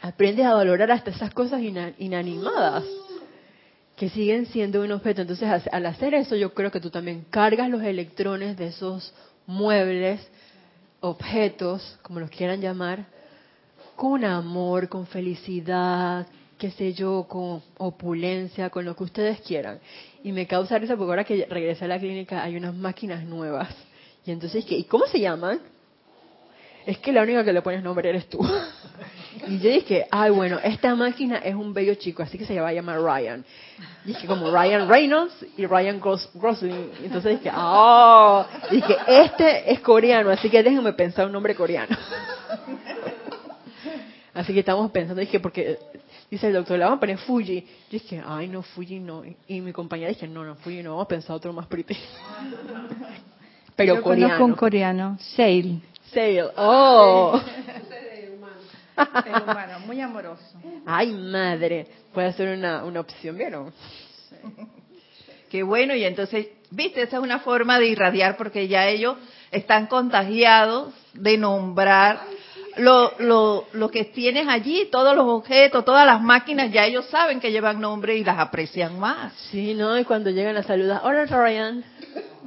aprendes 0.00 0.46
a 0.46 0.54
valorar 0.54 0.90
hasta 0.90 1.10
esas 1.10 1.32
cosas 1.32 1.60
inanimadas 1.98 2.84
que 3.96 4.10
siguen 4.10 4.46
siendo 4.46 4.82
un 4.82 4.92
objeto. 4.92 5.22
Entonces, 5.22 5.48
al 5.72 5.86
hacer 5.86 6.14
eso, 6.14 6.36
yo 6.36 6.52
creo 6.52 6.70
que 6.70 6.80
tú 6.80 6.90
también 6.90 7.24
cargas 7.30 7.70
los 7.70 7.82
electrones 7.82 8.56
de 8.56 8.68
esos 8.68 9.14
muebles, 9.46 10.20
objetos, 11.00 11.98
como 12.02 12.20
los 12.20 12.30
quieran 12.30 12.60
llamar, 12.60 13.06
con 13.96 14.24
amor, 14.24 14.88
con 14.88 15.06
felicidad, 15.06 16.26
qué 16.58 16.70
sé 16.70 16.92
yo, 16.92 17.26
con 17.28 17.62
opulencia, 17.78 18.68
con 18.68 18.84
lo 18.84 18.94
que 18.94 19.04
ustedes 19.04 19.40
quieran. 19.40 19.78
Y 20.22 20.32
me 20.32 20.46
causa 20.46 20.78
risa 20.78 20.96
porque 20.96 21.10
ahora 21.10 21.24
que 21.24 21.46
regresé 21.48 21.86
a 21.86 21.88
la 21.88 21.98
clínica 21.98 22.42
hay 22.42 22.56
unas 22.56 22.74
máquinas 22.74 23.24
nuevas. 23.24 23.74
Y 24.26 24.32
entonces, 24.32 24.64
¿y 24.68 24.84
cómo 24.84 25.06
se 25.06 25.20
llaman? 25.20 25.60
Es 26.84 26.98
que 26.98 27.12
la 27.12 27.22
única 27.22 27.44
que 27.44 27.52
le 27.52 27.62
pones 27.62 27.82
nombre 27.82 28.08
eres 28.08 28.28
tú. 28.28 28.38
Y 29.48 29.58
yo 29.58 29.70
dije, 29.70 30.06
ay, 30.10 30.30
bueno, 30.30 30.58
esta 30.62 30.94
máquina 30.94 31.38
es 31.38 31.54
un 31.54 31.72
bello 31.72 31.94
chico, 31.94 32.22
así 32.22 32.38
que 32.38 32.46
se 32.46 32.60
va 32.60 32.68
a 32.68 32.72
llamar 32.72 33.00
Ryan. 33.00 33.44
Y 34.04 34.08
dije, 34.08 34.26
como 34.26 34.50
Ryan 34.50 34.88
Reynolds 34.88 35.34
y 35.56 35.66
Ryan 35.66 36.00
Gosling. 36.00 36.90
Entonces 37.04 37.38
dije, 37.40 37.54
oh, 37.56 38.44
dije, 38.70 38.96
este 39.08 39.72
es 39.72 39.80
coreano, 39.80 40.30
así 40.30 40.48
que 40.48 40.62
déjenme 40.62 40.92
pensar 40.92 41.26
un 41.26 41.32
nombre 41.32 41.54
coreano. 41.54 41.96
Así 44.34 44.52
que 44.52 44.60
estamos 44.60 44.90
pensando, 44.90 45.20
dije, 45.20 45.40
porque 45.40 45.78
dice 46.30 46.48
el 46.48 46.52
doctor, 46.52 46.78
la 46.78 46.86
vamos 46.86 46.98
a 46.98 47.00
poner 47.00 47.18
Fuji. 47.18 47.60
Yo 47.60 47.66
dije, 47.90 48.22
ay, 48.26 48.48
no, 48.48 48.62
Fuji 48.62 49.00
no. 49.00 49.22
Y 49.48 49.60
mi 49.60 49.72
compañera 49.72 50.10
dije, 50.10 50.28
no, 50.28 50.44
no, 50.44 50.56
Fuji 50.56 50.82
no, 50.82 50.90
vamos 50.90 51.06
a 51.06 51.08
pensar 51.08 51.36
otro 51.36 51.52
más 51.54 51.66
pretty. 51.66 51.96
Pero 53.74 53.94
Yo 53.94 54.02
coreano. 54.02 54.26
conozco 54.26 54.44
un 54.44 54.54
coreano, 54.54 55.18
Sale. 55.36 55.80
Sale. 56.12 56.44
Oh. 56.56 57.40
Ser 58.96 59.42
humano, 59.42 59.80
muy 59.86 60.00
amoroso. 60.00 60.60
Ay, 60.86 61.12
madre. 61.12 61.86
Puede 62.12 62.32
ser 62.32 62.56
una, 62.56 62.84
una 62.84 63.00
opción, 63.00 63.36
¿vieron? 63.36 63.72
Qué 65.50 65.62
bueno, 65.62 65.94
y 65.94 66.04
entonces, 66.04 66.48
viste, 66.70 67.02
esa 67.02 67.18
es 67.18 67.22
una 67.22 67.40
forma 67.40 67.78
de 67.78 67.86
irradiar 67.86 68.36
porque 68.36 68.68
ya 68.68 68.88
ellos 68.88 69.16
están 69.50 69.86
contagiados 69.86 70.92
de 71.14 71.38
nombrar 71.38 72.20
lo, 72.78 73.12
lo, 73.18 73.66
lo 73.72 73.90
que 73.90 74.04
tienes 74.04 74.48
allí, 74.48 74.88
todos 74.90 75.16
los 75.16 75.26
objetos, 75.26 75.84
todas 75.84 76.06
las 76.06 76.20
máquinas, 76.20 76.72
ya 76.72 76.84
ellos 76.84 77.06
saben 77.06 77.40
que 77.40 77.52
llevan 77.52 77.80
nombre 77.80 78.16
y 78.16 78.24
las 78.24 78.38
aprecian 78.38 78.98
más. 78.98 79.32
Sí, 79.50 79.74
¿no? 79.74 79.98
Y 79.98 80.04
cuando 80.04 80.30
llegan 80.30 80.56
a 80.56 80.62
saludar, 80.62 81.00
hola 81.04 81.24
Ryan. 81.26 81.84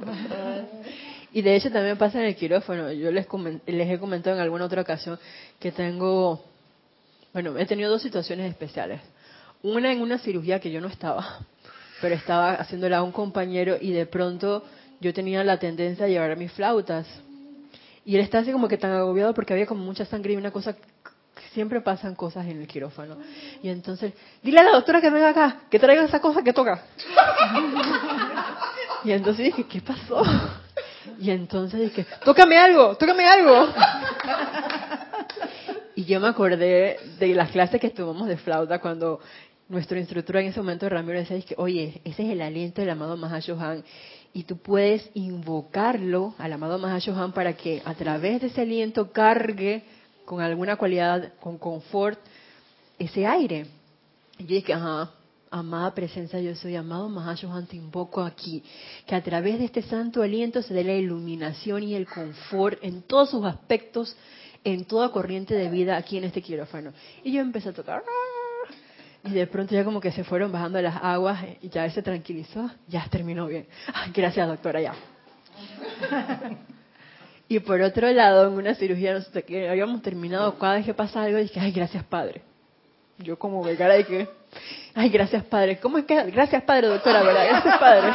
Y 1.32 1.42
de 1.42 1.54
hecho 1.56 1.70
también 1.70 1.96
pasa 1.96 2.18
en 2.20 2.26
el 2.26 2.36
quirófano. 2.36 2.90
Yo 2.92 3.10
les, 3.10 3.28
comen- 3.28 3.60
les 3.66 3.88
he 3.90 3.98
comentado 3.98 4.36
en 4.36 4.42
alguna 4.42 4.64
otra 4.64 4.82
ocasión 4.82 5.18
que 5.58 5.70
tengo, 5.72 6.44
bueno, 7.32 7.56
he 7.56 7.66
tenido 7.66 7.90
dos 7.90 8.02
situaciones 8.02 8.50
especiales. 8.50 9.00
Una 9.62 9.92
en 9.92 10.00
una 10.00 10.18
cirugía 10.18 10.58
que 10.58 10.70
yo 10.70 10.80
no 10.80 10.88
estaba, 10.88 11.38
pero 12.00 12.14
estaba 12.14 12.54
haciéndola 12.54 12.98
a 12.98 13.02
un 13.02 13.12
compañero 13.12 13.76
y 13.80 13.92
de 13.92 14.06
pronto 14.06 14.64
yo 15.00 15.14
tenía 15.14 15.44
la 15.44 15.58
tendencia 15.58 16.06
a 16.06 16.08
llevar 16.08 16.36
mis 16.36 16.52
flautas. 16.52 17.06
Y 18.04 18.16
él 18.16 18.22
estaba 18.22 18.42
así 18.42 18.50
como 18.52 18.66
que 18.66 18.78
tan 18.78 18.92
agobiado 18.92 19.32
porque 19.34 19.52
había 19.52 19.66
como 19.66 19.84
mucha 19.84 20.04
sangre 20.06 20.32
y 20.32 20.36
una 20.36 20.50
cosa, 20.50 20.74
siempre 21.52 21.80
pasan 21.80 22.14
cosas 22.14 22.46
en 22.46 22.60
el 22.60 22.66
quirófano. 22.66 23.16
Y 23.62 23.68
entonces, 23.68 24.14
dile 24.42 24.60
a 24.60 24.64
la 24.64 24.72
doctora 24.72 25.00
que 25.00 25.10
venga 25.10 25.28
acá, 25.28 25.60
que 25.70 25.78
traiga 25.78 26.02
esa 26.04 26.20
cosa 26.20 26.42
que 26.42 26.52
toca. 26.52 26.82
Y 29.04 29.12
entonces 29.12 29.46
dije, 29.46 29.64
¿qué 29.64 29.80
pasó? 29.80 30.22
Y 31.18 31.30
entonces 31.30 31.80
dije, 31.80 32.06
tócame 32.24 32.56
algo, 32.58 32.96
tócame 32.96 33.26
algo. 33.26 33.68
Y 36.00 36.04
yo 36.04 36.18
me 36.18 36.28
acordé 36.28 36.98
de 37.18 37.34
las 37.34 37.50
clases 37.50 37.78
que 37.78 37.90
tomamos 37.90 38.26
de 38.26 38.38
flauta 38.38 38.78
cuando 38.78 39.20
nuestro 39.68 39.98
instructor 39.98 40.38
en 40.38 40.46
ese 40.46 40.58
momento, 40.58 40.88
Ramiro, 40.88 41.18
decía, 41.18 41.38
que, 41.42 41.54
oye, 41.58 42.00
ese 42.04 42.22
es 42.24 42.30
el 42.30 42.40
aliento 42.40 42.80
del 42.80 42.88
amado 42.88 43.18
Mahashohan. 43.18 43.84
Y 44.32 44.44
tú 44.44 44.56
puedes 44.56 45.10
invocarlo 45.12 46.34
al 46.38 46.54
amado 46.54 46.78
Mahashohan 46.78 47.32
para 47.32 47.52
que 47.52 47.82
a 47.84 47.92
través 47.94 48.40
de 48.40 48.46
ese 48.46 48.62
aliento 48.62 49.12
cargue 49.12 49.82
con 50.24 50.40
alguna 50.40 50.76
cualidad, 50.76 51.34
con 51.38 51.58
confort, 51.58 52.18
ese 52.98 53.26
aire. 53.26 53.66
Y 54.38 54.44
yo 54.44 54.54
dije, 54.54 54.72
ajá, 54.72 55.10
amada 55.50 55.94
presencia 55.94 56.40
yo 56.40 56.54
soy, 56.54 56.76
amado 56.76 57.08
Mahashohan, 57.08 57.66
te 57.66 57.76
invoco 57.76 58.22
aquí, 58.22 58.62
que 59.06 59.14
a 59.14 59.22
través 59.22 59.58
de 59.58 59.64
este 59.66 59.82
santo 59.82 60.22
aliento 60.22 60.62
se 60.62 60.74
dé 60.74 60.84
la 60.84 60.94
iluminación 60.94 61.82
y 61.82 61.94
el 61.94 62.06
confort 62.06 62.78
en 62.82 63.02
todos 63.02 63.30
sus 63.30 63.44
aspectos, 63.44 64.16
en 64.64 64.84
toda 64.84 65.10
corriente 65.10 65.54
de 65.54 65.68
vida 65.68 65.96
aquí 65.96 66.18
en 66.18 66.24
este 66.24 66.42
quirófano. 66.42 66.92
Y 67.24 67.32
yo 67.32 67.40
empecé 67.40 67.70
a 67.70 67.72
tocar, 67.72 68.02
y 69.24 69.30
de 69.30 69.46
pronto 69.46 69.74
ya 69.74 69.84
como 69.84 70.00
que 70.00 70.12
se 70.12 70.24
fueron 70.24 70.52
bajando 70.52 70.80
las 70.80 70.96
aguas 71.02 71.44
y 71.60 71.68
ya 71.68 71.90
se 71.90 72.02
tranquilizó, 72.02 72.70
ya 72.88 73.06
terminó 73.10 73.46
bien. 73.46 73.66
Ay, 73.92 74.12
gracias 74.14 74.46
doctora, 74.46 74.80
ya. 74.80 74.94
Y 77.50 77.58
por 77.58 77.80
otro 77.80 78.08
lado, 78.12 78.46
en 78.46 78.52
una 78.52 78.76
cirugía, 78.76 79.12
nosotros 79.12 79.42
que 79.42 79.68
habíamos 79.68 80.02
terminado, 80.02 80.56
cada 80.56 80.74
vez 80.74 80.86
que 80.86 80.94
pasa 80.94 81.24
algo, 81.24 81.36
dije, 81.36 81.58
ay, 81.58 81.72
gracias 81.72 82.04
padre. 82.04 82.42
Yo 83.22 83.38
como 83.38 83.66
de 83.66 83.76
cara 83.76 83.94
de 83.94 84.04
que, 84.04 84.28
ay, 84.94 85.10
gracias 85.10 85.44
padre. 85.44 85.78
¿Cómo 85.78 85.98
es 85.98 86.04
que? 86.04 86.22
Gracias 86.30 86.62
padre, 86.62 86.88
doctora, 86.88 87.22
¿verdad? 87.22 87.46
Gracias 87.48 87.78
padre. 87.78 88.12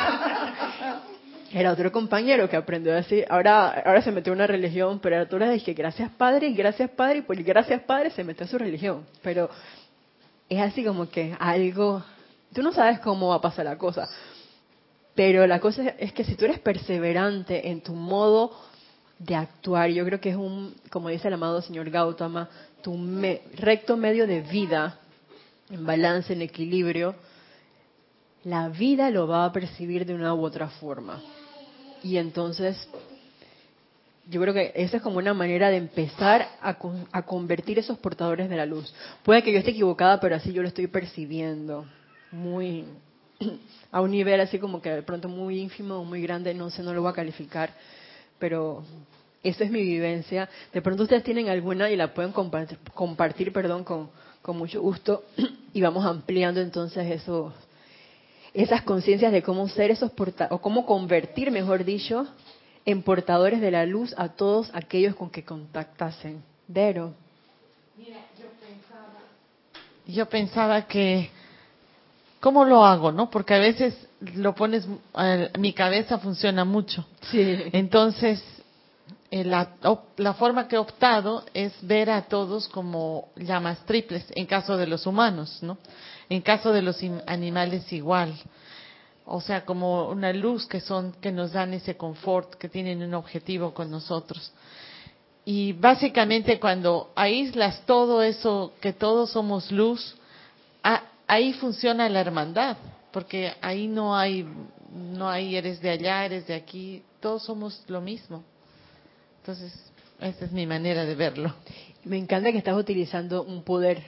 Era 1.53 1.71
otro 1.71 1.91
compañero 1.91 2.49
que 2.49 2.57
aprendió 2.57 2.91
a 2.91 2.97
decir, 2.97 3.25
ahora, 3.29 3.81
ahora 3.85 4.01
se 4.01 4.11
metió 4.11 4.33
en 4.33 4.39
una 4.39 4.47
religión, 4.47 4.99
pero 4.99 5.15
era 5.15 5.23
otra 5.23 5.49
dije, 5.49 5.73
gracias 5.73 6.11
padre, 6.11 6.51
gracias 6.51 6.89
padre, 6.89 7.19
y 7.19 7.21
por 7.21 7.41
gracias 7.41 7.81
padre 7.83 8.09
se 8.09 8.23
metió 8.23 8.45
a 8.45 8.49
su 8.49 8.57
religión. 8.57 9.05
Pero 9.21 9.49
es 10.49 10.61
así 10.61 10.83
como 10.83 11.09
que 11.09 11.35
algo, 11.39 12.03
tú 12.53 12.61
no 12.61 12.73
sabes 12.73 12.99
cómo 12.99 13.29
va 13.29 13.35
a 13.35 13.41
pasar 13.41 13.65
la 13.65 13.77
cosa. 13.77 14.09
Pero 15.13 15.47
la 15.47 15.61
cosa 15.61 15.93
es 15.97 16.11
que 16.11 16.25
si 16.25 16.35
tú 16.35 16.43
eres 16.45 16.59
perseverante 16.59 17.69
en 17.69 17.81
tu 17.81 17.93
modo 17.93 18.51
de 19.17 19.35
actuar, 19.35 19.89
yo 19.91 20.03
creo 20.03 20.19
que 20.19 20.31
es 20.31 20.35
un, 20.35 20.75
como 20.89 21.07
dice 21.07 21.29
el 21.29 21.35
amado 21.35 21.61
señor 21.61 21.89
Gautama, 21.89 22.49
tu 22.85 22.95
me- 22.95 23.41
recto 23.55 23.97
medio 23.97 24.27
de 24.27 24.41
vida, 24.41 24.99
en 25.71 25.87
balance, 25.87 26.31
en 26.33 26.43
equilibrio, 26.43 27.15
la 28.43 28.69
vida 28.69 29.09
lo 29.09 29.27
va 29.27 29.45
a 29.45 29.51
percibir 29.51 30.05
de 30.05 30.13
una 30.13 30.35
u 30.35 30.43
otra 30.45 30.67
forma. 30.69 31.19
Y 32.03 32.17
entonces, 32.17 32.87
yo 34.29 34.39
creo 34.39 34.53
que 34.53 34.71
esa 34.75 34.97
es 34.97 35.01
como 35.03 35.17
una 35.17 35.33
manera 35.33 35.71
de 35.71 35.77
empezar 35.77 36.47
a, 36.61 36.75
con- 36.75 37.07
a 37.11 37.23
convertir 37.23 37.79
esos 37.79 37.97
portadores 37.97 38.51
de 38.51 38.55
la 38.55 38.67
luz. 38.67 38.93
Puede 39.23 39.41
que 39.41 39.51
yo 39.51 39.57
esté 39.57 39.71
equivocada, 39.71 40.19
pero 40.19 40.35
así 40.35 40.53
yo 40.53 40.61
lo 40.61 40.67
estoy 40.67 40.85
percibiendo. 40.85 41.87
Muy 42.31 42.85
a 43.91 43.99
un 43.99 44.11
nivel 44.11 44.39
así 44.41 44.59
como 44.59 44.79
que 44.79 44.91
de 44.91 45.01
pronto 45.01 45.27
muy 45.27 45.59
ínfimo 45.59 45.95
o 45.95 46.03
muy 46.03 46.21
grande, 46.21 46.53
no 46.53 46.69
sé, 46.69 46.83
no 46.83 46.93
lo 46.93 47.01
voy 47.01 47.09
a 47.09 47.15
calificar, 47.15 47.71
pero 48.37 48.83
esa 49.49 49.63
es 49.63 49.71
mi 49.71 49.81
vivencia. 49.81 50.49
De 50.73 50.81
pronto 50.81 51.03
ustedes 51.03 51.23
tienen 51.23 51.49
alguna 51.49 51.89
y 51.89 51.95
la 51.95 52.13
pueden 52.13 52.31
compartir, 52.31 52.79
compartir 52.93 53.53
perdón, 53.53 53.83
con, 53.83 54.09
con 54.41 54.57
mucho 54.57 54.81
gusto 54.81 55.23
y 55.73 55.81
vamos 55.81 56.05
ampliando 56.05 56.61
entonces 56.61 57.09
eso, 57.11 57.53
esas 58.53 58.81
conciencias 58.83 59.31
de 59.31 59.43
cómo 59.43 59.67
ser 59.69 59.91
esos 59.91 60.11
o 60.49 60.57
cómo 60.59 60.85
convertir, 60.85 61.51
mejor 61.51 61.83
dicho, 61.83 62.27
en 62.85 63.01
portadores 63.01 63.61
de 63.61 63.71
la 63.71 63.85
luz 63.85 64.13
a 64.17 64.29
todos 64.29 64.69
aquellos 64.73 65.15
con 65.15 65.29
que 65.29 65.43
contactasen. 65.43 66.43
Vero. 66.67 67.13
Yo 70.07 70.27
pensaba 70.27 70.83
que, 70.83 71.29
¿cómo 72.39 72.63
lo 72.63 72.85
hago, 72.85 73.11
no? 73.11 73.29
Porque 73.31 73.55
a 73.55 73.59
veces 73.59 73.95
lo 74.35 74.53
pones, 74.53 74.87
mi 75.57 75.73
cabeza 75.73 76.19
funciona 76.19 76.63
mucho. 76.63 77.05
Sí. 77.31 77.41
Entonces, 77.71 78.43
la, 79.31 79.75
op- 79.83 80.19
la 80.19 80.33
forma 80.33 80.67
que 80.67 80.75
he 80.75 80.79
optado 80.79 81.43
es 81.53 81.73
ver 81.81 82.09
a 82.09 82.23
todos 82.23 82.67
como 82.69 83.29
llamas 83.35 83.79
triples, 83.85 84.25
en 84.35 84.45
caso 84.45 84.77
de 84.77 84.87
los 84.87 85.05
humanos, 85.07 85.59
¿no? 85.61 85.77
En 86.29 86.41
caso 86.41 86.71
de 86.71 86.81
los 86.81 87.01
im- 87.03 87.21
animales 87.27 87.91
igual. 87.91 88.33
O 89.25 89.41
sea, 89.41 89.65
como 89.65 90.09
una 90.09 90.31
luz 90.33 90.67
que 90.67 90.79
son, 90.79 91.13
que 91.13 91.31
nos 91.31 91.51
dan 91.53 91.73
ese 91.73 91.97
confort, 91.97 92.53
que 92.55 92.69
tienen 92.69 93.01
un 93.01 93.13
objetivo 93.15 93.73
con 93.73 93.89
nosotros. 93.89 94.51
Y 95.43 95.73
básicamente 95.73 96.59
cuando 96.59 97.11
aíslas 97.15 97.81
todo 97.85 98.21
eso, 98.21 98.73
que 98.81 98.93
todos 98.93 99.31
somos 99.31 99.71
luz, 99.71 100.15
ahí 101.27 101.53
funciona 101.53 102.07
la 102.09 102.21
hermandad, 102.21 102.77
porque 103.11 103.53
ahí 103.61 103.87
no 103.87 104.15
hay, 104.15 104.45
no 104.93 105.29
hay 105.29 105.55
eres 105.55 105.81
de 105.81 105.89
allá, 105.89 106.25
eres 106.25 106.45
de 106.47 106.53
aquí, 106.53 107.03
todos 107.19 107.43
somos 107.43 107.83
lo 107.87 108.01
mismo. 108.01 108.43
Entonces, 109.47 109.71
esa 110.21 110.45
es 110.45 110.51
mi 110.51 110.65
manera 110.65 111.05
de 111.05 111.13
verlo. 111.13 111.53
Me 112.03 112.17
encanta 112.17 112.51
que 112.51 112.57
estás 112.57 112.75
utilizando 112.75 113.43
un 113.43 113.61
poder, 113.63 114.01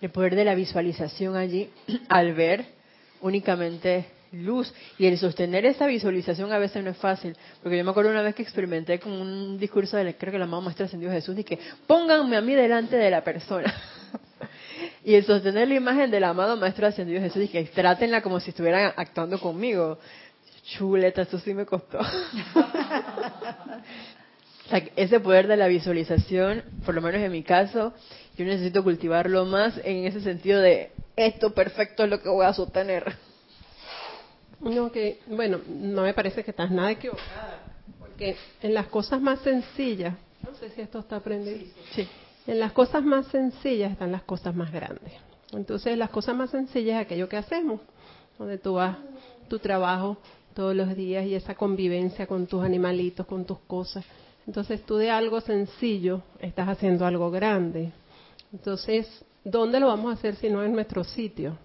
el 0.00 0.08
poder 0.08 0.34
de 0.34 0.46
la 0.46 0.54
visualización 0.54 1.36
allí, 1.36 1.68
al 2.08 2.32
ver 2.32 2.64
únicamente 3.20 4.06
luz. 4.32 4.72
Y 4.96 5.04
el 5.04 5.18
sostener 5.18 5.66
esa 5.66 5.84
visualización 5.86 6.50
a 6.50 6.56
veces 6.58 6.82
no 6.82 6.88
es 6.88 6.96
fácil, 6.96 7.36
porque 7.62 7.76
yo 7.76 7.84
me 7.84 7.90
acuerdo 7.90 8.10
una 8.10 8.22
vez 8.22 8.34
que 8.34 8.40
experimenté 8.40 8.98
con 8.98 9.12
un 9.12 9.58
discurso 9.58 9.98
de, 9.98 10.04
la- 10.04 10.12
creo 10.14 10.32
que 10.32 10.38
la 10.38 10.46
mamá 10.46 10.62
maestra 10.62 10.86
ascendió 10.86 11.10
Jesús, 11.10 11.36
y 11.38 11.44
que 11.44 11.58
pónganme 11.86 12.38
a 12.38 12.40
mí 12.40 12.54
delante 12.54 12.96
de 12.96 13.10
la 13.10 13.22
persona. 13.22 13.70
y 15.04 15.12
el 15.14 15.26
sostener 15.26 15.68
la 15.68 15.74
imagen 15.74 16.10
del 16.10 16.24
amado 16.24 16.56
maestro 16.56 16.86
ascendido 16.86 17.20
Jesús, 17.20 17.42
y 17.42 17.48
que 17.48 17.64
trátenla 17.64 18.22
como 18.22 18.40
si 18.40 18.48
estuvieran 18.48 18.94
actuando 18.96 19.38
conmigo. 19.38 19.98
Chuleta, 20.64 21.20
eso 21.20 21.38
sí 21.38 21.52
me 21.52 21.66
costó. 21.66 21.98
Sea, 24.70 24.84
ese 24.96 25.20
poder 25.20 25.48
de 25.48 25.56
la 25.56 25.66
visualización, 25.66 26.62
por 26.86 26.94
lo 26.94 27.02
menos 27.02 27.20
en 27.20 27.32
mi 27.32 27.42
caso, 27.42 27.92
yo 28.36 28.44
necesito 28.44 28.84
cultivarlo 28.84 29.44
más 29.44 29.78
en 29.84 30.06
ese 30.06 30.20
sentido 30.20 30.60
de 30.60 30.92
esto 31.16 31.52
perfecto 31.52 32.04
es 32.04 32.10
lo 32.10 32.22
que 32.22 32.28
voy 32.28 32.46
a 32.46 32.52
sostener. 32.54 33.12
No, 34.60 34.92
que, 34.92 35.20
bueno, 35.26 35.60
no 35.68 36.02
me 36.02 36.14
parece 36.14 36.44
que 36.44 36.50
estás 36.50 36.70
nada 36.70 36.90
equivocada, 36.92 37.62
porque 37.98 38.36
en 38.62 38.74
las 38.74 38.86
cosas 38.86 39.20
más 39.20 39.40
sencillas, 39.40 40.14
no 40.44 40.54
sé 40.54 40.70
si 40.70 40.82
esto 40.82 40.98
está 41.00 41.16
aprendido, 41.16 41.66
Sí. 41.94 42.06
en 42.46 42.60
las 42.60 42.72
cosas 42.72 43.02
más 43.02 43.26
sencillas 43.28 43.92
están 43.92 44.12
las 44.12 44.22
cosas 44.22 44.54
más 44.54 44.70
grandes. 44.70 45.12
Entonces, 45.52 45.96
las 45.98 46.10
cosas 46.10 46.36
más 46.36 46.50
sencillas 46.50 46.96
es 47.00 47.06
aquello 47.06 47.28
que 47.28 47.38
hacemos, 47.38 47.80
donde 48.38 48.58
tú 48.58 48.74
vas, 48.74 48.98
tu 49.48 49.58
trabajo 49.58 50.18
todos 50.54 50.76
los 50.76 50.94
días 50.94 51.24
y 51.26 51.34
esa 51.34 51.54
convivencia 51.54 52.26
con 52.26 52.46
tus 52.46 52.62
animalitos, 52.62 53.26
con 53.26 53.44
tus 53.44 53.58
cosas. 53.60 54.04
Entonces, 54.46 54.82
tú 54.84 54.96
de 54.96 55.10
algo 55.10 55.40
sencillo 55.40 56.22
estás 56.40 56.68
haciendo 56.68 57.06
algo 57.06 57.30
grande. 57.30 57.92
Entonces, 58.52 59.06
¿dónde 59.44 59.78
lo 59.80 59.88
vamos 59.88 60.10
a 60.10 60.14
hacer 60.14 60.34
si 60.36 60.48
no 60.48 60.62
en 60.64 60.72
nuestro 60.72 61.04
sitio? 61.04 61.56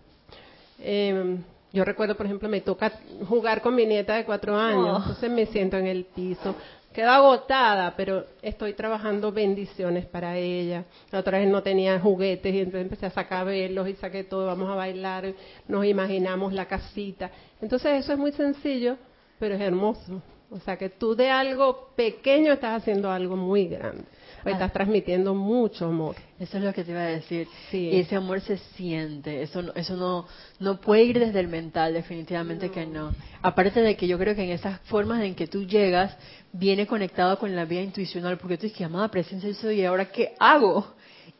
Eh, 0.79 1.37
yo 1.73 1.83
recuerdo, 1.83 2.15
por 2.15 2.25
ejemplo, 2.25 2.47
me 2.47 2.61
toca 2.61 2.91
jugar 3.27 3.61
con 3.61 3.75
mi 3.75 3.85
nieta 3.85 4.15
de 4.15 4.23
cuatro 4.25 4.55
años, 4.55 4.93
Oh. 4.93 4.97
entonces 4.97 5.29
me 5.31 5.45
siento 5.47 5.77
en 5.77 5.87
el 5.87 6.05
piso. 6.05 6.55
Quedo 6.93 7.09
agotada, 7.09 7.93
pero 7.97 8.23
estoy 8.41 8.73
trabajando 8.73 9.29
bendiciones 9.33 10.05
para 10.05 10.37
ella. 10.37 10.85
La 11.11 11.19
otra 11.19 11.39
vez 11.39 11.49
no 11.49 11.61
tenía 11.61 11.99
juguetes 11.99 12.53
y 12.53 12.59
entonces 12.59 12.83
empecé 12.83 13.07
a 13.07 13.09
sacar 13.09 13.45
velos 13.45 13.89
y 13.89 13.95
saqué 13.95 14.23
todo, 14.23 14.45
vamos 14.45 14.69
a 14.69 14.75
bailar, 14.75 15.33
nos 15.67 15.85
imaginamos 15.85 16.53
la 16.53 16.65
casita. 16.65 17.29
Entonces 17.61 18.01
eso 18.05 18.13
es 18.13 18.19
muy 18.19 18.31
sencillo, 18.31 18.95
pero 19.37 19.55
es 19.55 19.61
hermoso. 19.61 20.21
O 20.55 20.59
sea 20.61 20.77
que 20.77 20.89
tú 20.89 21.15
de 21.15 21.29
algo 21.29 21.89
pequeño 21.97 22.53
estás 22.53 22.81
haciendo 22.81 23.11
algo 23.11 23.35
muy 23.35 23.67
grande. 23.67 24.05
Pues 24.41 24.53
Ah. 24.53 24.57
estás 24.57 24.73
transmitiendo 24.73 25.35
mucho 25.35 25.87
amor. 25.87 26.15
Eso 26.39 26.57
es 26.57 26.63
lo 26.63 26.71
que 26.71 26.85
te 26.85 26.91
iba 26.91 27.01
a 27.01 27.07
decir. 27.07 27.47
Sí. 27.71 27.89
Y 27.91 27.99
ese 27.99 28.15
amor 28.15 28.39
se 28.39 28.57
siente. 28.57 29.41
Eso 29.41 29.61
no, 29.61 29.73
eso 29.73 29.97
no, 29.97 30.27
no 30.59 30.79
puede 30.79 31.03
ir 31.03 31.19
desde 31.19 31.41
el 31.41 31.49
mental, 31.49 31.93
definitivamente 31.93 32.69
que 32.71 32.85
no. 32.85 33.13
Aparte 33.41 33.81
de 33.81 33.97
que 33.97 34.07
yo 34.07 34.17
creo 34.17 34.33
que 34.33 34.43
en 34.43 34.51
esas 34.51 34.79
formas 34.81 35.21
en 35.23 35.35
que 35.35 35.47
tú 35.47 35.65
llegas, 35.65 36.15
viene 36.53 36.87
conectado 36.87 37.37
con 37.37 37.53
la 37.53 37.65
vía 37.65 37.81
intuicional, 37.81 38.37
porque 38.37 38.57
tú 38.57 38.63
dices, 38.67 38.81
amada 38.83 39.09
presencia, 39.09 39.49
yo 39.49 39.55
soy, 39.55 39.81
¿y 39.81 39.85
ahora 39.85 40.05
qué 40.05 40.35
hago? 40.39 40.87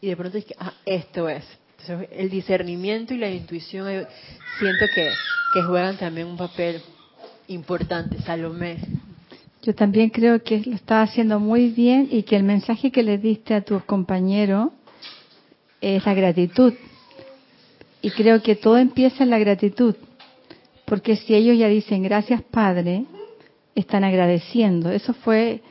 Y 0.02 0.08
de 0.10 0.18
pronto 0.18 0.36
dices, 0.38 0.56
ah, 0.60 0.74
esto 0.86 1.30
es. 1.30 1.46
Entonces, 1.80 2.10
el 2.12 2.30
discernimiento 2.30 3.14
y 3.14 3.18
la 3.18 3.30
intuición, 3.30 3.88
eh, 3.88 4.08
siento 4.60 4.88
que, 4.94 5.10
que 5.54 5.62
juegan 5.62 5.96
también 5.98 6.28
un 6.28 6.38
papel 6.38 6.82
importante. 7.48 8.22
Salomé. 8.22 8.78
Yo 9.62 9.74
también 9.74 10.10
creo 10.10 10.44
que 10.44 10.62
lo 10.66 10.76
estás 10.76 11.10
haciendo 11.10 11.40
muy 11.40 11.70
bien 11.70 12.08
y 12.12 12.24
que 12.24 12.36
el 12.36 12.44
mensaje 12.44 12.92
que 12.92 13.04
le 13.04 13.18
diste 13.18 13.56
a 13.56 13.62
tus 13.62 13.84
compañeros 13.84 14.70
es 15.82 16.06
la 16.06 16.14
gratitud. 16.14 16.74
Y 18.02 18.12
creo 18.12 18.44
que 18.44 18.56
todo 18.56 18.78
empieza 18.78 19.24
en 19.24 19.32
la 19.32 19.40
gratitud. 19.40 19.96
Porque 20.86 21.16
si 21.16 21.34
ellos 21.34 21.58
ya 21.58 21.68
dicen 21.68 22.04
gracias 22.04 22.44
Padre, 22.44 23.06
están 23.74 24.04
agradeciendo. 24.04 24.92
Eso 24.92 25.14
fue, 25.14 25.62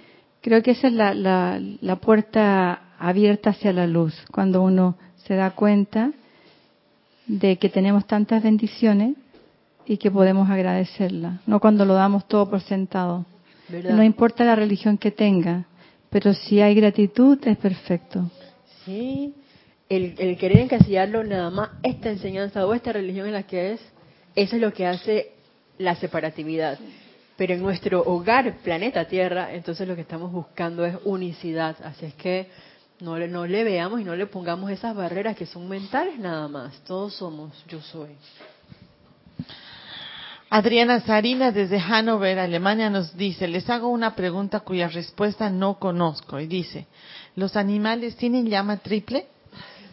creo 0.41 0.63
que 0.63 0.73
esa 0.73 0.89
es 0.89 0.93
la, 0.93 1.15
la, 1.15 1.61
la 1.81 1.97
puerta 1.97 2.89
abierta 2.99 3.51
hacia 3.51 3.73
la 3.73 3.87
luz. 3.87 4.15
Cuando 4.33 4.63
uno 4.63 4.97
se 5.27 5.35
da 5.35 5.53
cuenta 5.53 6.11
de 7.27 7.57
que 7.59 7.69
tenemos 7.69 8.07
tantas 8.07 8.43
bendiciones 8.43 9.17
y 9.87 9.97
que 9.97 10.11
podemos 10.11 10.49
agradecerlas. 10.49 11.41
No 11.47 11.61
cuando 11.61 11.85
lo 11.85 11.95
damos 11.95 12.27
todo 12.27 12.49
por 12.49 12.61
sentado. 12.61 13.27
¿Verdad? 13.69 13.95
No 13.95 14.03
importa 14.03 14.45
la 14.45 14.57
religión 14.57 14.99
que 14.99 15.11
tenga, 15.11 15.65
pero 16.11 16.35
si 16.35 16.61
hay 16.61 16.75
gratitud 16.75 17.39
es 17.47 17.57
perfecto. 17.57 18.31
Sí, 18.85 19.35
el, 19.89 20.15
el 20.19 20.37
querer 20.37 20.61
encasillarlo 20.61 21.25
nada 21.25 21.51
más 21.51 21.71
esta 21.83 22.11
enseñanza 22.11 22.67
o 22.67 22.75
esta 22.75 22.93
religión 22.93 23.27
en 23.27 23.33
la 23.33 23.45
que 23.45 23.73
es, 23.73 23.81
eso 24.35 24.57
es 24.57 24.63
lo 24.63 24.73
que 24.73 24.87
hace 24.87 25.33
la 25.79 25.95
separatividad. 25.97 26.79
Pero 27.37 27.55
en 27.55 27.63
nuestro 27.63 28.03
hogar, 28.03 28.59
planeta 28.63 29.07
Tierra, 29.07 29.55
entonces 29.55 29.89
lo 29.89 29.95
que 29.97 30.03
estamos 30.03 30.31
buscando 30.31 30.85
es 30.85 30.97
unicidad. 31.05 31.77
Así 31.83 32.07
es 32.07 32.15
que 32.15 32.49
no 33.01 33.19
le, 33.19 33.27
no 33.27 33.47
le 33.47 33.65
veamos 33.65 34.01
y 34.01 34.05
no 34.05 34.15
le 34.15 34.27
pongamos 34.27 34.71
esas 34.71 34.95
barreras 34.95 35.37
que 35.37 35.47
son 35.47 35.69
mentales 35.69 36.19
nada 36.19 36.47
más. 36.49 36.79
Todos 36.85 37.15
somos 37.15 37.53
yo 37.67 37.81
soy. 37.81 38.11
Adriana 40.57 41.01
Sarina 41.01 41.51
desde 41.51 41.81
Hannover, 41.81 42.39
Alemania, 42.39 42.89
nos 42.89 43.17
dice, 43.17 43.49
les 43.49 43.69
hago 43.69 43.89
una 43.89 44.15
pregunta 44.15 44.61
cuya 44.61 44.87
respuesta 44.87 45.51
no 45.51 45.81
conozco. 45.81 46.39
Y 46.39 46.47
dice, 46.47 46.87
¿los 47.35 47.57
animales 47.57 48.15
tienen 48.15 48.49
llama 48.49 48.77
triple? 48.77 49.27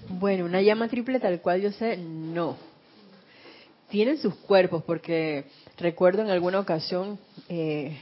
Bueno, 0.07 0.45
una 0.45 0.61
llama 0.61 0.87
triple 0.87 1.19
tal 1.19 1.41
cual 1.41 1.61
yo 1.61 1.71
sé, 1.71 1.97
no. 1.97 2.57
Tienen 3.89 4.19
sus 4.19 4.35
cuerpos, 4.35 4.83
porque 4.83 5.45
recuerdo 5.79 6.21
en 6.21 6.29
alguna 6.29 6.59
ocasión 6.59 7.17
eh, 7.49 7.97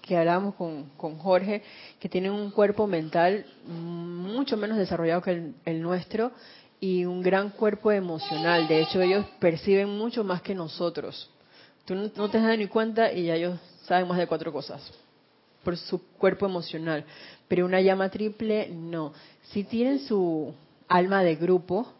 que 0.00 0.16
hablábamos 0.16 0.54
con, 0.54 0.90
con 0.96 1.18
Jorge, 1.18 1.64
que 1.98 2.08
tienen 2.08 2.30
un 2.30 2.52
cuerpo 2.52 2.86
mental 2.86 3.44
mucho 3.66 4.56
menos 4.56 4.78
desarrollado 4.78 5.20
que 5.20 5.32
el, 5.32 5.54
el 5.64 5.82
nuestro 5.82 6.30
y 6.78 7.06
un 7.06 7.22
gran 7.22 7.50
cuerpo 7.50 7.90
emocional. 7.90 8.68
De 8.68 8.82
hecho, 8.82 9.02
ellos 9.02 9.26
perciben 9.40 9.98
mucho 9.98 10.22
más 10.22 10.42
que 10.42 10.54
nosotros. 10.54 11.33
Tú 11.84 11.94
no, 11.94 12.30
te 12.30 12.40
das 12.40 12.58
ni 12.58 12.66
cuenta 12.66 13.12
y 13.12 13.26
ya 13.26 13.34
ellos 13.34 13.58
saben 13.84 14.08
más 14.08 14.18
de 14.18 14.26
cuatro 14.26 14.52
cosas 14.52 14.82
por 15.62 15.76
su 15.76 16.02
cuerpo 16.16 16.46
emocional. 16.46 17.04
Pero 17.48 17.66
una 17.66 17.80
llama 17.80 18.08
triple, 18.10 18.68
no. 18.70 19.12
Sí 19.50 19.64
tienen 19.64 20.00
su 20.00 20.54
alma 20.88 21.22
de 21.22 21.36
grupo, 21.36 21.92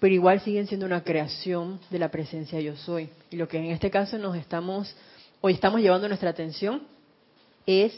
pero 0.00 0.14
igual 0.14 0.40
siguen 0.40 0.66
siendo 0.66 0.86
una 0.86 1.04
creación 1.04 1.78
de 1.90 1.98
la 1.98 2.10
presencia 2.10 2.60
yo 2.60 2.76
soy. 2.76 3.08
Y 3.30 3.36
lo 3.36 3.48
que 3.48 3.58
en 3.58 3.66
este 3.66 3.90
caso 3.90 4.18
nos 4.18 4.36
estamos, 4.36 4.94
hoy 5.40 5.52
estamos 5.52 5.80
llevando 5.80 6.08
nuestra 6.08 6.30
atención 6.30 6.82
es 7.66 7.92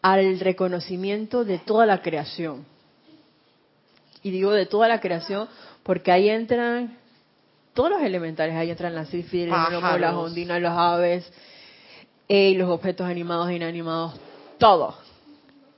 al 0.00 0.40
reconocimiento 0.40 1.44
de 1.44 1.58
toda 1.58 1.84
la 1.84 2.00
creación. 2.00 2.64
Y 4.22 4.30
digo 4.30 4.52
de 4.52 4.66
toda 4.66 4.88
la 4.88 5.00
creación 5.00 5.48
porque 5.82 6.12
ahí 6.12 6.28
entran 6.28 6.96
todos 7.74 7.90
los 7.90 8.02
elementales, 8.02 8.54
ahí 8.56 8.70
entran 8.70 8.94
las 8.94 9.08
cifras, 9.10 9.72
las 10.00 10.14
ondinas, 10.14 10.60
las 10.60 10.76
aves, 10.76 11.32
eh, 12.28 12.54
los 12.56 12.68
objetos 12.68 13.06
animados 13.06 13.48
e 13.50 13.54
inanimados, 13.54 14.18
todo 14.58 14.94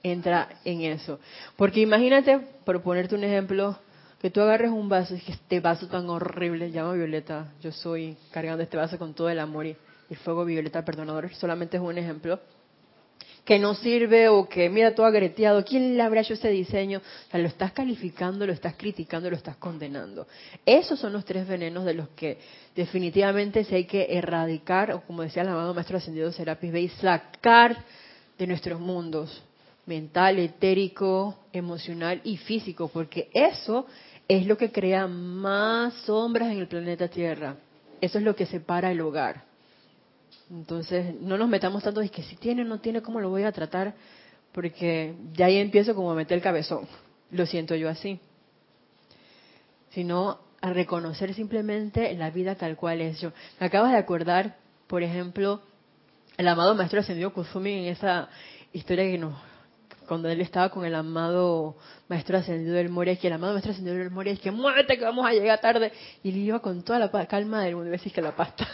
entra 0.02 0.48
en 0.64 0.82
eso. 0.82 1.18
Porque 1.56 1.80
imagínate, 1.80 2.38
por 2.64 2.82
ponerte 2.82 3.14
un 3.14 3.24
ejemplo, 3.24 3.78
que 4.20 4.30
tú 4.30 4.40
agarres 4.40 4.70
un 4.70 4.88
vaso 4.88 5.14
y 5.14 5.20
que 5.20 5.32
este 5.32 5.60
vaso 5.60 5.88
tan 5.88 6.08
horrible, 6.10 6.70
llama 6.70 6.92
Violeta, 6.92 7.52
yo 7.60 7.72
soy 7.72 8.16
cargando 8.30 8.62
este 8.62 8.76
vaso 8.76 8.98
con 8.98 9.14
todo 9.14 9.30
el 9.30 9.38
amor 9.38 9.66
y 9.66 9.76
el 10.08 10.16
fuego 10.16 10.44
Violeta 10.44 10.84
perdonador, 10.84 11.32
solamente 11.34 11.76
es 11.76 11.82
un 11.82 11.96
ejemplo, 11.96 12.40
que 13.50 13.58
no 13.58 13.74
sirve 13.74 14.28
o 14.28 14.48
que 14.48 14.70
mira 14.70 14.94
todo 14.94 15.06
agreteado, 15.06 15.64
¿quién 15.64 15.96
le 15.96 16.02
habrá 16.04 16.20
hecho 16.20 16.34
ese 16.34 16.50
diseño? 16.50 16.98
O 17.00 17.30
sea, 17.32 17.40
lo 17.40 17.48
estás 17.48 17.72
calificando, 17.72 18.46
lo 18.46 18.52
estás 18.52 18.76
criticando, 18.76 19.28
lo 19.28 19.34
estás 19.34 19.56
condenando. 19.56 20.28
Esos 20.64 21.00
son 21.00 21.12
los 21.12 21.24
tres 21.24 21.48
venenos 21.48 21.84
de 21.84 21.94
los 21.94 22.10
que 22.10 22.38
definitivamente 22.76 23.64
se 23.64 23.74
hay 23.74 23.86
que 23.86 24.06
erradicar, 24.08 24.92
o 24.92 25.00
como 25.00 25.22
decía 25.22 25.42
el 25.42 25.48
amado 25.48 25.74
Maestro 25.74 25.96
Ascendido 25.96 26.30
Serapis 26.30 26.70
Bey, 26.70 26.88
sacar 26.90 27.76
de 28.38 28.46
nuestros 28.46 28.78
mundos 28.78 29.42
mental, 29.84 30.38
etérico, 30.38 31.36
emocional 31.52 32.20
y 32.22 32.36
físico, 32.36 32.86
porque 32.86 33.30
eso 33.34 33.84
es 34.28 34.46
lo 34.46 34.56
que 34.56 34.70
crea 34.70 35.08
más 35.08 35.92
sombras 36.04 36.52
en 36.52 36.60
el 36.60 36.68
planeta 36.68 37.08
Tierra. 37.08 37.56
Eso 38.00 38.18
es 38.18 38.24
lo 38.24 38.36
que 38.36 38.46
separa 38.46 38.92
el 38.92 39.00
hogar. 39.00 39.49
Entonces, 40.50 41.14
no 41.20 41.36
nos 41.38 41.48
metamos 41.48 41.82
tanto 41.82 42.00
de 42.00 42.08
que 42.08 42.22
si 42.22 42.36
tiene 42.36 42.62
o 42.62 42.64
no 42.64 42.80
tiene, 42.80 43.02
¿cómo 43.02 43.20
lo 43.20 43.30
voy 43.30 43.44
a 43.44 43.52
tratar? 43.52 43.94
Porque 44.52 45.14
ya 45.32 45.46
ahí 45.46 45.58
empiezo 45.58 45.94
como 45.94 46.10
a 46.10 46.14
meter 46.14 46.36
el 46.36 46.42
cabezón. 46.42 46.86
Lo 47.30 47.46
siento 47.46 47.74
yo 47.74 47.88
así. 47.88 48.20
Sino 49.90 50.38
a 50.60 50.72
reconocer 50.72 51.34
simplemente 51.34 52.12
la 52.14 52.30
vida 52.30 52.54
tal 52.54 52.76
cual 52.76 53.00
es 53.00 53.20
yo. 53.20 53.32
Me 53.58 53.66
acabas 53.66 53.92
de 53.92 53.98
acordar, 53.98 54.56
por 54.86 55.02
ejemplo, 55.02 55.62
el 56.36 56.48
amado 56.48 56.74
Maestro 56.74 57.00
Ascendido 57.00 57.32
Kusumi 57.32 57.72
en 57.72 57.84
esa 57.92 58.28
historia 58.72 59.04
que 59.04 59.18
nos 59.18 59.34
cuando 60.10 60.28
él 60.28 60.40
estaba 60.40 60.70
con 60.70 60.84
el 60.84 60.96
amado 60.96 61.76
maestro 62.08 62.36
ascendido 62.36 62.74
del 62.74 62.88
Moria, 62.88 63.14
que 63.14 63.28
el 63.28 63.32
amado 63.32 63.52
maestro 63.52 63.70
ascendido 63.70 63.96
del 63.96 64.10
Moria 64.10 64.32
es 64.32 64.40
que 64.40 64.50
muévete 64.50 64.98
que 64.98 65.04
vamos 65.04 65.24
a 65.24 65.30
llegar 65.30 65.60
tarde, 65.60 65.92
y 66.24 66.30
él 66.30 66.36
iba 66.38 66.58
con 66.58 66.82
toda 66.82 66.98
la 66.98 67.26
calma 67.26 67.62
del 67.62 67.76
mundo, 67.76 67.90
y 67.90 67.92
decís 67.92 68.12
que 68.12 68.20
la 68.20 68.34
pasta, 68.34 68.66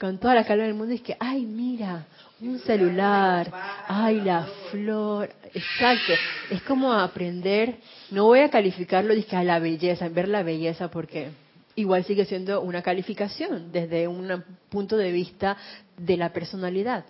con 0.00 0.18
toda 0.18 0.34
la 0.34 0.44
calma 0.44 0.64
del 0.64 0.74
mundo, 0.74 0.92
y 0.92 0.96
es 0.96 1.02
que, 1.02 1.16
ay, 1.20 1.42
mira, 1.42 2.04
un 2.40 2.58
celular, 2.58 3.48
ay, 3.86 4.22
la 4.22 4.48
flor, 4.72 5.30
exacto, 5.54 6.14
es 6.50 6.60
como 6.62 6.92
aprender, 6.92 7.76
no 8.10 8.24
voy 8.24 8.40
a 8.40 8.50
calificarlo, 8.50 9.14
dije, 9.14 9.36
a 9.36 9.44
la 9.44 9.60
belleza, 9.60 10.06
en 10.06 10.14
ver 10.14 10.26
la 10.26 10.42
belleza, 10.42 10.90
porque 10.90 11.28
igual 11.76 12.02
sigue 12.02 12.24
siendo 12.24 12.60
una 12.60 12.82
calificación 12.82 13.70
desde 13.70 14.08
un 14.08 14.42
punto 14.68 14.96
de 14.96 15.12
vista 15.12 15.56
de 15.96 16.16
la 16.16 16.32
personalidad. 16.32 17.04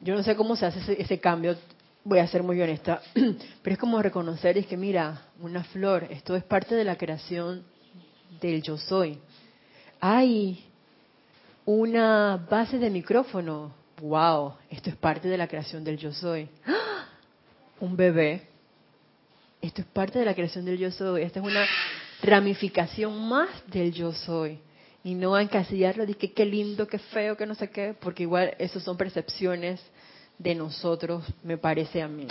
Yo 0.00 0.16
no 0.16 0.24
sé 0.24 0.34
cómo 0.34 0.56
se 0.56 0.66
hace 0.66 0.80
ese, 0.80 1.00
ese 1.00 1.20
cambio, 1.20 1.54
voy 2.04 2.18
a 2.18 2.26
ser 2.26 2.42
muy 2.42 2.60
honesta, 2.60 3.02
pero 3.62 3.74
es 3.74 3.78
como 3.78 4.00
reconocer, 4.02 4.56
es 4.58 4.66
que 4.66 4.76
mira, 4.76 5.22
una 5.40 5.64
flor, 5.64 6.06
esto 6.10 6.34
es 6.34 6.44
parte 6.44 6.74
de 6.74 6.84
la 6.84 6.96
creación 6.96 7.64
del 8.40 8.62
yo 8.62 8.76
soy. 8.78 9.18
Hay 10.00 10.64
una 11.64 12.36
base 12.48 12.78
de 12.78 12.90
micrófono, 12.90 13.74
wow, 14.00 14.54
esto 14.70 14.90
es 14.90 14.96
parte 14.96 15.28
de 15.28 15.36
la 15.36 15.48
creación 15.48 15.84
del 15.84 15.98
yo 15.98 16.12
soy. 16.12 16.48
Un 17.80 17.96
bebé, 17.96 18.46
esto 19.60 19.82
es 19.82 19.86
parte 19.88 20.18
de 20.18 20.24
la 20.24 20.34
creación 20.34 20.64
del 20.64 20.78
yo 20.78 20.90
soy, 20.90 21.22
esta 21.22 21.40
es 21.40 21.46
una 21.46 21.64
ramificación 22.22 23.28
más 23.28 23.48
del 23.68 23.92
yo 23.92 24.12
soy. 24.12 24.58
Y 25.02 25.14
no 25.14 25.38
encasillarlo 25.38 26.04
que 26.06 26.32
qué 26.32 26.44
lindo, 26.44 26.86
qué 26.86 26.98
feo, 26.98 27.34
que 27.34 27.46
no 27.46 27.54
sé 27.54 27.70
qué, 27.70 27.94
porque 27.98 28.24
igual 28.24 28.54
eso 28.58 28.80
son 28.80 28.98
percepciones 28.98 29.80
de 30.42 30.54
nosotros, 30.54 31.22
me 31.44 31.58
parece 31.58 32.02
a 32.02 32.08
mí. 32.08 32.26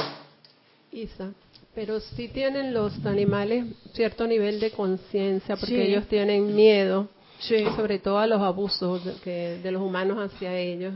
Isa, 0.91 1.31
Pero 1.75 1.99
sí 1.99 2.27
tienen 2.29 2.73
los 2.73 3.05
animales 3.05 3.63
cierto 3.93 4.25
nivel 4.25 4.59
de 4.59 4.71
conciencia 4.71 5.55
porque 5.55 5.75
Sí. 5.75 5.81
ellos 5.81 6.07
tienen 6.07 6.55
miedo, 6.55 7.07
Sí. 7.39 7.63
sobre 7.75 7.99
todo 7.99 8.17
a 8.17 8.25
los 8.27 8.41
abusos 8.41 9.05
de, 9.05 9.13
que- 9.23 9.59
de 9.63 9.71
los 9.71 9.81
humanos 9.81 10.17
hacia 10.17 10.57
ellos, 10.57 10.95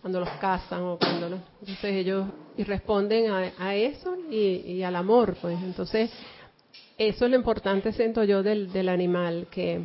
cuando 0.00 0.20
los 0.20 0.28
cazan 0.40 0.82
o 0.84 0.98
cuando 0.98 1.28
los... 1.28 1.40
Entonces 1.60 1.94
ellos 1.96 2.26
y 2.56 2.62
responden 2.62 3.30
a, 3.30 3.52
a 3.58 3.74
eso 3.74 4.16
y, 4.30 4.62
y 4.72 4.82
al 4.84 4.94
amor, 4.96 5.36
pues. 5.42 5.58
Entonces, 5.62 6.10
eso 6.96 7.24
es 7.24 7.30
lo 7.30 7.36
importante, 7.36 7.92
siento 7.92 8.22
yo, 8.24 8.42
del, 8.44 8.72
del 8.72 8.88
animal, 8.88 9.48
que 9.50 9.80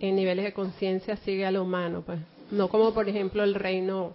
en 0.00 0.16
niveles 0.16 0.44
de 0.44 0.52
conciencia 0.52 1.16
sigue 1.18 1.46
al 1.46 1.56
humano, 1.56 2.02
pues. 2.04 2.18
No 2.50 2.68
como, 2.68 2.92
por 2.92 3.08
ejemplo, 3.08 3.44
el 3.44 3.54
reino 3.54 4.12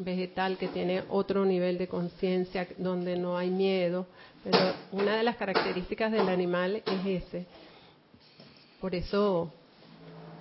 vegetal 0.00 0.56
que 0.58 0.68
tiene 0.68 1.02
otro 1.08 1.44
nivel 1.44 1.78
de 1.78 1.88
conciencia 1.88 2.68
donde 2.78 3.16
no 3.16 3.36
hay 3.36 3.50
miedo, 3.50 4.06
pero 4.44 4.58
una 4.92 5.16
de 5.16 5.22
las 5.22 5.36
características 5.36 6.12
del 6.12 6.28
animal 6.28 6.82
es 6.86 7.24
ese. 7.24 7.46
Por 8.80 8.94
eso, 8.94 9.52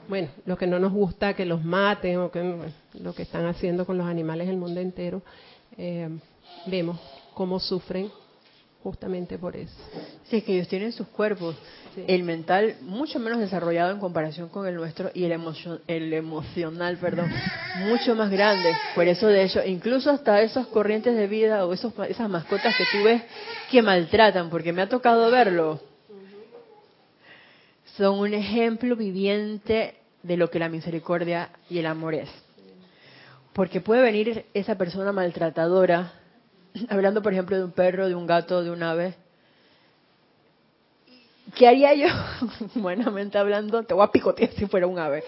bueno, 0.07 0.29
lo 0.45 0.57
que 0.57 0.67
no 0.67 0.79
nos 0.79 0.93
gusta 0.93 1.35
que 1.35 1.45
los 1.45 1.63
maten 1.63 2.19
o 2.19 2.31
que 2.31 2.71
lo 2.93 3.13
que 3.13 3.23
están 3.23 3.45
haciendo 3.45 3.85
con 3.85 3.97
los 3.97 4.07
animales 4.07 4.47
el 4.47 4.57
mundo 4.57 4.79
entero, 4.79 5.21
eh, 5.77 6.09
vemos 6.67 6.99
cómo 7.33 7.59
sufren 7.59 8.11
justamente 8.83 9.37
por 9.37 9.55
eso. 9.55 9.73
Sí, 10.29 10.37
es 10.37 10.43
que 10.43 10.53
ellos 10.55 10.67
tienen 10.67 10.91
sus 10.91 11.07
cuerpos. 11.07 11.55
Sí. 11.95 12.03
El 12.07 12.23
mental 12.23 12.75
mucho 12.81 13.19
menos 13.19 13.39
desarrollado 13.39 13.91
en 13.91 13.99
comparación 13.99 14.49
con 14.49 14.67
el 14.67 14.75
nuestro 14.75 15.09
y 15.13 15.23
el, 15.23 15.31
emocio- 15.31 15.81
el 15.87 16.13
emocional, 16.13 16.97
perdón, 16.97 17.29
mucho 17.79 18.13
más 18.15 18.29
grande. 18.29 18.71
Por 18.95 19.07
eso, 19.07 19.27
de 19.27 19.43
hecho, 19.43 19.63
incluso 19.65 20.11
hasta 20.11 20.41
esas 20.41 20.67
corrientes 20.67 21.15
de 21.15 21.27
vida 21.27 21.65
o 21.65 21.73
esos, 21.73 21.93
esas 22.07 22.29
mascotas 22.29 22.75
que 22.77 22.83
tú 22.91 23.03
ves 23.03 23.23
que 23.71 23.81
maltratan, 23.81 24.49
porque 24.49 24.71
me 24.73 24.81
ha 24.83 24.89
tocado 24.89 25.29
verlo, 25.31 25.81
son 27.97 28.19
un 28.19 28.33
ejemplo 28.33 28.95
viviente 28.95 29.95
de 30.21 30.37
lo 30.37 30.49
que 30.49 30.59
la 30.59 30.69
misericordia 30.69 31.49
y 31.69 31.79
el 31.79 31.87
amor 31.87 32.13
es. 32.13 32.29
Porque 33.53 33.81
puede 33.81 34.03
venir 34.03 34.45
esa 34.53 34.77
persona 34.77 35.11
maltratadora, 35.11 36.13
hablando 36.89 37.21
por 37.21 37.33
ejemplo 37.33 37.57
de 37.57 37.63
un 37.63 37.71
perro, 37.71 38.07
de 38.07 38.15
un 38.15 38.27
gato, 38.27 38.63
de 38.63 38.71
un 38.71 38.83
ave, 38.83 39.15
¿Qué 41.55 41.67
haría 41.67 41.93
yo? 41.93 42.07
Buenamente 42.75 43.37
hablando, 43.37 43.83
te 43.83 43.93
voy 43.93 44.03
a 44.03 44.11
picotear 44.11 44.51
si 44.51 44.65
fuera 44.65 44.87
un 44.87 44.99
ave. 44.99 45.23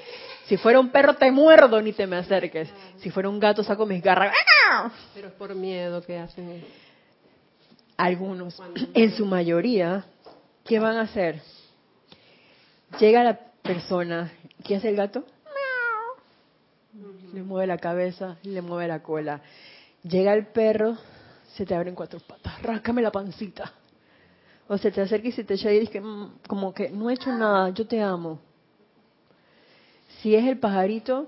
Si 0.46 0.58
fuera 0.58 0.80
un 0.80 0.90
perro, 0.90 1.16
te 1.16 1.32
muerdo, 1.32 1.82
ni 1.82 1.94
te 1.94 2.08
me 2.08 2.18
acerques. 2.18 2.70
Si 2.98 3.10
fuera 3.10 3.30
un 3.30 3.40
gato, 3.40 3.64
saco 3.64 3.86
mis 3.86 4.02
garras. 4.02 4.34
¡Ah! 4.70 4.92
Pero 5.14 5.28
es 5.28 5.34
por 5.34 5.54
miedo 5.56 6.02
que 6.02 6.18
hacen 6.18 6.50
eso. 6.52 6.68
Algunos, 7.98 8.62
en 8.94 9.12
su 9.12 9.26
mayoría, 9.26 10.06
¿qué 10.66 10.80
van 10.80 10.98
a 10.98 11.02
hacer? 11.02 11.42
Llega 13.00 13.24
la 13.24 13.40
persona, 13.62 14.32
¿qué 14.64 14.76
hace 14.76 14.90
el 14.90 14.96
gato? 14.96 15.24
Le 17.34 17.44
mueve 17.44 17.68
la 17.68 17.78
cabeza, 17.78 18.38
le 18.42 18.62
mueve 18.62 18.88
la 18.88 19.04
cola. 19.04 19.42
Llega 20.02 20.34
el 20.34 20.48
perro, 20.48 20.98
se 21.56 21.66
te 21.66 21.76
abren 21.76 21.96
cuatro 21.96 22.20
patas, 22.20 22.62
ráscame 22.62 23.02
la 23.02 23.12
pancita. 23.12 23.74
O 24.68 24.78
se 24.78 24.92
te 24.92 25.02
acerca 25.02 25.28
y 25.28 25.32
se 25.32 25.44
te 25.44 25.56
echa 25.56 25.72
y 25.72 25.80
dice, 25.80 26.00
"Mm, 26.00 26.40
como 26.48 26.74
que 26.74 26.90
no 26.90 27.10
he 27.10 27.14
hecho 27.16 27.32
nada, 27.32 27.70
yo 27.70 27.88
te 27.88 28.02
amo. 28.02 28.40
Si 30.22 30.36
es 30.36 30.46
el 30.46 30.60
pajarito, 30.60 31.28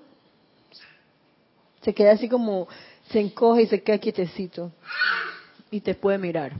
se 1.81 1.93
queda 1.93 2.11
así 2.11 2.29
como, 2.29 2.67
se 3.09 3.19
encoge 3.19 3.63
y 3.63 3.67
se 3.67 3.81
queda 3.81 3.97
quietecito 3.97 4.71
y 5.71 5.81
te 5.81 5.95
puede 5.95 6.17
mirar. 6.17 6.53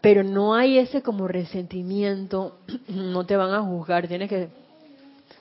Pero 0.00 0.24
no 0.24 0.54
hay 0.54 0.78
ese 0.78 1.02
como 1.02 1.28
resentimiento, 1.28 2.58
no 2.88 3.26
te 3.26 3.36
van 3.36 3.52
a 3.52 3.60
juzgar, 3.60 4.08
tienes 4.08 4.30
que, 4.30 4.48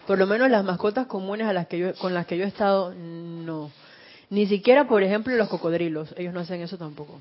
por 0.06 0.18
lo 0.18 0.28
menos 0.28 0.50
las 0.50 0.66
mascotas 0.66 1.08
comunes 1.08 1.47
a 1.47 1.54
las 1.54 1.68
que 1.68 1.78
yo, 1.78 1.95
con 1.95 2.14
las 2.14 2.26
que 2.26 2.38
yo 2.38 2.43
he 2.43 2.47
estado, 2.47 2.93
no. 2.93 3.72
Ni 4.30 4.46
siquiera, 4.48 4.88
por 4.88 5.02
ejemplo, 5.02 5.36
los 5.36 5.50
cocodrilos, 5.50 6.14
ellos 6.18 6.34
no 6.34 6.42
hacen 6.42 6.62
eso 6.62 6.78
tampoco. 6.78 7.20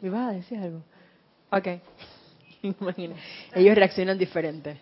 ¿Me 0.00 0.10
vas 0.10 0.30
a 0.30 0.32
decir 0.32 0.58
algo? 0.58 0.82
Ok. 1.50 1.68
Imagina. 2.80 3.16
Ellos 3.54 3.74
reaccionan 3.74 4.18
diferente. 4.18 4.78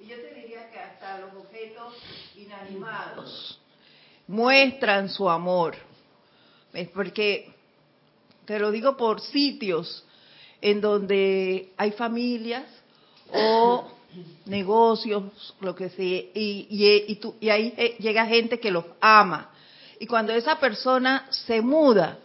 Y 0.00 0.06
yo 0.06 0.16
te 0.16 0.34
diría 0.34 0.70
que 0.70 0.78
hasta 0.78 1.20
los 1.20 1.34
objetos 1.34 1.94
inanimados 2.36 3.60
muestran 4.26 5.08
su 5.08 5.28
amor. 5.28 5.76
Es 6.72 6.88
porque, 6.88 7.52
te 8.44 8.58
lo 8.58 8.70
digo 8.70 8.96
por 8.96 9.20
sitios 9.20 10.04
en 10.60 10.80
donde 10.80 11.72
hay 11.76 11.92
familias 11.92 12.64
o 13.30 13.88
negocios, 14.46 15.24
lo 15.60 15.74
que 15.74 15.88
sea, 15.90 16.04
y, 16.34 16.66
y, 16.70 17.04
y, 17.12 17.16
tú- 17.16 17.34
y 17.40 17.48
ahí 17.48 17.72
eh, 17.76 17.96
llega 17.98 18.26
gente 18.26 18.58
que 18.60 18.70
los 18.70 18.84
ama. 19.00 19.50
Y 20.00 20.06
cuando 20.06 20.32
esa 20.32 20.58
persona 20.58 21.26
se 21.30 21.60
muda, 21.60 22.18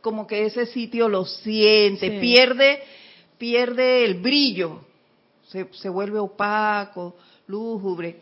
como 0.00 0.26
que 0.26 0.44
ese 0.46 0.66
sitio 0.66 1.08
lo 1.08 1.24
siente, 1.24 2.10
Sí. 2.10 2.18
pierde, 2.20 2.82
pierde 3.38 4.04
el 4.04 4.14
brillo, 4.14 4.80
se, 5.48 5.68
se 5.72 5.88
vuelve 5.88 6.18
opaco, 6.18 7.16
lúgubre, 7.46 8.16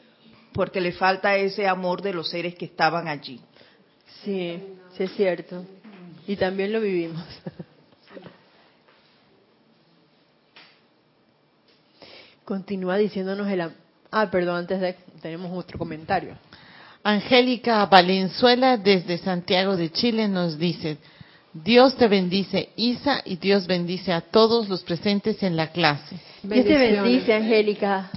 porque 0.52 0.80
le 0.80 0.92
falta 0.92 1.36
ese 1.36 1.66
amor 1.66 2.02
de 2.02 2.12
los 2.12 2.28
seres 2.30 2.54
que 2.54 2.66
estaban 2.66 3.08
allí. 3.08 3.40
Sí, 4.24 4.58
sí 4.96 5.02
es 5.02 5.12
cierto. 5.16 5.64
Y 6.26 6.36
también 6.36 6.72
lo 6.72 6.80
vivimos. 6.80 7.22
Continúa 12.44 12.96
diciéndonos 12.96 13.48
el... 13.48 13.60
am- 13.62 13.72
Ah, 14.10 14.30
perdón, 14.30 14.56
antes 14.56 14.80
de... 14.80 14.94
Tenemos 15.22 15.50
otro 15.56 15.78
comentario. 15.78 16.36
Angélica 17.02 17.84
Valenzuela 17.86 18.76
desde 18.76 19.18
Santiago 19.18 19.76
de 19.76 19.90
Chile 19.90 20.28
nos 20.28 20.58
dice, 20.58 20.98
Dios 21.52 21.96
te 21.96 22.08
bendice, 22.08 22.70
Isa, 22.76 23.22
y 23.24 23.36
Dios 23.36 23.66
bendice 23.66 24.12
a 24.12 24.20
todos 24.20 24.68
los 24.68 24.82
presentes 24.82 25.42
en 25.42 25.56
la 25.56 25.68
clase. 25.72 26.16
Dios 26.42 26.64
te 26.64 26.76
bendice, 26.78 27.34
Angélica. 27.34 28.10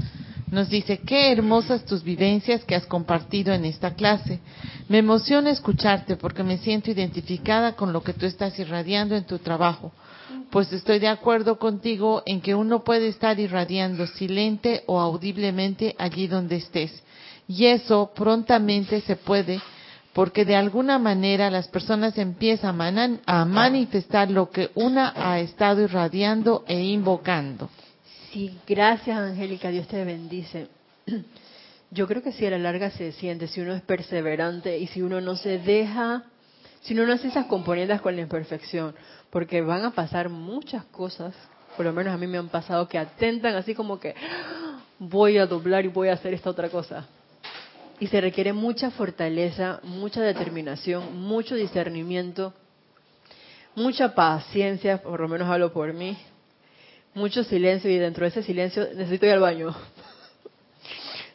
Nos 0.56 0.70
dice, 0.70 1.00
qué 1.00 1.34
hermosas 1.34 1.84
tus 1.84 2.02
vivencias 2.02 2.64
que 2.64 2.76
has 2.76 2.86
compartido 2.86 3.54
en 3.54 3.66
esta 3.66 3.94
clase. 3.94 4.40
Me 4.88 5.00
emociona 5.00 5.50
escucharte 5.50 6.16
porque 6.16 6.44
me 6.44 6.60
siento 6.60 6.90
identificada 6.90 7.74
con 7.74 7.92
lo 7.92 8.02
que 8.02 8.14
tú 8.14 8.26
estás 8.26 8.58
irradiando 8.58 9.18
en 9.18 9.26
tu 9.26 9.38
trabajo. 9.40 9.92
Pues 10.52 10.72
estoy 10.72 11.00
de 11.00 11.10
acuerdo 11.10 11.60
contigo 11.60 12.24
en 12.26 12.40
que 12.40 12.56
uno 12.56 12.86
puede 12.86 13.10
estar 13.10 13.38
irradiando 13.38 14.08
silente 14.08 14.86
o 14.86 15.02
audiblemente 15.02 15.94
allí 16.00 16.28
donde 16.28 16.56
estés. 16.56 17.04
Y 17.50 17.66
eso 17.66 18.14
prontamente 18.16 19.02
se 19.02 19.18
puede 19.18 19.60
porque 20.14 20.46
de 20.46 20.56
alguna 20.56 20.98
manera 21.00 21.52
las 21.52 21.68
personas 21.68 22.18
empiezan 22.18 23.20
a 23.26 23.44
manifestar 23.44 24.32
lo 24.32 24.50
que 24.50 24.70
una 24.74 25.12
ha 25.18 25.38
estado 25.42 25.82
irradiando 25.82 26.64
e 26.66 26.82
invocando. 26.82 27.70
Sí, 28.36 28.60
gracias, 28.68 29.18
Angélica. 29.18 29.70
Dios 29.70 29.88
te 29.88 30.04
bendice. 30.04 30.68
Yo 31.92 32.06
creo 32.06 32.22
que 32.22 32.34
si 32.34 32.46
a 32.46 32.50
la 32.50 32.58
larga 32.58 32.90
se 32.92 33.14
siente, 33.14 33.48
si 33.48 33.62
uno 33.62 33.72
es 33.74 33.82
perseverante 33.82 34.78
y 34.78 34.88
si 34.88 35.02
uno 35.02 35.22
no 35.22 35.38
se 35.38 35.58
deja, 35.58 36.24
si 36.82 36.94
uno 36.94 37.06
no 37.06 37.14
hace 37.14 37.30
esas 37.30 37.46
componendas 37.46 38.02
con 38.02 38.14
la 38.14 38.24
imperfección, 38.24 38.94
porque 39.30 39.62
van 39.62 39.86
a 39.86 39.92
pasar 39.92 40.28
muchas 40.28 40.84
cosas, 40.84 41.34
por 41.78 41.86
lo 41.86 41.94
menos 41.94 42.14
a 42.14 42.18
mí 42.18 42.28
me 42.28 42.38
han 42.38 42.50
pasado, 42.50 42.90
que 42.90 42.98
atentan 42.98 43.56
así 43.56 43.74
como 43.74 44.02
que 44.02 44.14
"Ah, 44.18 44.82
voy 45.00 45.38
a 45.38 45.46
doblar 45.46 45.86
y 45.86 45.88
voy 45.88 46.10
a 46.10 46.14
hacer 46.16 46.34
esta 46.34 46.50
otra 46.50 46.68
cosa. 46.68 47.08
Y 48.02 48.08
se 48.08 48.20
requiere 48.20 48.52
mucha 48.52 48.92
fortaleza, 48.92 49.80
mucha 49.84 50.22
determinación, 50.22 51.22
mucho 51.22 51.56
discernimiento, 51.56 52.54
mucha 53.76 54.14
paciencia, 54.14 55.02
por 55.02 55.22
lo 55.22 55.30
menos 55.30 55.48
hablo 55.48 55.72
por 55.72 55.94
mí, 55.94 56.18
mucho 57.16 57.44
silencio 57.44 57.90
y 57.90 57.98
dentro 57.98 58.26
de 58.26 58.30
ese 58.30 58.44
silencio 58.44 58.88
necesito 58.94 59.26
ir 59.26 59.32
al 59.32 59.40
baño. 59.40 59.74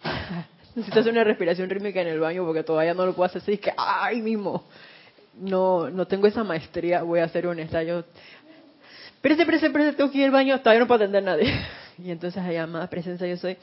necesito 0.75 1.01
hacer 1.01 1.13
una 1.13 1.25
respiración 1.25 1.69
rítmica 1.69 2.01
en 2.01 2.09
el 2.09 2.21
baño 2.21 2.45
porque 2.45 2.63
todavía 2.63 2.95
no 2.95 3.07
lo 3.07 3.15
puedo 3.15 3.27
hacer 3.27 3.43
así, 3.43 3.59
que 3.59 3.73
ay 3.77 4.23
mismo. 4.23 4.65
No, 5.35 5.89
no 5.91 6.07
tengo 6.07 6.27
esa 6.27 6.45
maestría, 6.45 7.03
voy 7.03 7.21
a 7.21 7.29
ser 7.29 7.47
honesta. 7.47 7.83
Yo, 7.83 8.05
espérese, 9.15 9.43
espérese, 9.43 9.67
espérese, 9.67 9.93
tengo 9.97 10.11
que 10.11 10.19
ir 10.19 10.25
al 10.27 10.31
baño, 10.33 10.59
todavía 10.61 10.81
no 10.81 10.87
puedo 10.87 11.03
atender 11.03 11.23
a 11.23 11.27
nadie. 11.37 11.53
Y 12.03 12.11
entonces 12.11 12.43
allá 12.43 12.67
más 12.67 12.89
presencia 12.89 13.27
yo 13.27 13.37
soy, 13.37 13.59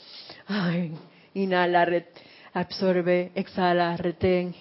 ay, 0.47 0.91
inhala, 1.33 1.85
re- 1.85 2.05
absorbe, 2.53 3.31
exhala, 3.33 3.97
retén 3.97 4.53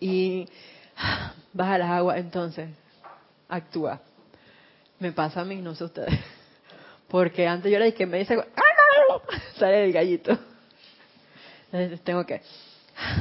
y 0.00 0.48
baja 1.52 1.76
las 1.76 1.90
aguas, 1.90 2.16
entonces 2.16 2.70
actúa. 3.50 4.00
Me 4.98 5.12
pasa 5.12 5.42
a 5.42 5.44
mí, 5.44 5.56
no 5.56 5.74
sé 5.74 5.84
ustedes. 5.84 6.18
Porque 7.12 7.46
antes 7.46 7.70
yo 7.70 7.76
era 7.76 7.84
de 7.84 7.92
que 7.92 8.06
me 8.06 8.20
dice, 8.20 8.38
sale 9.58 9.84
el 9.84 9.92
gallito. 9.92 10.36
Entonces 11.70 12.00
tengo 12.00 12.24
que 12.24 12.40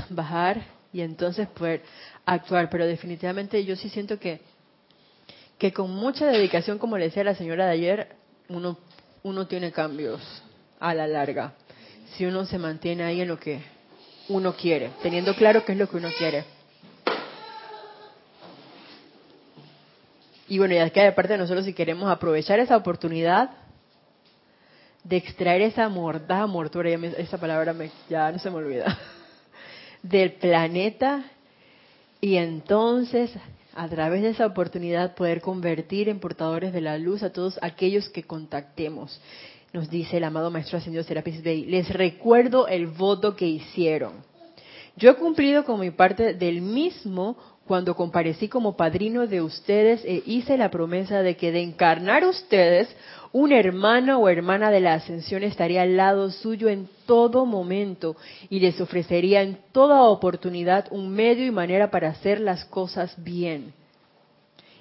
bajar 0.10 0.62
y 0.94 1.02
entonces 1.02 1.50
poder 1.50 1.82
actuar. 2.26 2.70
Pero 2.70 2.86
definitivamente 2.88 3.66
yo 3.66 3.76
sí 3.76 3.90
siento 3.90 4.18
que, 4.18 4.40
que 5.58 5.74
con 5.74 5.92
mucha 5.92 6.26
dedicación, 6.28 6.78
como 6.80 6.98
le 6.98 7.06
decía 7.06 7.26
la 7.26 7.36
señora 7.36 7.66
de 7.66 7.72
ayer, 7.74 8.16
uno, 8.48 8.78
uno 9.24 9.46
tiene 9.48 9.74
cambios 9.74 10.22
a 10.80 10.94
la 10.94 11.06
larga. 11.06 11.54
Si 12.16 12.26
uno 12.26 12.46
se 12.46 12.58
mantiene 12.58 13.04
ahí 13.04 13.20
en 13.20 13.28
lo 13.28 13.38
que 13.38 13.62
uno 14.30 14.56
quiere, 14.56 14.92
teniendo 15.04 15.36
claro 15.36 15.66
qué 15.66 15.74
es 15.74 15.78
lo 15.78 15.90
que 15.90 15.98
uno 15.98 16.08
quiere. 16.18 16.46
Y 20.48 20.60
bueno, 20.60 20.76
ya 20.76 20.90
queda 20.92 21.06
de 21.06 21.12
parte 21.12 21.34
de 21.34 21.40
nosotros 21.40 21.66
si 21.66 21.74
queremos 21.74 22.10
aprovechar 22.10 22.60
esa 22.62 22.78
oportunidad 22.78 23.52
de 25.04 25.18
extraer 25.18 25.62
esa 25.62 25.90
mordaza 25.90 26.48
mortura, 26.48 26.90
esa 26.90 27.40
palabra 27.40 27.76
ya 28.10 28.32
no 28.32 28.40
se 28.40 28.50
me 28.50 28.58
olvida, 28.58 28.98
del 30.04 30.34
planeta 30.34 31.24
y 32.20 32.36
entonces 32.36 33.32
a 33.74 33.88
través 33.88 34.22
de 34.22 34.30
esa 34.30 34.46
oportunidad 34.46 35.16
poder 35.16 35.42
convertir 35.42 36.10
en 36.10 36.20
portadores 36.20 36.74
de 36.74 36.82
la 36.82 36.98
luz 36.98 37.24
a 37.24 37.32
todos 37.32 37.58
aquellos 37.62 38.10
que 38.10 38.24
contactemos. 38.24 39.20
Nos 39.74 39.90
dice 39.90 40.18
el 40.18 40.26
amado 40.26 40.52
Maestro 40.52 40.78
Ascendido 40.78 41.04
Serapis 41.04 41.42
Bey, 41.42 41.66
les 41.66 41.90
recuerdo 41.90 42.68
el 42.68 42.88
voto 42.88 43.36
que 43.36 43.48
hicieron. 43.48 44.14
Yo 44.98 45.12
he 45.12 45.16
cumplido 45.16 45.64
con 45.64 45.80
mi 45.80 45.92
parte 45.92 46.34
del 46.34 46.62
mismo 46.62 47.38
cuando 47.72 47.96
comparecí 47.96 48.50
como 48.50 48.76
padrino 48.76 49.28
de 49.28 49.42
ustedes 49.42 50.04
e 50.04 50.22
hice 50.26 50.58
la 50.58 50.70
promesa 50.70 51.22
de 51.22 51.38
que 51.38 51.54
de 51.54 51.62
encarnar 51.62 52.26
ustedes 52.26 52.94
un 53.32 53.54
hermano 53.54 54.20
o 54.20 54.28
hermana 54.28 54.72
de 54.72 54.82
la 54.82 54.96
ascensión 54.96 55.42
estaría 55.42 55.84
al 55.84 55.96
lado 55.96 56.32
suyo 56.32 56.68
en 56.68 56.90
todo 57.06 57.46
momento 57.46 58.18
y 58.50 58.60
les 58.60 58.82
ofrecería 58.82 59.42
en 59.42 59.58
toda 59.72 60.04
oportunidad 60.04 60.88
un 60.92 61.12
medio 61.12 61.46
y 61.46 61.52
manera 61.52 61.90
para 61.92 62.10
hacer 62.10 62.42
las 62.42 62.66
cosas 62.66 63.16
bien. 63.24 63.74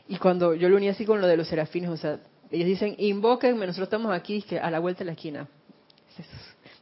Y 0.09 0.17
cuando 0.17 0.57
yo 0.57 0.69
lo 0.69 0.75
uní 0.75 0.89
así 0.89 1.05
con 1.05 1.21
lo 1.21 1.29
de 1.29 1.37
los 1.37 1.47
serafines, 1.47 1.91
o 1.91 1.97
sea, 1.97 2.19
ellos 2.51 2.67
dicen, 2.67 2.97
invóquenme, 2.99 3.69
nosotros 3.69 3.87
estamos 3.87 4.13
aquí 4.13 4.43
que 4.43 4.59
a 4.59 4.69
la 4.69 4.81
vuelta 4.81 4.99
de 4.99 5.05
la 5.05 5.13
esquina, 5.13 5.47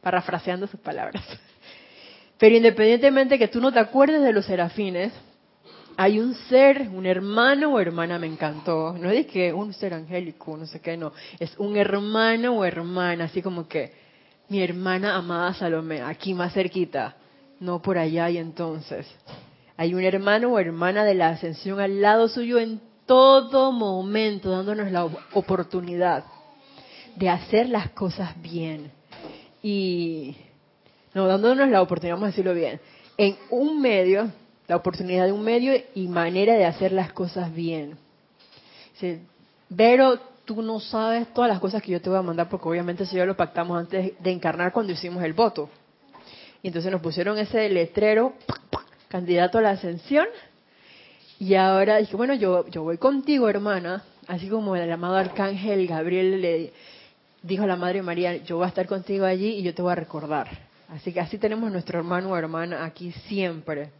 parafraseando 0.01 0.65
sus 0.65 0.79
palabras. 0.79 1.23
Pero 2.39 2.55
independientemente 2.55 3.37
que 3.37 3.47
tú 3.47 3.61
no 3.61 3.71
te 3.71 3.77
acuerdes 3.77 4.23
de 4.23 4.33
los 4.33 4.47
serafines, 4.47 5.13
hay 6.01 6.17
un 6.17 6.33
ser, 6.33 6.87
un 6.93 7.05
hermano 7.05 7.73
o 7.73 7.79
hermana, 7.79 8.17
me 8.17 8.25
encantó. 8.25 8.93
No 8.97 9.09
es 9.09 9.25
que 9.25 9.51
un 9.51 9.73
ser 9.73 9.93
angélico, 9.93 10.55
no 10.55 10.65
sé 10.65 10.79
qué, 10.79 10.95
no. 10.95 11.11
Es 11.37 11.53
un 11.57 11.75
hermano 11.75 12.57
o 12.57 12.63
hermana, 12.63 13.25
así 13.25 13.41
como 13.41 13.67
que 13.67 13.91
mi 14.47 14.63
hermana 14.63 15.17
amada 15.17 15.53
Salomé, 15.55 16.01
aquí 16.01 16.33
más 16.33 16.53
cerquita, 16.53 17.17
no 17.59 17.81
por 17.81 17.97
allá 17.97 18.29
y 18.29 18.37
entonces. 18.37 19.05
Hay 19.75 19.93
un 19.93 20.01
hermano 20.01 20.53
o 20.53 20.57
hermana 20.59 21.03
de 21.03 21.15
la 21.15 21.31
ascensión 21.31 21.81
al 21.81 21.99
lado 21.99 22.29
suyo 22.29 22.59
en 22.59 22.79
todo 23.05 23.73
momento, 23.73 24.51
dándonos 24.51 24.93
la 24.93 25.03
oportunidad 25.33 26.23
de 27.17 27.27
hacer 27.27 27.67
las 27.67 27.89
cosas 27.89 28.41
bien. 28.41 28.89
Y, 29.61 30.37
no, 31.13 31.27
dándonos 31.27 31.67
la 31.67 31.81
oportunidad, 31.81 32.15
vamos 32.15 32.27
a 32.27 32.31
decirlo 32.31 32.53
bien, 32.53 32.79
en 33.17 33.35
un 33.49 33.81
medio 33.81 34.31
la 34.69 34.75
oportunidad 34.75 35.25
de 35.25 35.31
un 35.31 35.43
medio 35.43 35.73
y 35.95 36.07
manera 36.07 36.53
de 36.53 36.63
hacer 36.63 36.91
las 36.91 37.11
cosas 37.11 37.51
bien. 37.51 37.97
Dice, 38.93 39.19
Vero, 39.67 40.19
tú 40.45 40.61
no 40.61 40.79
sabes 40.79 41.33
todas 41.33 41.49
las 41.49 41.59
cosas 41.59 41.81
que 41.81 41.91
yo 41.91 41.99
te 41.99 42.07
voy 42.07 42.19
a 42.19 42.21
mandar 42.21 42.47
porque 42.49 42.69
obviamente 42.69 43.03
eso 43.03 43.17
ya 43.17 43.25
lo 43.25 43.35
pactamos 43.35 43.79
antes 43.79 44.13
de 44.19 44.31
encarnar 44.31 44.71
cuando 44.71 44.93
hicimos 44.93 45.23
el 45.23 45.33
voto. 45.33 45.71
Y 46.61 46.67
entonces 46.67 46.91
nos 46.91 47.01
pusieron 47.01 47.39
ese 47.39 47.67
letrero, 47.67 48.33
candidato 49.07 49.57
a 49.57 49.61
la 49.61 49.71
ascensión. 49.71 50.27
Y 51.39 51.55
ahora 51.55 51.97
dije, 51.97 52.15
bueno, 52.15 52.35
yo, 52.35 52.67
yo 52.67 52.83
voy 52.83 52.99
contigo, 52.99 53.49
hermana, 53.49 54.03
así 54.27 54.49
como 54.49 54.75
el 54.75 54.91
amado 54.91 55.15
arcángel 55.15 55.87
Gabriel 55.87 56.41
le 56.41 56.73
dijo 57.41 57.63
a 57.63 57.67
la 57.67 57.75
Madre 57.75 58.03
María, 58.03 58.35
yo 58.37 58.57
voy 58.57 58.65
a 58.65 58.69
estar 58.69 58.85
contigo 58.85 59.25
allí 59.25 59.47
y 59.55 59.63
yo 59.63 59.73
te 59.73 59.81
voy 59.81 59.93
a 59.93 59.95
recordar. 59.95 60.47
Así 60.89 61.11
que 61.11 61.21
así 61.21 61.39
tenemos 61.39 61.71
nuestro 61.71 61.97
hermano 61.97 62.29
o 62.29 62.37
hermana 62.37 62.85
aquí 62.85 63.11
siempre. 63.27 63.97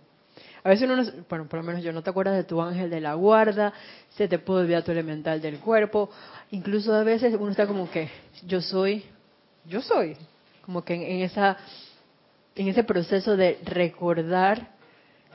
A 0.64 0.70
veces 0.70 0.89
uno, 0.89 1.03
bueno, 1.30 1.47
por 1.47 1.60
lo 1.60 1.64
menos 1.64 1.84
yo 1.84 1.93
no 1.93 2.01
te 2.01 2.10
acuerdas 2.10 2.36
de 2.36 2.43
tu 2.43 2.62
ángel 2.62 2.89
de 2.89 2.99
la 2.99 3.14
guarda, 3.14 3.74
se 4.16 4.28
te 4.28 4.39
puede 4.39 4.64
olvidar 4.64 4.84
tu 4.84 4.91
elemental 4.91 5.41
del 5.41 5.60
cuerpo, 5.60 6.10
incluso 6.51 6.93
a 6.93 7.03
veces 7.03 7.36
uno 7.39 7.51
está 7.51 7.66
como 7.66 7.89
que 7.89 8.10
yo 8.45 8.62
soy, 8.62 9.05
yo 9.66 9.82
soy, 9.82 10.18
como 10.66 10.84
que 10.84 10.93
en, 10.95 11.22
esa, 11.22 11.57
en 12.55 12.68
ese 12.68 12.84
proceso 12.84 13.38
de 13.38 13.60
recordar 13.64 14.70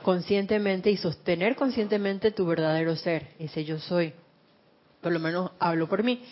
conscientemente 0.03 0.91
y 0.91 0.97
sostener 0.97 1.55
conscientemente 1.55 2.31
tu 2.31 2.45
verdadero 2.45 2.95
ser, 2.95 3.29
ese 3.39 3.65
yo 3.65 3.79
soy. 3.79 4.13
Por 5.01 5.11
lo 5.11 5.19
menos 5.19 5.51
hablo 5.59 5.87
por 5.87 6.03
mí. 6.03 6.23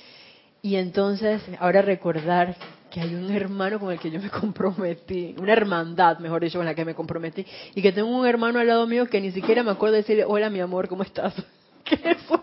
Y 0.65 0.77
entonces, 0.77 1.41
ahora 1.59 1.81
recordar 1.81 2.55
que 2.89 3.01
hay 3.01 3.13
un 3.13 3.29
hermano 3.29 3.81
con 3.81 3.91
el 3.91 3.99
que 3.99 4.09
yo 4.09 4.21
me 4.21 4.29
comprometí, 4.41 5.35
una 5.37 5.51
hermandad, 5.51 6.19
mejor 6.19 6.41
dicho, 6.41 6.57
con 6.57 6.65
la 6.65 6.73
que 6.73 6.85
me 6.85 6.95
comprometí, 6.95 7.45
y 7.75 7.81
que 7.81 7.91
tengo 7.91 8.07
un 8.07 8.25
hermano 8.25 8.59
al 8.59 8.67
lado 8.67 8.87
mío 8.87 9.05
que 9.07 9.19
ni 9.19 9.33
siquiera 9.33 9.61
me 9.61 9.71
acuerdo 9.71 9.95
de 9.95 10.03
decirle, 10.03 10.23
hola 10.23 10.49
mi 10.49 10.61
amor, 10.61 10.87
¿cómo 10.87 11.03
estás? 11.03 11.33
¿Qué 11.83 12.15
fue? 12.27 12.39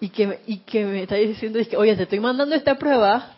Y 0.00 0.10
que, 0.10 0.38
y 0.46 0.58
que 0.58 0.84
me 0.84 1.02
está 1.02 1.16
diciendo, 1.16 1.58
oye, 1.76 1.96
te 1.96 2.04
estoy 2.04 2.20
mandando 2.20 2.54
esta 2.54 2.78
prueba, 2.78 3.32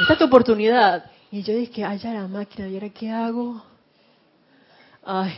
esta 0.00 0.14
es 0.14 0.18
tu 0.18 0.24
oportunidad. 0.24 1.12
Y 1.30 1.44
yo 1.44 1.54
dije, 1.54 1.84
ay, 1.84 1.98
ya 1.98 2.12
la 2.12 2.26
máquina, 2.26 2.66
¿y 2.66 2.74
ahora 2.74 2.88
qué 2.88 3.08
hago? 3.08 3.62
Ay, 5.04 5.32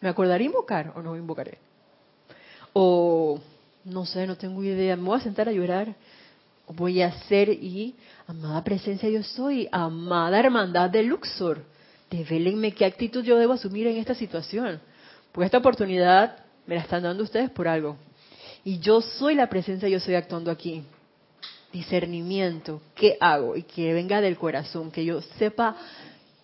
¿me 0.00 0.08
acordaré 0.08 0.44
invocar 0.44 0.94
o 0.96 1.02
no 1.02 1.14
invocaré? 1.14 1.58
O, 2.72 3.38
no 3.84 4.06
sé, 4.06 4.26
no 4.26 4.36
tengo 4.36 4.62
idea, 4.62 4.96
me 4.96 5.02
voy 5.02 5.18
a 5.18 5.22
sentar 5.22 5.48
a 5.48 5.52
llorar 5.52 5.94
voy 6.68 7.02
a 7.02 7.12
ser 7.22 7.50
y 7.50 7.94
amada 8.26 8.64
presencia 8.64 9.08
yo 9.08 9.22
soy, 9.22 9.68
amada 9.72 10.38
hermandad 10.38 10.90
de 10.90 11.02
Luxor, 11.02 11.62
develenme 12.10 12.72
qué 12.72 12.84
actitud 12.84 13.22
yo 13.24 13.38
debo 13.38 13.54
asumir 13.54 13.86
en 13.86 13.96
esta 13.96 14.14
situación. 14.14 14.80
Porque 15.32 15.46
esta 15.46 15.58
oportunidad 15.58 16.36
me 16.66 16.74
la 16.74 16.82
están 16.82 17.02
dando 17.02 17.24
ustedes 17.24 17.50
por 17.50 17.68
algo. 17.68 17.96
Y 18.64 18.78
yo 18.78 19.00
soy 19.00 19.34
la 19.34 19.48
presencia, 19.48 19.88
yo 19.88 19.96
estoy 19.96 20.14
actuando 20.14 20.50
aquí. 20.50 20.82
Discernimiento, 21.72 22.82
¿qué 22.94 23.16
hago? 23.18 23.56
Y 23.56 23.62
que 23.62 23.94
venga 23.94 24.20
del 24.20 24.36
corazón, 24.36 24.90
que 24.90 25.04
yo 25.04 25.22
sepa 25.38 25.74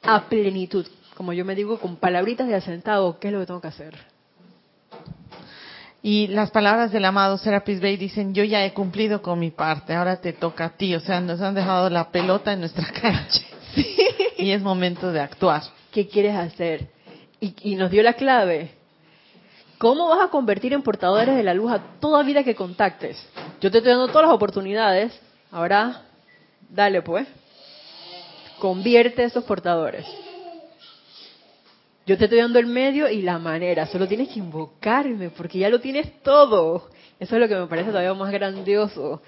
a 0.02 0.28
plenitud, 0.28 0.86
como 1.14 1.32
yo 1.32 1.44
me 1.44 1.54
digo 1.54 1.78
con 1.78 1.96
palabritas 1.96 2.48
de 2.48 2.54
asentado, 2.54 3.18
qué 3.18 3.28
es 3.28 3.34
lo 3.34 3.40
que 3.40 3.46
tengo 3.46 3.60
que 3.60 3.68
hacer. 3.68 3.94
Y 6.02 6.28
las 6.28 6.50
palabras 6.50 6.92
del 6.92 7.04
amado 7.04 7.38
Serapis 7.38 7.80
Bey 7.80 7.96
dicen, 7.96 8.32
yo 8.32 8.44
ya 8.44 8.64
he 8.64 8.72
cumplido 8.72 9.20
con 9.20 9.38
mi 9.38 9.50
parte, 9.50 9.94
ahora 9.94 10.20
te 10.20 10.32
toca 10.32 10.66
a 10.66 10.70
ti. 10.70 10.94
O 10.94 11.00
sea, 11.00 11.20
nos 11.20 11.40
han 11.40 11.54
dejado 11.54 11.90
la 11.90 12.10
pelota 12.10 12.52
en 12.52 12.60
nuestra 12.60 12.86
cancha. 13.00 13.42
Y 14.36 14.52
es 14.52 14.62
momento 14.62 15.10
de 15.12 15.20
actuar. 15.20 15.62
¿Qué 15.90 16.06
quieres 16.06 16.36
hacer? 16.36 16.88
Y, 17.40 17.54
y, 17.72 17.74
nos 17.76 17.90
dio 17.90 18.02
la 18.02 18.14
clave. 18.14 18.70
¿Cómo 19.78 20.08
vas 20.08 20.26
a 20.26 20.30
convertir 20.30 20.72
en 20.72 20.82
portadores 20.82 21.36
de 21.36 21.42
la 21.42 21.54
luz 21.54 21.72
a 21.72 21.80
toda 22.00 22.22
vida 22.22 22.42
que 22.42 22.54
contactes? 22.54 23.16
Yo 23.60 23.70
te 23.70 23.78
estoy 23.78 23.92
dando 23.92 24.08
todas 24.08 24.26
las 24.26 24.34
oportunidades. 24.34 25.18
Ahora, 25.50 26.02
dale 26.68 27.02
pues. 27.02 27.26
Convierte 28.58 29.22
a 29.22 29.26
esos 29.26 29.44
portadores. 29.44 30.04
Yo 32.08 32.16
te 32.16 32.24
estoy 32.24 32.38
dando 32.38 32.58
el 32.58 32.64
medio 32.64 33.10
y 33.10 33.20
la 33.20 33.38
manera, 33.38 33.86
solo 33.86 34.08
tienes 34.08 34.30
que 34.30 34.38
invocarme 34.38 35.28
porque 35.28 35.58
ya 35.58 35.68
lo 35.68 35.78
tienes 35.78 36.22
todo. 36.22 36.88
Eso 37.20 37.34
es 37.36 37.40
lo 37.42 37.46
que 37.46 37.54
me 37.54 37.66
parece 37.66 37.90
todavía 37.90 38.14
más 38.14 38.32
grandioso. 38.32 39.20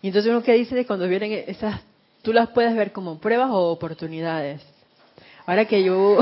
Y 0.00 0.06
entonces 0.06 0.30
uno 0.30 0.42
que 0.42 0.54
dice 0.54 0.74
de 0.74 0.86
cuando 0.86 1.06
vienen 1.06 1.44
esas, 1.46 1.82
tú 2.22 2.32
las 2.32 2.48
puedes 2.48 2.74
ver 2.74 2.92
como 2.92 3.18
pruebas 3.18 3.50
o 3.50 3.70
oportunidades. 3.70 4.62
Ahora 5.44 5.66
que 5.66 5.82
yo 5.82 6.16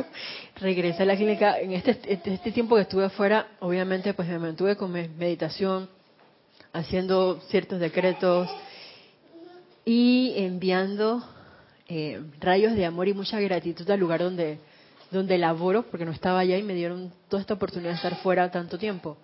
regresé 0.56 1.02
a 1.02 1.06
la 1.06 1.16
clínica, 1.16 1.58
en 1.58 1.72
este, 1.72 2.00
este 2.14 2.50
tiempo 2.50 2.76
que 2.76 2.82
estuve 2.82 3.04
afuera, 3.04 3.48
obviamente 3.60 4.14
pues 4.14 4.28
me 4.28 4.38
mantuve 4.38 4.76
con 4.76 4.90
meditación, 4.90 5.90
haciendo 6.72 7.38
ciertos 7.50 7.80
decretos 7.80 8.48
y 9.84 10.32
enviando 10.38 11.22
eh, 11.86 12.20
rayos 12.40 12.74
de 12.74 12.86
amor 12.86 13.08
y 13.08 13.14
mucha 13.14 13.38
gratitud 13.40 13.88
al 13.90 14.00
lugar 14.00 14.20
donde, 14.20 14.58
donde 15.10 15.36
laboro, 15.36 15.82
porque 15.82 16.06
no 16.06 16.12
estaba 16.12 16.40
allá 16.40 16.56
y 16.56 16.62
me 16.62 16.74
dieron 16.74 17.12
toda 17.28 17.42
esta 17.42 17.54
oportunidad 17.54 17.90
de 17.90 17.96
estar 17.96 18.16
fuera 18.16 18.50
tanto 18.50 18.78
tiempo. 18.78 19.18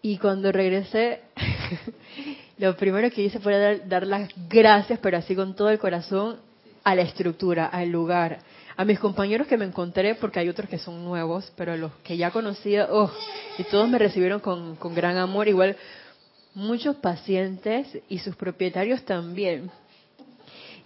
Y 0.00 0.18
cuando 0.18 0.52
regresé, 0.52 1.20
lo 2.58 2.76
primero 2.76 3.10
que 3.10 3.22
hice 3.22 3.40
fue 3.40 3.58
dar, 3.58 3.88
dar, 3.88 4.06
las 4.06 4.30
gracias, 4.48 4.98
pero 5.00 5.18
así 5.18 5.34
con 5.34 5.54
todo 5.54 5.68
el 5.68 5.78
corazón, 5.78 6.38
a 6.82 6.94
la 6.94 7.02
estructura, 7.02 7.66
al 7.66 7.90
lugar, 7.90 8.38
a 8.76 8.84
mis 8.84 8.98
compañeros 8.98 9.46
que 9.46 9.56
me 9.56 9.64
encontré, 9.64 10.14
porque 10.14 10.38
hay 10.38 10.48
otros 10.48 10.70
que 10.70 10.78
son 10.78 11.04
nuevos, 11.04 11.52
pero 11.56 11.76
los 11.76 11.92
que 12.04 12.16
ya 12.16 12.30
conocía, 12.30 12.88
oh, 12.90 13.10
y 13.58 13.64
todos 13.64 13.88
me 13.88 13.98
recibieron 13.98 14.40
con, 14.40 14.76
con 14.76 14.94
gran 14.94 15.16
amor, 15.16 15.48
igual 15.48 15.76
muchos 16.54 16.96
pacientes 16.96 17.86
y 18.08 18.20
sus 18.20 18.34
propietarios 18.36 19.04
también 19.04 19.70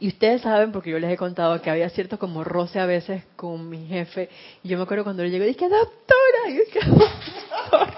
y 0.01 0.09
ustedes 0.09 0.40
saben, 0.40 0.72
porque 0.72 0.90
yo 0.90 0.98
les 0.98 1.12
he 1.12 1.16
contado 1.18 1.61
que 1.61 1.70
había 1.70 1.90
cierto 1.90 2.18
como 2.18 2.42
roce 2.42 2.80
a 2.80 2.86
veces 2.86 3.22
con 3.36 3.68
mi 3.68 3.86
jefe. 3.86 4.30
Y 4.62 4.68
yo 4.68 4.78
me 4.78 4.84
acuerdo 4.84 5.05
cuando 5.05 5.22
él 5.22 5.30
llegó, 5.30 5.44
dije, 5.44 5.68
doctora, 5.68 6.48
y 6.48 6.53
dije, 6.53 6.80
doctora. 6.86 7.94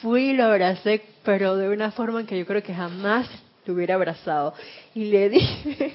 Fui 0.00 0.30
y 0.30 0.32
lo 0.34 0.44
abracé, 0.44 1.02
pero 1.24 1.56
de 1.56 1.68
una 1.68 1.90
forma 1.90 2.20
en 2.20 2.26
que 2.26 2.38
yo 2.38 2.46
creo 2.46 2.62
que 2.62 2.72
jamás 2.72 3.28
lo 3.66 3.74
hubiera 3.74 3.96
abrazado. 3.96 4.54
Y 4.94 5.06
le 5.06 5.28
dije, 5.30 5.94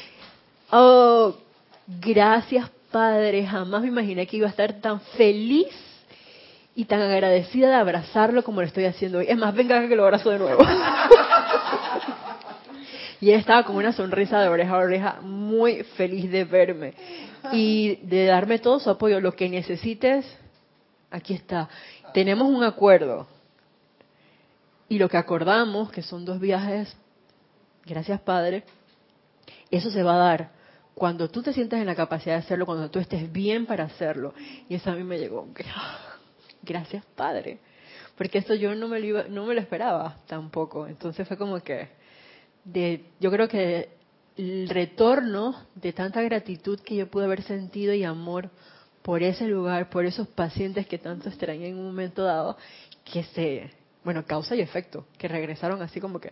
oh, 0.70 1.34
gracias 1.86 2.70
Padre, 2.92 3.46
jamás 3.46 3.82
me 3.82 3.88
imaginé 3.88 4.26
que 4.26 4.36
iba 4.36 4.46
a 4.46 4.50
estar 4.50 4.72
tan 4.74 5.00
feliz 5.00 5.66
y 6.74 6.84
tan 6.84 7.00
agradecida 7.00 7.68
de 7.68 7.74
abrazarlo 7.74 8.44
como 8.44 8.60
lo 8.60 8.66
estoy 8.66 8.84
haciendo 8.84 9.18
hoy. 9.18 9.26
Es 9.28 9.36
más, 9.36 9.54
venga 9.54 9.86
que 9.88 9.96
lo 9.96 10.04
abrazo 10.04 10.30
de 10.30 10.38
nuevo. 10.38 10.64
y 13.20 13.30
él 13.30 13.40
estaba 13.40 13.64
con 13.64 13.76
una 13.76 13.92
sonrisa 13.92 14.40
de 14.40 14.48
oreja 14.48 14.74
a 14.74 14.78
oreja, 14.78 15.20
muy 15.22 15.82
feliz 15.96 16.30
de 16.30 16.44
verme 16.44 16.94
y 17.52 17.96
de 18.02 18.26
darme 18.26 18.58
todo 18.58 18.78
su 18.78 18.90
apoyo. 18.90 19.20
Lo 19.20 19.32
que 19.32 19.48
necesites, 19.48 20.26
aquí 21.10 21.34
está. 21.34 21.68
Tenemos 22.12 22.48
un 22.48 22.64
acuerdo. 22.64 23.26
Y 24.88 24.98
lo 24.98 25.08
que 25.08 25.16
acordamos, 25.16 25.90
que 25.90 26.02
son 26.02 26.24
dos 26.24 26.38
viajes, 26.38 26.96
gracias 27.84 28.20
Padre, 28.20 28.64
eso 29.70 29.90
se 29.90 30.02
va 30.02 30.14
a 30.14 30.18
dar 30.18 30.50
cuando 30.96 31.28
tú 31.28 31.42
te 31.42 31.52
sientas 31.52 31.78
en 31.78 31.86
la 31.86 31.94
capacidad 31.94 32.36
de 32.36 32.40
hacerlo, 32.40 32.64
cuando 32.64 32.90
tú 32.90 32.98
estés 32.98 33.30
bien 33.30 33.66
para 33.66 33.84
hacerlo. 33.84 34.32
Y 34.66 34.76
eso 34.76 34.90
a 34.90 34.94
mí 34.94 35.02
me 35.02 35.18
llegó. 35.18 35.46
Gracias, 36.62 37.04
Padre. 37.14 37.58
Porque 38.16 38.38
esto 38.38 38.54
yo 38.54 38.74
no 38.74 38.88
me 38.88 38.98
lo, 38.98 39.28
no 39.28 39.44
me 39.44 39.54
lo 39.54 39.60
esperaba 39.60 40.16
tampoco. 40.26 40.86
Entonces 40.86 41.28
fue 41.28 41.36
como 41.36 41.60
que, 41.60 41.90
de, 42.66 43.04
yo 43.20 43.30
creo 43.30 43.48
que 43.48 43.88
el 44.36 44.68
retorno 44.68 45.56
de 45.74 45.92
tanta 45.92 46.20
gratitud 46.20 46.78
que 46.80 46.96
yo 46.96 47.08
pude 47.08 47.24
haber 47.24 47.42
sentido 47.42 47.94
y 47.94 48.04
amor 48.04 48.50
por 49.02 49.22
ese 49.22 49.46
lugar, 49.46 49.88
por 49.88 50.04
esos 50.04 50.26
pacientes 50.28 50.86
que 50.86 50.98
tanto 50.98 51.28
extrañé 51.28 51.68
en 51.68 51.78
un 51.78 51.86
momento 51.86 52.24
dado, 52.24 52.56
que 53.04 53.22
se, 53.22 53.70
bueno, 54.04 54.24
causa 54.26 54.56
y 54.56 54.60
efecto, 54.60 55.06
que 55.16 55.28
regresaron 55.28 55.80
así 55.80 56.00
como 56.00 56.20
que... 56.20 56.30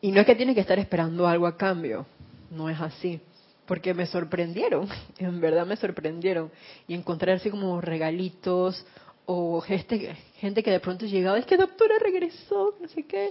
Y 0.00 0.10
no 0.10 0.20
es 0.20 0.26
que 0.26 0.34
tienes 0.34 0.56
que 0.56 0.60
estar 0.60 0.80
esperando 0.80 1.28
algo 1.28 1.46
a 1.46 1.56
cambio, 1.56 2.06
no 2.50 2.68
es 2.68 2.80
así, 2.80 3.20
porque 3.66 3.94
me 3.94 4.06
sorprendieron, 4.06 4.88
en 5.18 5.40
verdad 5.40 5.64
me 5.64 5.76
sorprendieron, 5.76 6.50
y 6.88 6.94
encontrar 6.94 7.36
así 7.36 7.50
como 7.50 7.80
regalitos 7.80 8.84
o 9.24 9.60
gente, 9.60 10.16
gente 10.38 10.64
que 10.64 10.72
de 10.72 10.80
pronto 10.80 11.06
llegaba, 11.06 11.38
es 11.38 11.46
que 11.46 11.56
doctora 11.56 11.94
regresó, 12.00 12.74
no 12.80 12.88
sé 12.88 13.04
qué, 13.04 13.30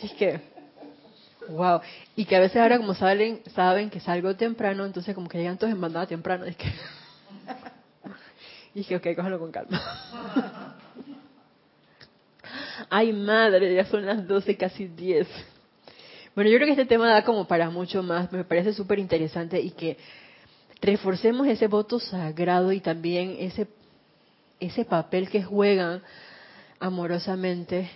es 0.00 0.12
que, 0.12 0.40
wow, 1.48 1.80
y 2.14 2.24
que 2.24 2.36
a 2.36 2.40
veces 2.40 2.56
ahora 2.56 2.78
como 2.78 2.94
saben, 2.94 3.42
saben 3.54 3.90
que 3.90 4.00
salgo 4.00 4.34
temprano, 4.36 4.84
entonces 4.84 5.14
como 5.14 5.28
que 5.28 5.38
llegan 5.38 5.58
todos 5.58 5.72
en 5.72 5.80
bandada 5.80 6.06
temprano, 6.06 6.44
es 6.44 6.56
que, 6.56 6.66
y 8.74 8.78
dije, 8.78 8.96
ok, 8.96 9.06
cójalo 9.16 9.38
con 9.38 9.52
calma. 9.52 9.80
Ay 12.90 13.12
madre, 13.12 13.74
ya 13.74 13.86
son 13.86 14.06
las 14.06 14.26
12, 14.26 14.56
casi 14.56 14.86
10. 14.86 15.26
Bueno, 16.34 16.50
yo 16.50 16.58
creo 16.58 16.66
que 16.66 16.72
este 16.72 16.84
tema 16.84 17.10
da 17.10 17.24
como 17.24 17.46
para 17.46 17.70
mucho 17.70 18.02
más, 18.02 18.30
me 18.30 18.44
parece 18.44 18.72
súper 18.72 18.98
interesante 18.98 19.60
y 19.60 19.70
que 19.70 19.96
reforcemos 20.80 21.46
ese 21.48 21.66
voto 21.66 21.98
sagrado 21.98 22.72
y 22.72 22.80
también 22.80 23.36
ese, 23.38 23.66
ese 24.60 24.84
papel 24.84 25.30
que 25.30 25.42
juegan 25.42 26.02
amorosamente 26.78 27.90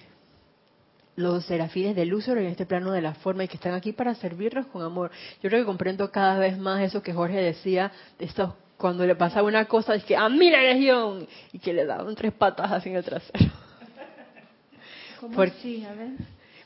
los 1.17 1.45
serafines 1.45 1.95
de 1.97 2.07
Lucer 2.07 2.39
en 2.39 2.47
este 2.47 2.67
plano 2.67 2.93
de 2.93 3.03
la 3.03 3.15
forma 3.15 3.45
y 3.45 3.49
que 3.49 3.57
están 3.57 3.75
aquí 3.75 3.93
para 3.93 4.15
servirnos 4.15 4.67
con 4.67 4.83
amor. 4.83 5.11
Yo 5.43 5.49
creo 5.51 5.61
que 5.63 5.67
comprendo 5.67 6.11
cada 6.11 6.39
vez 6.39 6.57
más 6.59 6.81
eso 6.83 7.03
que 7.03 7.13
Jorge 7.13 7.37
decía, 7.37 7.93
de 8.19 8.25
estos, 8.25 8.53
cuando 8.79 9.05
le 9.07 9.15
pasaba 9.15 9.47
una 9.47 9.67
cosa, 9.67 9.95
es 9.95 10.05
que 10.05 10.17
a 10.17 10.29
mí 10.29 10.51
la 10.51 10.63
legión, 10.63 11.27
y 11.53 11.59
que 11.59 11.73
le 11.75 11.85
daban 11.85 12.15
tres 12.15 12.33
patas 12.33 12.73
así 12.73 12.89
en 12.89 12.97
el 12.97 13.05
trasero. 13.05 13.39
¿Cómo 15.21 15.35
Por- 15.35 15.49
así? 15.49 15.85
A 15.85 15.93
ver. 15.93 16.11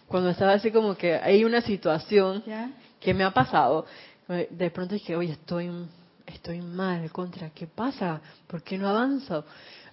cuando 0.07 0.30
estaba 0.30 0.53
así 0.53 0.70
como 0.70 0.95
que 0.97 1.14
hay 1.14 1.45
una 1.45 1.61
situación 1.61 2.45
que 3.01 3.14
me 3.14 3.24
ha 3.24 3.30
pasado, 3.32 3.86
de 4.28 4.70
pronto 4.70 4.95
dije, 4.95 5.16
oye, 5.16 5.32
estoy, 5.32 5.70
estoy 6.26 6.61
mal, 6.61 7.11
contra, 7.11 7.51
¿qué 7.51 7.66
pasa? 7.66 8.20
¿Por 8.47 8.62
qué 8.62 8.78
no 8.78 8.88
avanzo? 8.88 9.45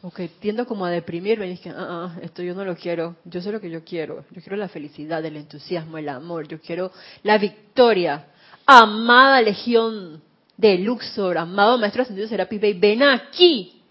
O 0.04 0.12
que 0.12 0.28
tiendo 0.28 0.66
como 0.66 0.86
a 0.86 0.90
deprimirme 0.90 1.46
y 1.46 1.52
dije, 1.52 1.70
ah, 1.70 1.76
ah, 2.16 2.20
esto 2.24 2.42
yo 2.42 2.56
no 2.56 2.66
lo 2.66 2.76
quiero, 2.76 3.18
yo 3.26 3.42
sé 3.42 3.52
lo 3.52 3.62
que 3.62 3.70
yo 3.70 3.84
quiero, 3.84 4.26
yo 4.32 4.42
quiero 4.42 4.56
la 4.56 4.68
felicidad, 4.68 5.24
el 5.24 5.38
entusiasmo, 5.38 5.98
el 5.98 6.10
amor, 6.10 6.48
yo 6.48 6.60
quiero 6.60 6.92
la 7.24 7.38
victoria. 7.38 8.26
Amada 8.66 9.42
Legión 9.42 10.22
de 10.58 10.78
Luxor, 10.80 11.38
amado 11.38 11.78
Maestro 11.78 12.04
Ascendido 12.04 12.28
Serapis 12.28 12.62
Bey, 12.62 12.74
ven 12.74 13.04
aquí 13.04 13.82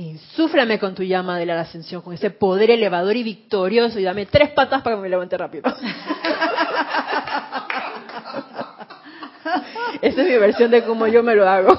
Insúflame 0.00 0.78
con 0.78 0.94
tu 0.94 1.02
llama 1.02 1.38
de 1.38 1.44
la 1.44 1.60
ascensión, 1.60 2.00
con 2.00 2.14
ese 2.14 2.30
poder 2.30 2.70
elevador 2.70 3.16
y 3.16 3.22
victorioso, 3.22 4.00
y 4.00 4.04
dame 4.04 4.24
tres 4.24 4.48
patas 4.52 4.80
para 4.80 4.96
que 4.96 5.02
me 5.02 5.10
levante 5.10 5.36
rápido. 5.36 5.64
Esa 10.00 10.22
es 10.22 10.28
mi 10.28 10.38
versión 10.38 10.70
de 10.70 10.84
cómo 10.84 11.06
yo 11.06 11.22
me 11.22 11.34
lo 11.34 11.46
hago. 11.46 11.78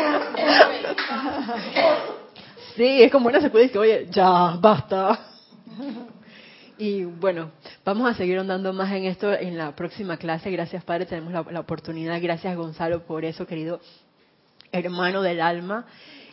Sí, 2.76 3.02
es 3.02 3.12
como 3.12 3.28
una 3.28 3.40
secuela 3.40 3.64
y 3.64 3.68
dice, 3.68 3.78
oye, 3.78 4.06
ya, 4.10 4.56
basta. 4.58 5.18
Y 6.78 7.04
bueno, 7.04 7.50
vamos 7.84 8.10
a 8.10 8.14
seguir 8.14 8.38
andando 8.38 8.72
más 8.72 8.90
en 8.92 9.04
esto 9.04 9.32
en 9.32 9.58
la 9.58 9.74
próxima 9.76 10.16
clase. 10.16 10.50
Gracias, 10.50 10.82
Padre, 10.84 11.04
tenemos 11.04 11.32
la, 11.32 11.44
la 11.50 11.60
oportunidad. 11.60 12.18
Gracias, 12.22 12.56
Gonzalo, 12.56 13.02
por 13.02 13.24
eso, 13.24 13.46
querido 13.46 13.80
hermano 14.72 15.20
del 15.20 15.40
alma. 15.40 15.84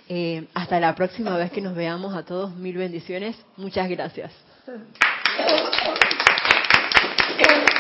Eh, 0.07 0.45
hasta 0.53 0.80
la 0.80 0.95
próxima 0.95 1.36
vez 1.36 1.51
que 1.51 1.59
nos 1.59 1.76
veamos 1.76 2.15
a 2.15 2.24
todos. 2.24 2.55
Mil 2.55 2.78
bendiciones. 2.78 3.36
Muchas 3.57 3.89
gracias. 3.89 4.32